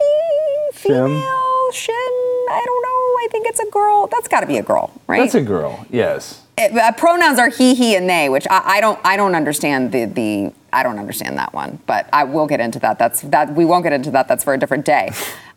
female, 0.73 1.71
shin? 1.71 1.95
I 1.95 2.61
don't 2.65 2.81
know. 2.83 2.89
I 3.23 3.27
think 3.31 3.47
it's 3.47 3.61
a 3.61 3.69
girl. 3.71 4.07
That's 4.07 4.27
got 4.27 4.41
to 4.41 4.47
be 4.47 4.57
a 4.57 4.63
girl, 4.63 4.91
right? 5.07 5.19
That's 5.21 5.35
a 5.35 5.41
girl. 5.41 5.85
Yes. 5.89 6.41
It- 6.57 6.73
uh, 6.77 6.91
pronouns 6.91 7.39
are 7.39 7.49
he, 7.49 7.73
he, 7.73 7.95
and 7.95 8.09
they, 8.09 8.27
which 8.27 8.45
I, 8.49 8.61
I 8.77 8.81
don't, 8.81 8.99
I 9.05 9.15
don't 9.15 9.33
understand 9.33 9.93
the, 9.93 10.05
the, 10.05 10.53
I 10.75 10.83
don't 10.83 10.99
understand 10.99 11.37
that 11.37 11.53
one. 11.53 11.79
But 11.87 12.09
I 12.11 12.25
will 12.25 12.47
get 12.47 12.59
into 12.59 12.79
that. 12.79 12.99
That's 12.99 13.21
that. 13.21 13.55
We 13.55 13.63
won't 13.63 13.83
get 13.83 13.93
into 13.93 14.11
that. 14.11 14.27
That's 14.27 14.43
for 14.43 14.53
a 14.53 14.57
different 14.57 14.85
day. 14.85 15.11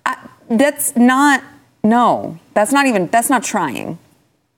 Uh, 0.07 0.14
that's 0.48 0.96
not. 0.96 1.42
No, 1.83 2.38
that's 2.54 2.72
not 2.72 2.87
even. 2.87 3.09
That's 3.09 3.28
not 3.28 3.42
trying. 3.42 3.98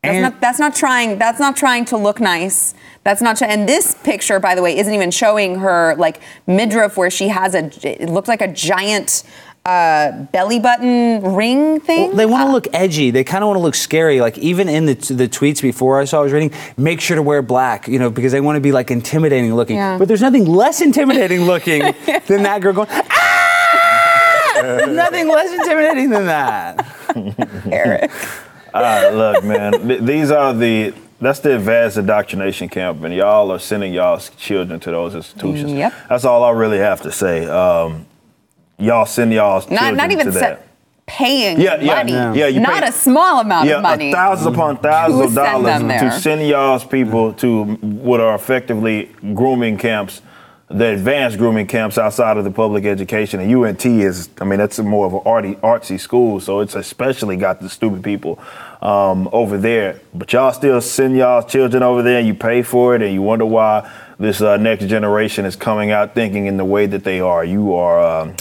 That's 0.02 0.20
not. 0.20 0.40
That's 0.40 0.58
not 0.58 0.74
trying. 0.74 1.18
That's 1.18 1.40
not 1.40 1.56
trying 1.56 1.86
to 1.86 1.96
look 1.96 2.20
nice. 2.20 2.74
That's 3.04 3.22
not. 3.22 3.38
Try- 3.38 3.48
and 3.48 3.68
this 3.68 3.94
picture, 4.04 4.38
by 4.38 4.54
the 4.54 4.62
way, 4.62 4.78
isn't 4.78 4.92
even 4.92 5.10
showing 5.10 5.56
her 5.60 5.94
like 5.96 6.20
midriff, 6.46 6.96
where 6.96 7.10
she 7.10 7.28
has 7.28 7.54
a. 7.54 7.70
It 7.82 8.10
looks 8.10 8.28
like 8.28 8.42
a 8.42 8.52
giant 8.52 9.22
uh, 9.64 10.12
belly 10.32 10.58
button 10.58 11.34
ring 11.34 11.80
thing. 11.80 12.08
Well, 12.08 12.16
they 12.16 12.26
want 12.26 12.48
to 12.48 12.52
look 12.52 12.66
edgy. 12.72 13.10
They 13.10 13.24
kind 13.24 13.44
of 13.44 13.48
want 13.48 13.58
to 13.58 13.62
look 13.62 13.74
scary. 13.74 14.20
Like 14.20 14.38
even 14.38 14.68
in 14.68 14.86
the 14.86 14.94
the 14.94 15.28
tweets 15.28 15.60
before 15.60 16.00
I 16.00 16.04
saw 16.04 16.20
I 16.20 16.22
was 16.22 16.32
reading, 16.32 16.52
make 16.76 17.00
sure 17.00 17.16
to 17.16 17.22
wear 17.22 17.42
black. 17.42 17.86
You 17.86 17.98
know, 17.98 18.10
because 18.10 18.32
they 18.32 18.40
want 18.40 18.56
to 18.56 18.60
be 18.60 18.72
like 18.72 18.90
intimidating 18.90 19.54
looking. 19.54 19.76
Yeah. 19.76 19.98
But 19.98 20.08
there's 20.08 20.22
nothing 20.22 20.46
less 20.46 20.80
intimidating 20.80 21.42
looking 21.42 21.80
than 22.26 22.42
that 22.44 22.60
girl 22.62 22.72
going. 22.72 22.88
Ah! 22.90 24.52
There's 24.54 24.88
nothing 24.96 25.28
less 25.28 25.52
intimidating 25.52 26.10
than 26.10 26.26
that. 26.26 27.66
Eric. 27.70 28.10
Uh, 28.72 29.10
look, 29.12 29.44
man, 29.44 29.72
th- 29.86 30.00
these 30.02 30.30
are 30.30 30.54
the 30.54 30.94
that's 31.20 31.40
the 31.40 31.56
advanced 31.56 31.98
indoctrination 31.98 32.68
camp, 32.68 33.02
and 33.02 33.14
y'all 33.14 33.50
are 33.50 33.58
sending 33.58 33.92
y'all's 33.92 34.30
children 34.30 34.80
to 34.80 34.90
those 34.90 35.14
institutions. 35.14 35.72
Yep. 35.72 35.92
That's 36.08 36.24
all 36.24 36.44
I 36.44 36.50
really 36.52 36.78
have 36.78 37.02
to 37.02 37.12
say. 37.12 37.46
Um, 37.46 38.06
y'all 38.80 39.06
send 39.06 39.32
y'all's 39.32 39.68
Not, 39.70 39.78
children 39.80 39.96
not 39.96 40.10
even 40.12 40.26
to 40.26 40.32
se- 40.32 40.40
that. 40.40 40.66
paying 41.06 41.60
Yeah, 41.60 41.80
yeah, 41.80 41.94
money. 41.94 42.12
yeah. 42.12 42.46
you 42.46 42.60
not 42.60 42.82
pay- 42.82 42.88
a 42.88 42.92
small 42.92 43.40
amount 43.40 43.68
yeah, 43.68 43.76
of 43.76 43.82
money. 43.82 44.12
thousands 44.12 44.54
upon 44.54 44.76
thousands 44.78 45.20
to 45.20 45.26
of 45.26 45.34
dollars 45.34 45.64
them 45.80 45.88
to 45.88 46.10
send 46.20 46.46
y'all's 46.46 46.84
people 46.84 47.32
to 47.34 47.64
what 47.64 48.20
are 48.20 48.34
effectively 48.34 49.10
grooming 49.34 49.76
camps 49.78 50.22
the 50.72 50.86
advanced 50.86 51.36
grooming 51.36 51.66
camps 51.66 51.98
outside 51.98 52.36
of 52.36 52.44
the 52.44 52.50
public 52.52 52.84
education. 52.84 53.40
And 53.40 53.52
UNT 53.52 53.84
is, 53.84 54.28
I 54.40 54.44
mean, 54.44 54.60
that's 54.60 54.78
more 54.78 55.04
of 55.04 55.14
an 55.14 55.20
arty, 55.26 55.54
artsy 55.56 55.98
school, 55.98 56.38
so 56.38 56.60
it's 56.60 56.76
especially 56.76 57.36
got 57.36 57.60
the 57.60 57.68
stupid 57.68 58.04
people 58.04 58.38
um, 58.80 59.28
over 59.32 59.58
there. 59.58 60.00
But 60.14 60.32
y'all 60.32 60.52
still 60.52 60.80
send 60.80 61.16
y'all 61.16 61.42
children 61.42 61.82
over 61.82 62.04
there, 62.04 62.18
and 62.18 62.26
you 62.28 62.34
pay 62.34 62.62
for 62.62 62.94
it, 62.94 63.02
and 63.02 63.12
you 63.12 63.20
wonder 63.20 63.44
why 63.46 63.90
this 64.20 64.40
uh, 64.40 64.58
next 64.58 64.86
generation 64.86 65.44
is 65.44 65.56
coming 65.56 65.90
out 65.90 66.14
thinking 66.14 66.46
in 66.46 66.56
the 66.56 66.64
way 66.64 66.86
that 66.86 67.02
they 67.02 67.18
are. 67.20 67.44
You 67.44 67.74
are. 67.74 68.00
Um, 68.20 68.36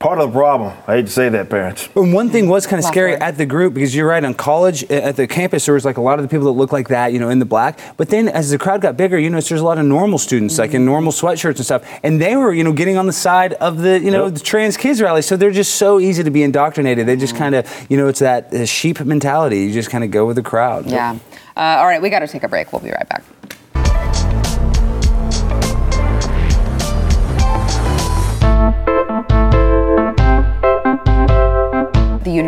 Part 0.00 0.20
of 0.20 0.28
the 0.30 0.38
problem. 0.38 0.72
I 0.86 0.94
hate 0.98 1.06
to 1.06 1.10
say 1.12 1.28
that, 1.28 1.50
parents. 1.50 1.88
And 1.96 2.14
one 2.14 2.30
thing 2.30 2.48
was 2.48 2.68
kind 2.68 2.78
of 2.78 2.84
scary 2.84 3.14
at 3.16 3.36
the 3.36 3.44
group 3.44 3.74
because 3.74 3.96
you're 3.96 4.06
right 4.06 4.22
on 4.24 4.32
college 4.32 4.84
at 4.84 5.16
the 5.16 5.26
campus 5.26 5.66
there 5.66 5.74
was 5.74 5.84
like 5.84 5.96
a 5.96 6.00
lot 6.00 6.20
of 6.20 6.22
the 6.22 6.28
people 6.28 6.44
that 6.44 6.52
look 6.52 6.70
like 6.70 6.86
that 6.88 7.12
you 7.12 7.18
know 7.18 7.30
in 7.30 7.40
the 7.40 7.44
black 7.44 7.80
but 7.96 8.08
then 8.08 8.28
as 8.28 8.50
the 8.50 8.58
crowd 8.58 8.80
got 8.80 8.96
bigger 8.96 9.18
you 9.18 9.28
notice 9.28 9.48
there's 9.48 9.60
a 9.60 9.64
lot 9.64 9.76
of 9.76 9.84
normal 9.84 10.16
students 10.16 10.56
like 10.56 10.72
in 10.72 10.84
normal 10.84 11.10
sweatshirts 11.10 11.56
and 11.56 11.64
stuff 11.64 11.98
and 12.04 12.20
they 12.20 12.36
were 12.36 12.52
you 12.54 12.62
know 12.62 12.72
getting 12.72 12.96
on 12.96 13.06
the 13.08 13.12
side 13.12 13.54
of 13.54 13.78
the 13.78 13.98
you 13.98 14.12
know 14.12 14.26
Yep. 14.26 14.34
the 14.34 14.40
trans 14.40 14.76
kids 14.76 15.02
rally 15.02 15.20
so 15.20 15.36
they're 15.36 15.50
just 15.50 15.74
so 15.74 15.98
easy 15.98 16.22
to 16.22 16.30
be 16.30 16.44
indoctrinated 16.44 17.08
they 17.08 17.16
just 17.16 17.34
kind 17.34 17.56
of 17.56 17.66
you 17.90 17.96
know 17.96 18.06
it's 18.06 18.20
that 18.20 18.54
uh, 18.54 18.64
sheep 18.64 19.00
mentality 19.00 19.62
you 19.64 19.72
just 19.72 19.90
kind 19.90 20.04
of 20.04 20.12
go 20.12 20.26
with 20.26 20.36
the 20.36 20.42
crowd 20.44 20.86
Yeah. 20.86 21.18
Uh, 21.56 21.78
all 21.80 21.86
right, 21.86 22.00
we 22.00 22.08
got 22.08 22.20
to 22.20 22.28
take 22.28 22.44
a 22.44 22.48
break. 22.48 22.72
We'll 22.72 22.80
be 22.80 22.92
right 22.92 23.08
back. 23.08 23.24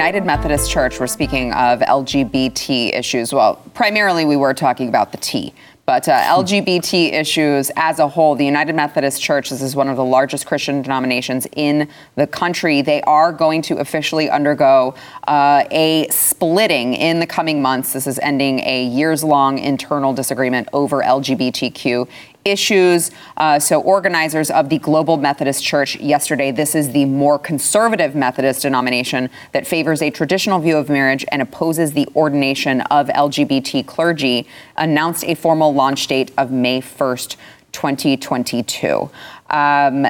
United 0.01 0.25
Methodist 0.25 0.71
Church, 0.71 0.99
we're 0.99 1.07
speaking 1.07 1.53
of 1.53 1.81
LGBT 1.81 2.99
issues. 2.99 3.35
Well, 3.35 3.57
primarily 3.75 4.25
we 4.25 4.35
were 4.35 4.55
talking 4.55 4.89
about 4.89 5.13
the 5.13 5.19
T, 5.19 5.53
but 5.85 6.09
uh, 6.09 6.13
LGBT 6.13 7.13
issues 7.13 7.71
as 7.77 7.99
a 7.99 8.09
whole, 8.09 8.35
the 8.35 8.45
United 8.47 8.75
Methodist 8.75 9.21
Church, 9.21 9.51
this 9.51 9.61
is 9.61 9.77
one 9.77 9.89
of 9.89 9.97
the 9.97 10.05
largest 10.05 10.47
Christian 10.47 10.81
denominations 10.81 11.47
in 11.55 11.87
the 12.15 12.27
country. 12.27 12.81
They 12.81 13.03
are 13.03 13.31
going 13.31 13.61
to 13.63 13.77
officially 13.77 14.31
undergo 14.31 14.95
uh, 15.29 15.65
a 15.71 16.07
splitting 16.09 16.95
in 16.95 17.21
the 17.21 17.27
coming 17.27 17.61
months. 17.61 17.93
This 17.93 18.07
is 18.07 18.19
ending 18.21 18.61
a 18.61 18.85
years 18.85 19.23
long 19.23 19.59
internal 19.59 20.15
disagreement 20.15 20.69
over 20.73 21.03
LGBTQ 21.03 22.09
issues. 22.45 23.11
Uh, 23.37 23.59
so, 23.59 23.81
organizers 23.81 24.51
of 24.51 24.69
the 24.69 24.79
Global 24.79 25.17
Methodist 25.17 25.65
Church 25.65 25.97
yesterday, 25.97 26.51
this 26.51 26.75
is 26.75 26.93
the 26.93 27.05
more 27.05 27.39
conservative 27.39 28.15
Methodist 28.15 28.63
denomination 28.63 29.31
that 29.53 29.67
favors 29.67 30.03
a 30.03 30.11
traditional 30.11 30.59
view 30.59 30.77
of 30.77 30.89
marriage 30.89 31.25
and 31.33 31.43
opposes 31.43 31.93
the 31.93 32.09
ordination 32.15 32.81
of 32.83 33.09
LGBT 33.09 33.87
clergy, 33.87 34.47
announced 34.77 35.25
a 35.25 35.35
formal 35.35 35.75
launch 35.75 36.07
date 36.07 36.33
of 36.37 36.51
May 36.51 36.81
1st. 36.81 37.37
2022. 37.73 39.11
Um, 39.51 40.03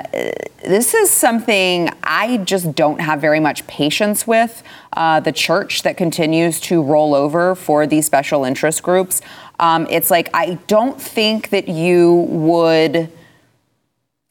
this 0.62 0.92
is 0.92 1.10
something 1.10 1.88
I 2.02 2.38
just 2.38 2.74
don't 2.74 3.00
have 3.00 3.20
very 3.20 3.40
much 3.40 3.66
patience 3.66 4.26
with. 4.26 4.62
Uh, 4.92 5.20
the 5.20 5.32
church 5.32 5.82
that 5.82 5.96
continues 5.96 6.60
to 6.60 6.82
roll 6.82 7.14
over 7.14 7.54
for 7.54 7.86
these 7.86 8.04
special 8.04 8.44
interest 8.44 8.82
groups. 8.82 9.22
Um, 9.60 9.86
it's 9.90 10.10
like 10.10 10.30
I 10.34 10.54
don't 10.66 11.00
think 11.00 11.50
that 11.50 11.68
you 11.68 12.26
would. 12.30 13.12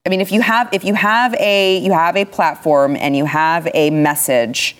I 0.06 0.10
mean, 0.10 0.22
if 0.22 0.32
you 0.32 0.42
have 0.42 0.74
if 0.74 0.84
you 0.84 0.96
have 0.96 1.36
a 1.36 1.78
you 1.78 1.94
have 1.94 2.18
a 2.18 2.26
platform 2.26 2.98
and 2.98 3.16
you 3.16 3.26
have 3.26 3.70
a 3.76 3.92
message, 3.92 4.76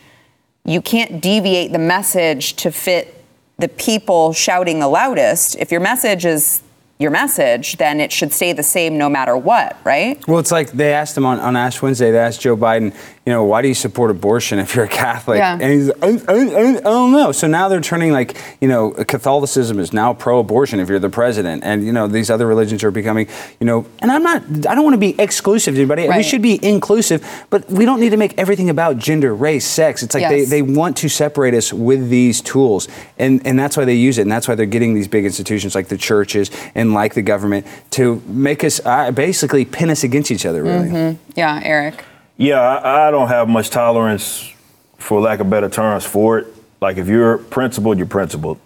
you 0.66 0.82
can't 0.82 1.22
deviate 1.22 1.72
the 1.72 1.80
message 1.80 2.56
to 2.56 2.72
fit 2.72 3.24
the 3.60 3.68
people 3.68 4.34
shouting 4.34 4.80
the 4.80 4.88
loudest. 4.88 5.56
If 5.58 5.72
your 5.72 5.82
message 5.82 6.26
is 6.26 6.64
your 6.98 7.12
message, 7.12 7.78
then 7.78 8.02
it 8.02 8.12
should 8.12 8.34
stay 8.34 8.52
the 8.52 8.64
same 8.64 8.98
no 8.98 9.08
matter 9.08 9.38
what, 9.38 9.78
right? 9.86 10.26
Well, 10.28 10.40
it's 10.40 10.52
like 10.52 10.72
they 10.72 10.94
asked 10.94 11.16
him 11.16 11.26
on, 11.26 11.40
on 11.40 11.56
Ash 11.56 11.82
Wednesday, 11.82 12.12
they 12.12 12.20
asked 12.20 12.42
Joe 12.42 12.58
Biden, 12.58 12.94
you 13.30 13.36
know, 13.36 13.44
why 13.44 13.62
do 13.62 13.68
you 13.68 13.76
support 13.76 14.10
abortion 14.10 14.58
if 14.58 14.74
you're 14.74 14.86
a 14.86 14.90
Catholic? 14.90 15.38
Yeah. 15.38 15.54
And 15.62 15.72
he's, 15.72 15.92
I, 16.02 16.34
I, 16.34 16.34
I, 16.34 16.80
don't 16.82 17.12
know. 17.12 17.32
So 17.32 17.46
now 17.46 17.70
they're 17.70 17.80
turning 17.80 18.12
like, 18.12 18.36
you 18.60 18.68
know, 18.68 18.90
Catholicism 18.90 19.78
is 19.78 19.94
now 19.94 20.16
pro 20.16 20.40
abortion 20.40 20.80
if 20.80 20.90
you're 20.90 20.98
the 20.98 21.12
president. 21.12 21.64
And, 21.64 21.86
you 21.86 21.94
know, 21.94 22.08
these 22.08 22.32
other 22.32 22.48
religions 22.48 22.84
are 22.84 22.90
becoming, 22.90 23.28
you 23.60 23.68
know, 23.68 23.86
and 24.00 24.12
I'm 24.12 24.24
not, 24.24 24.42
I 24.66 24.74
don't 24.74 24.84
want 24.84 24.96
to 24.96 25.00
be 25.00 25.14
exclusive 25.22 25.76
to 25.76 25.82
anybody. 25.82 26.10
We 26.10 26.24
should 26.24 26.42
be 26.42 26.58
inclusive, 26.66 27.46
but 27.52 27.70
we 27.70 27.86
don't 27.86 28.00
need 28.00 28.10
to 28.10 28.18
make 28.18 28.34
everything 28.36 28.72
about 28.72 28.98
gender, 28.98 29.36
race, 29.36 29.64
sex. 29.64 30.02
It's 30.02 30.16
like 30.16 30.28
they, 30.28 30.40
Yes. 30.40 30.50
they 30.50 30.64
want 30.64 30.98
to 30.98 31.08
separate 31.08 31.54
us 31.54 31.72
with 31.72 32.10
these 32.10 32.42
tools. 32.42 32.88
And, 33.20 33.46
and 33.46 33.60
that's 33.60 33.78
why 33.78 33.86
they 33.86 33.94
use 33.94 34.18
it. 34.18 34.24
And 34.24 34.32
that's 34.32 34.48
why 34.48 34.56
they're 34.56 34.66
getting 34.66 34.96
these 34.96 35.08
big 35.08 35.26
institutions 35.26 35.76
like 35.76 35.90
the 35.90 35.98
churches 35.98 36.50
and 36.74 36.96
like 36.96 37.14
the 37.14 37.22
government 37.22 37.68
to 37.92 38.24
make 38.26 38.64
us 38.64 38.84
uh, 38.84 39.12
basically 39.12 39.66
pin 39.66 39.92
us 39.92 40.04
against 40.04 40.32
each 40.32 40.48
other, 40.48 40.64
really. 40.64 41.20
Yeah, 41.36 41.62
Eric. 41.64 42.06
Yeah, 42.40 42.62
I, 42.62 43.10
I 43.10 43.12
don't 43.12 43.28
have 43.28 43.50
much 43.50 43.70
tolerance, 43.70 44.50
for 44.98 45.20
lack 45.20 45.42
of 45.42 45.50
better 45.50 45.68
terms, 45.68 46.06
for 46.06 46.40
it. 46.40 46.48
Like 46.82 46.96
if 46.96 47.10
you're 47.10 47.38
principled, 47.38 47.98
you're 47.98 48.08
principled, 48.08 48.60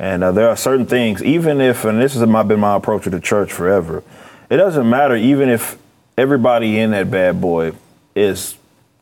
and 0.00 0.24
uh, 0.24 0.32
there 0.32 0.48
are 0.48 0.56
certain 0.56 0.86
things. 0.86 1.22
Even 1.22 1.60
if, 1.60 1.84
and 1.84 2.02
this 2.02 2.14
has 2.14 2.22
been 2.46 2.58
my 2.58 2.74
approach 2.74 3.04
to 3.04 3.10
the 3.10 3.20
church 3.20 3.52
forever, 3.52 4.02
it 4.50 4.56
doesn't 4.56 4.90
matter. 4.90 5.14
Even 5.14 5.48
if 5.48 5.78
everybody 6.18 6.80
in 6.80 6.90
that 6.90 7.12
bad 7.12 7.40
boy 7.40 7.72
is 8.16 8.56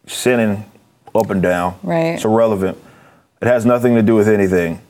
sinning 0.07 0.71
up 1.15 1.31
and 1.31 1.41
down, 1.41 1.79
Right. 1.83 2.15
It's 2.15 2.25
irrelevant. 2.27 2.77
It 3.41 3.47
has 3.47 3.65
nothing 3.65 3.95
to 3.95 4.03
do 4.03 4.15
with 4.17 4.29
anything. 4.29 4.83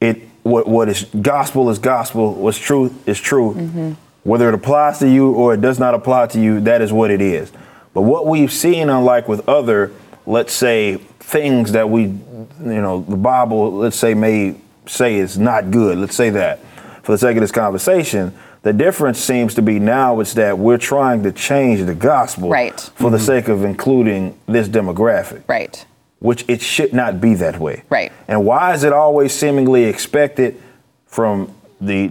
It 0.00 0.22
what 0.44 0.66
what 0.66 0.88
is 0.88 1.04
gospel 1.20 1.68
is 1.68 1.78
gospel. 1.78 2.32
What's 2.32 2.58
truth 2.58 3.06
is 3.06 3.20
truth. 3.20 3.96
Whether 4.22 4.48
it 4.48 4.54
applies 4.54 4.98
to 5.00 5.08
you 5.08 5.32
or 5.32 5.52
it 5.52 5.60
does 5.60 5.78
not 5.78 5.92
apply 5.94 6.28
to 6.28 6.40
you, 6.40 6.60
that 6.62 6.80
is 6.80 6.90
what 6.90 7.10
it 7.10 7.20
is. 7.20 7.52
But 7.96 8.02
what 8.02 8.26
we've 8.26 8.52
seen, 8.52 8.90
unlike 8.90 9.26
with 9.26 9.48
other, 9.48 9.90
let's 10.26 10.52
say, 10.52 10.96
things 11.18 11.72
that 11.72 11.88
we, 11.88 12.02
you 12.02 12.18
know, 12.60 13.00
the 13.08 13.16
Bible, 13.16 13.72
let's 13.72 13.96
say, 13.96 14.12
may 14.12 14.54
say 14.84 15.14
is 15.14 15.38
not 15.38 15.70
good. 15.70 15.96
Let's 15.96 16.14
say 16.14 16.28
that 16.28 16.60
for 17.02 17.12
the 17.12 17.16
sake 17.18 17.38
of 17.38 17.40
this 17.40 17.50
conversation. 17.52 18.34
The 18.64 18.74
difference 18.74 19.18
seems 19.18 19.54
to 19.54 19.62
be 19.62 19.78
now 19.78 20.20
is 20.20 20.34
that 20.34 20.58
we're 20.58 20.76
trying 20.76 21.22
to 21.22 21.32
change 21.32 21.86
the 21.86 21.94
gospel 21.94 22.50
Right. 22.50 22.78
for 22.96 23.08
the 23.10 23.18
sake 23.18 23.48
of 23.48 23.64
including 23.64 24.36
this 24.46 24.68
demographic 24.68 25.40
Right. 25.48 25.82
which 26.18 26.44
it 26.48 26.60
should 26.60 26.92
not 26.92 27.18
be 27.18 27.32
that 27.32 27.58
way. 27.58 27.84
Right. 27.88 28.12
And 28.28 28.44
why 28.44 28.74
is 28.74 28.84
it 28.84 28.92
always 28.92 29.32
seemingly 29.32 29.84
expected 29.84 30.60
from 31.06 31.50
the 31.80 32.10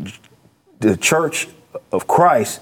the 0.79 0.97
Church 0.97 1.47
of 1.91 2.07
Christ, 2.07 2.61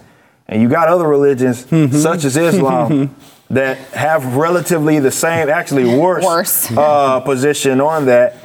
and 0.54 0.62
you 0.62 0.70
got 0.70 0.88
other 0.88 1.08
religions 1.08 1.66
such 2.00 2.26
as 2.26 2.38
Islam 2.38 3.16
that 3.50 3.78
have 3.90 4.36
relatively 4.36 5.00
the 5.00 5.10
same, 5.10 5.50
actually 5.50 5.98
worse, 5.98 6.24
Worse. 6.24 6.72
Uh, 6.72 7.20
position 7.22 7.82
on 7.82 8.06
that, 8.06 8.36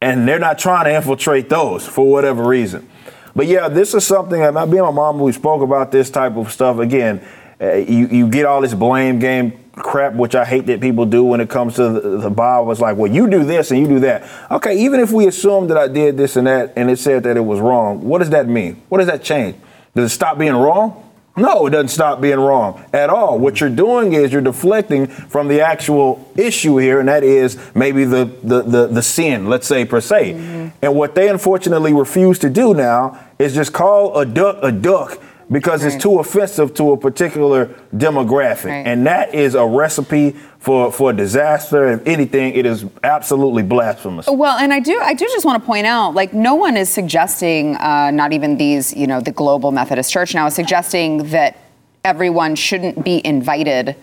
and 0.00 0.26
they're 0.26 0.40
not 0.40 0.58
trying 0.58 0.86
to 0.86 0.94
infiltrate 0.94 1.48
those 1.48 1.86
for 1.86 2.04
whatever 2.10 2.42
reason. 2.42 2.90
But 3.36 3.46
yeah, 3.46 3.68
this 3.68 3.94
is 3.94 4.04
something 4.04 4.40
that 4.40 4.52
me 4.52 4.78
and 4.78 4.86
my 4.86 4.90
mom 4.90 5.20
we 5.20 5.30
spoke 5.30 5.62
about 5.62 5.92
this 5.92 6.10
type 6.10 6.36
of 6.36 6.50
stuff 6.50 6.80
again. 6.80 7.24
Uh, 7.60 7.74
you 7.74 8.08
you 8.08 8.28
get 8.28 8.44
all 8.44 8.60
this 8.60 8.74
blame 8.74 9.20
game 9.20 9.52
crap, 9.76 10.14
which 10.14 10.34
I 10.34 10.44
hate 10.44 10.66
that 10.66 10.80
people 10.80 11.06
do 11.06 11.22
when 11.22 11.40
it 11.40 11.48
comes 11.48 11.76
to 11.76 11.90
the, 11.90 12.18
the 12.18 12.30
Bible. 12.30 12.72
It's 12.72 12.80
like, 12.80 12.96
well, 12.96 13.10
you 13.10 13.30
do 13.30 13.44
this 13.44 13.70
and 13.70 13.78
you 13.78 13.86
do 13.86 14.00
that. 14.00 14.28
Okay, 14.50 14.76
even 14.84 14.98
if 14.98 15.12
we 15.12 15.28
assume 15.28 15.68
that 15.68 15.76
I 15.76 15.86
did 15.86 16.16
this 16.16 16.34
and 16.34 16.48
that, 16.48 16.72
and 16.74 16.90
it 16.90 16.98
said 16.98 17.22
that 17.22 17.36
it 17.36 17.44
was 17.44 17.60
wrong, 17.60 18.02
what 18.02 18.18
does 18.18 18.30
that 18.30 18.48
mean? 18.48 18.82
What 18.88 18.98
does 18.98 19.06
that 19.06 19.22
change? 19.22 19.56
Does 19.94 20.10
it 20.10 20.14
stop 20.14 20.38
being 20.38 20.54
wrong? 20.54 21.00
No, 21.36 21.66
it 21.66 21.70
doesn't 21.70 21.88
stop 21.88 22.20
being 22.20 22.38
wrong 22.38 22.84
at 22.92 23.10
all. 23.10 23.40
What 23.40 23.60
you're 23.60 23.68
doing 23.68 24.12
is 24.12 24.32
you're 24.32 24.40
deflecting 24.40 25.08
from 25.08 25.48
the 25.48 25.62
actual 25.62 26.30
issue 26.36 26.76
here, 26.76 27.00
and 27.00 27.08
that 27.08 27.24
is 27.24 27.58
maybe 27.74 28.04
the 28.04 28.24
the 28.44 28.62
the, 28.62 28.86
the 28.86 29.02
sin, 29.02 29.48
let's 29.48 29.66
say 29.66 29.84
per 29.84 30.00
se. 30.00 30.34
Mm-hmm. 30.34 30.68
And 30.82 30.94
what 30.94 31.16
they 31.16 31.28
unfortunately 31.28 31.92
refuse 31.92 32.38
to 32.40 32.50
do 32.50 32.72
now 32.72 33.18
is 33.40 33.52
just 33.54 33.72
call 33.72 34.16
a 34.16 34.24
duck 34.24 34.58
a 34.62 34.70
duck 34.70 35.20
because 35.50 35.84
Right. 35.84 35.92
it's 35.94 36.02
too 36.02 36.18
offensive 36.18 36.74
to 36.74 36.92
a 36.92 36.96
particular 36.96 37.70
demographic, 37.96 38.70
Right. 38.70 38.86
and 38.86 39.06
that 39.06 39.34
is 39.34 39.54
a 39.54 39.64
recipe 39.66 40.34
for 40.58 40.90
for 40.90 41.12
disaster. 41.12 41.88
If 41.92 42.06
anything, 42.06 42.54
it 42.54 42.64
is 42.66 42.84
absolutely 43.02 43.62
blasphemous. 43.62 44.26
Well, 44.26 44.56
and 44.58 44.72
I 44.72 44.80
do, 44.80 44.98
I 45.02 45.14
do 45.14 45.26
just 45.26 45.44
want 45.44 45.62
to 45.62 45.66
point 45.66 45.86
out, 45.86 46.14
like, 46.14 46.32
no 46.32 46.54
one 46.54 46.76
is 46.76 46.88
suggesting, 46.88 47.76
uh, 47.76 48.10
not 48.10 48.32
even 48.32 48.56
these, 48.56 48.94
you 48.94 49.06
know, 49.06 49.20
the 49.20 49.32
global 49.32 49.72
Methodist 49.72 50.10
Church 50.12 50.34
now 50.34 50.46
is 50.46 50.54
suggesting 50.54 51.24
that 51.30 51.56
everyone 52.04 52.54
shouldn't 52.54 53.04
be 53.04 53.20
invited 53.26 53.96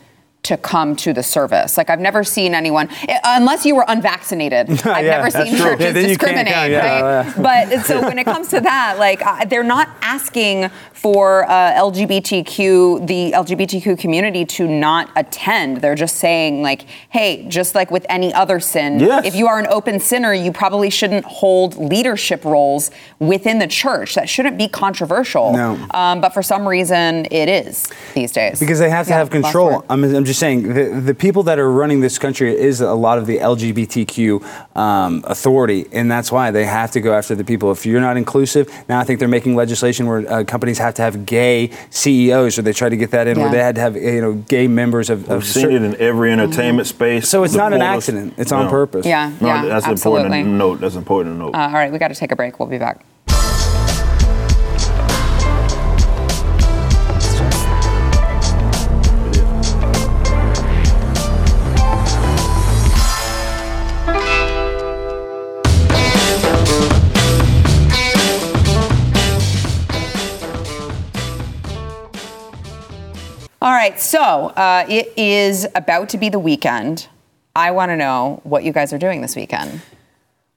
to 0.44 0.58
come 0.58 0.96
to 0.96 1.14
the 1.14 1.22
service. 1.22 1.78
Like 1.78 1.89
I've 1.89 2.00
never 2.00 2.24
seen 2.24 2.56
anyone, 2.56 2.89
eh, 3.08 3.20
unless 3.24 3.66
you 3.66 3.76
were 3.76 3.86
unvaccinated. 3.88 4.70
I've 4.86 5.06
Yeah, 5.06 5.18
never 5.22 5.30
seen 5.30 5.56
true. 5.56 5.66
churches 5.66 5.86
Yeah, 5.86 5.92
then 5.92 6.10
you 6.10 6.18
can't 6.18 6.36
discriminate, 6.36 6.54
count, 6.54 6.72
yeah, 6.72 7.32
right? 7.42 7.70
But 7.70 7.82
so 7.86 8.02
when 8.02 8.18
it 8.18 8.24
comes 8.26 8.50
to 8.50 8.60
that, 8.62 8.98
like 8.98 9.26
uh, 9.26 9.46
they're 9.46 9.62
not 9.64 9.89
asking 10.02 10.70
for 10.94 11.50
uh, 11.50 11.74
LGBTQ, 11.74 13.08
the 13.08 13.32
LGBTQ 13.34 13.98
community 14.00 14.46
to 14.46 14.68
not 14.68 15.10
attend. 15.16 15.78
They're 15.78 15.96
just 15.96 16.18
saying 16.18 16.62
like, 16.62 16.84
hey, 17.10 17.46
just 17.48 17.76
like 17.76 17.92
with 17.92 18.06
any 18.10 18.34
other 18.34 18.60
sin, 18.60 19.00
Yes. 19.00 19.26
if 19.26 19.36
you 19.36 19.48
are 19.48 19.60
an 19.60 19.68
open 19.68 20.00
sinner, 20.00 20.34
you 20.34 20.52
probably 20.52 20.89
shouldn't 20.89 21.26
hold 21.26 21.76
leadership 21.78 22.44
roles 22.46 22.92
within 23.20 23.60
the 23.60 23.68
church. 23.68 24.16
That 24.16 24.30
shouldn't 24.30 24.58
be 24.58 24.68
controversial. 24.68 25.54
No. 25.54 25.88
Um, 25.92 26.22
but 26.22 26.34
for 26.34 26.44
some 26.44 26.68
reason, 26.68 27.26
it 27.32 27.50
is 27.50 27.88
these 28.14 28.32
days. 28.32 28.60
Because 28.60 28.80
they 28.80 28.89
have 28.89 29.08
to 29.08 29.14
have 29.14 29.30
control. 29.30 29.84
I'm, 29.89 30.04
I'm 30.04 30.26
just 30.32 30.40
saying, 30.40 30.74
the, 30.74 31.02
the 31.02 31.14
people 31.14 31.44
that 31.44 31.60
are 31.60 31.70
running 31.70 32.00
this 32.00 32.18
country 32.18 32.56
is 32.58 32.80
a 32.80 32.94
lot 32.94 33.18
of 33.18 33.26
the 33.28 33.38
LGBTQ 33.40 34.76
um, 34.78 35.22
authority, 35.28 35.86
and 35.92 36.10
that's 36.10 36.32
why 36.32 36.52
they 36.52 36.64
have 36.66 36.92
to 36.92 37.02
go 37.02 37.14
after 37.14 37.36
the 37.36 37.44
people. 37.44 37.70
If 37.72 37.86
you're 37.86 38.00
not 38.00 38.16
inclusive, 38.16 38.72
now 38.88 39.00
I 39.00 39.04
think 39.04 39.20
they're 39.20 39.28
making 39.28 39.56
legislation 39.56 40.08
where 40.08 40.20
uh, 40.32 40.44
companies 40.46 40.78
have 40.78 40.94
to 40.96 41.02
have 41.02 41.26
gay 41.26 41.72
CEOs, 41.90 42.58
or 42.58 42.62
they 42.62 42.72
try 42.72 42.88
to 42.88 42.96
get 42.96 43.12
that 43.12 43.28
in, 43.28 43.38
Yeah. 43.38 43.44
where 43.44 43.52
they 43.52 43.60
had 43.60 43.76
to 43.76 43.82
have 43.82 43.96
you 43.98 44.22
know 44.22 44.34
gay 44.34 44.68
members 44.68 45.10
of. 45.10 45.30
I've 45.30 45.38
of 45.40 45.46
seen 45.46 45.64
cer- 45.64 45.72
it 45.72 45.82
in 45.84 45.96
every 45.98 46.32
entertainment 46.32 46.88
space. 46.88 47.28
So 47.28 47.44
it's 47.44 47.54
not 47.56 47.74
an 47.74 47.82
accident. 47.82 48.36
It's 48.38 48.54
on 48.54 48.70
purpose. 48.70 49.06
Yeah, 49.06 49.34
No, 49.42 49.48
yeah, 49.48 49.66
that's 49.66 49.86
absolutely. 49.86 50.26
important 50.26 50.46
to 50.46 50.50
note. 50.52 50.80
That's 50.80 50.96
important 50.96 51.36
to 51.36 51.40
note. 51.40 51.56
Uh, 51.56 51.60
all 51.68 51.74
right, 51.74 51.92
we 51.92 51.98
got 51.98 52.08
to 52.08 52.16
take 52.16 52.32
a 52.32 52.36
break. 52.38 52.58
We'll 52.60 52.70
be 52.70 52.78
back. 52.78 53.04
All 73.62 73.72
right, 73.72 73.99
so 73.99 74.20
uh, 74.22 74.86
it 74.89 75.14
is 75.18 75.68
about 75.76 76.09
to 76.09 76.18
be 76.18 76.30
the 76.30 76.39
weekend. 76.39 77.07
I 77.55 77.72
want 77.72 77.89
to 77.91 77.95
know 77.95 78.39
what 78.43 78.64
you 78.64 78.72
guys 78.72 78.91
are 78.91 78.97
doing 78.97 79.22
this 79.22 79.36
weekend. 79.36 79.82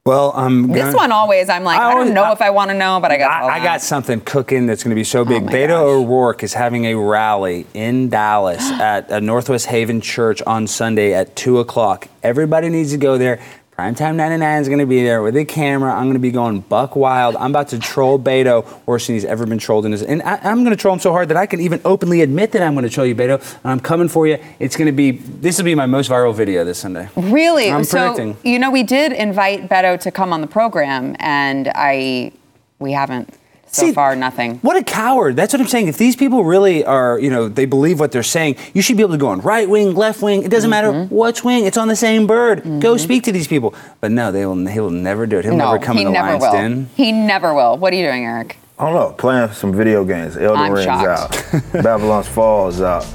Well, 0.06 0.32
I'm 0.34 0.68
This 0.68 0.84
gonna- 0.84 0.96
one 0.96 1.12
always, 1.12 1.48
I'm 1.48 1.64
like, 1.64 1.78
I 1.80 1.90
I, 1.90 1.94
don't 1.94 2.14
know 2.14 2.24
I- 2.24 2.32
if 2.32 2.40
I 2.40 2.50
want 2.50 2.70
to 2.70 2.76
know, 2.76 3.00
but 3.00 3.10
I 3.10 3.16
got. 3.18 3.42
I, 3.44 3.56
I 3.56 3.62
got 3.62 3.80
something 3.82 4.20
cooking 4.20 4.66
that's 4.66 4.82
going 4.82 4.90
to 4.90 4.94
be 4.94 5.04
so 5.04 5.24
big. 5.24 5.42
Oh 5.42 5.46
Beto 5.46 5.68
gosh. 5.68 5.80
O'Rourke 5.80 6.42
is 6.42 6.54
having 6.54 6.84
a 6.86 6.94
rally 6.94 7.66
in 7.74 8.08
Dallas 8.10 8.62
at 8.70 9.22
Northwest 9.22 9.66
Haven 9.66 10.00
Church 10.00 10.40
on 10.42 10.66
Sunday 10.66 11.12
at 11.14 11.36
2 11.36 11.58
o'clock. 11.58 12.08
Everybody 12.22 12.68
needs 12.70 12.90
to 12.92 12.98
go 12.98 13.16
there. 13.18 13.40
Primetime 13.76 14.14
99 14.14 14.60
is 14.62 14.68
going 14.68 14.78
to 14.78 14.86
be 14.86 15.02
there 15.02 15.20
with 15.20 15.36
a 15.36 15.44
camera. 15.44 15.92
I'm 15.92 16.04
going 16.04 16.12
to 16.12 16.20
be 16.20 16.30
going 16.30 16.60
buck 16.60 16.94
wild. 16.94 17.34
I'm 17.34 17.50
about 17.50 17.68
to 17.68 17.78
troll 17.80 18.20
Beto 18.20 18.64
worse 18.86 19.08
than 19.08 19.16
he's 19.16 19.24
ever 19.24 19.46
been 19.46 19.58
trolled 19.58 19.84
in 19.84 19.90
his. 19.90 20.00
And 20.00 20.22
I, 20.22 20.36
I'm 20.44 20.62
going 20.62 20.70
to 20.70 20.80
troll 20.80 20.94
him 20.94 21.00
so 21.00 21.10
hard 21.10 21.28
that 21.30 21.36
I 21.36 21.46
can 21.46 21.60
even 21.60 21.80
openly 21.84 22.20
admit 22.20 22.52
that 22.52 22.62
I'm 22.62 22.74
going 22.74 22.84
to 22.84 22.90
troll 22.90 23.04
you, 23.04 23.16
Beto. 23.16 23.40
And 23.64 23.72
I'm 23.72 23.80
coming 23.80 24.08
for 24.08 24.28
you. 24.28 24.38
It's 24.60 24.76
going 24.76 24.86
to 24.86 24.92
be. 24.92 25.10
This 25.10 25.58
will 25.58 25.64
be 25.64 25.74
my 25.74 25.86
most 25.86 26.08
viral 26.08 26.32
video 26.32 26.64
this 26.64 26.78
Sunday. 26.78 27.08
Really? 27.16 27.68
I'm 27.68 27.82
so 27.82 28.14
predicting. 28.14 28.36
you 28.48 28.60
know, 28.60 28.70
we 28.70 28.84
did 28.84 29.10
invite 29.10 29.68
Beto 29.68 29.98
to 30.02 30.10
come 30.12 30.32
on 30.32 30.40
the 30.40 30.46
program, 30.46 31.16
and 31.18 31.68
I, 31.74 32.30
we 32.78 32.92
haven't 32.92 33.34
so 33.74 33.86
See, 33.86 33.92
far. 33.92 34.14
Nothing. 34.16 34.58
What 34.58 34.76
a 34.76 34.84
coward. 34.84 35.36
That's 35.36 35.52
what 35.52 35.60
I'm 35.60 35.68
saying. 35.68 35.88
If 35.88 35.98
these 35.98 36.16
people 36.16 36.44
really 36.44 36.84
are, 36.84 37.18
you 37.18 37.30
know, 37.30 37.48
they 37.48 37.64
believe 37.66 37.98
what 38.00 38.12
they're 38.12 38.22
saying, 38.22 38.56
you 38.72 38.82
should 38.82 38.96
be 38.96 39.02
able 39.02 39.12
to 39.12 39.18
go 39.18 39.28
on 39.28 39.40
right 39.40 39.68
wing, 39.68 39.94
left 39.94 40.22
wing. 40.22 40.42
It 40.44 40.50
doesn't 40.50 40.70
matter 40.70 40.92
Mm-hmm. 40.92 41.14
which 41.14 41.42
wing. 41.44 41.64
It's 41.66 41.76
on 41.76 41.88
the 41.88 41.96
same 41.96 42.26
bird. 42.26 42.62
Go 42.80 42.96
speak 42.96 43.24
to 43.24 43.32
these 43.32 43.48
people. 43.48 43.74
But 44.00 44.10
no, 44.12 44.30
they 44.32 44.46
will. 44.46 44.66
He 44.66 44.78
will 44.80 44.90
never 44.90 45.26
do 45.26 45.38
it. 45.38 45.44
He'll 45.44 45.56
no, 45.56 45.72
never 45.72 45.84
come 45.84 45.96
he 45.96 46.02
in 46.02 46.08
the 46.08 46.12
never 46.12 46.28
Lions 46.28 46.42
will. 46.42 46.52
Den. 46.52 46.90
He 46.96 47.10
never 47.12 47.52
will. 47.54 47.76
What 47.76 47.92
are 47.92 47.96
you 47.96 48.06
doing, 48.06 48.24
Eric? 48.24 48.58
I 48.78 48.84
don't 48.84 48.94
know. 48.94 49.12
Playing 49.16 49.50
some 49.52 49.72
video 49.72 50.04
games. 50.04 50.36
Elden 50.36 50.72
Ring's 50.72 50.84
shocked. 50.84 51.54
out. 51.54 51.82
Babylon's 51.82 52.26
Fall 52.28 52.68
is 52.68 52.80
out. 52.82 53.06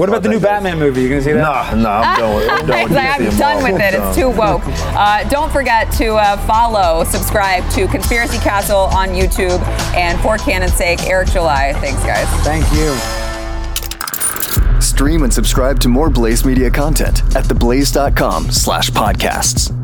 What 0.00 0.08
about 0.08 0.22
the 0.22 0.30
new 0.30 0.40
Batman 0.40 0.78
movie? 0.78 1.02
You 1.02 1.10
gonna 1.10 1.20
see 1.20 1.32
that? 1.32 1.42
Nah, 1.42 1.74
nah, 1.74 2.00
I'm 2.00 2.18
done 2.18 2.34
with 2.34 2.44
it. 2.44 2.50
I'm 2.50 2.66
done 2.66 2.78
He's 2.78 2.88
with 2.88 3.42
I'm 3.42 3.60
done 3.60 3.72
with 3.72 3.82
it. 3.82 3.94
It's 3.94 4.16
too 4.16 4.30
woke. 4.30 4.62
Uh, 4.96 5.28
don't 5.28 5.52
forget 5.52 5.92
to 5.98 6.14
uh, 6.14 6.38
follow, 6.46 7.04
subscribe 7.04 7.68
to 7.72 7.86
Conspiracy 7.86 8.38
Castle 8.38 8.78
on 8.78 9.10
YouTube, 9.10 9.60
and 9.94 10.18
for 10.20 10.38
Canon's 10.38 10.72
sake, 10.72 11.06
Eric 11.06 11.28
July. 11.28 11.74
Thanks, 11.80 12.02
guys. 12.02 12.26
Thank 12.42 12.64
you. 12.72 12.96
Stream 14.80 15.22
and 15.22 15.34
subscribe 15.34 15.78
to 15.80 15.90
more 15.90 16.08
Blaze 16.08 16.46
Media 16.46 16.70
content 16.70 17.20
at 17.36 17.44
theblaze.com 17.44 18.50
slash 18.50 18.90
podcasts. 18.90 19.79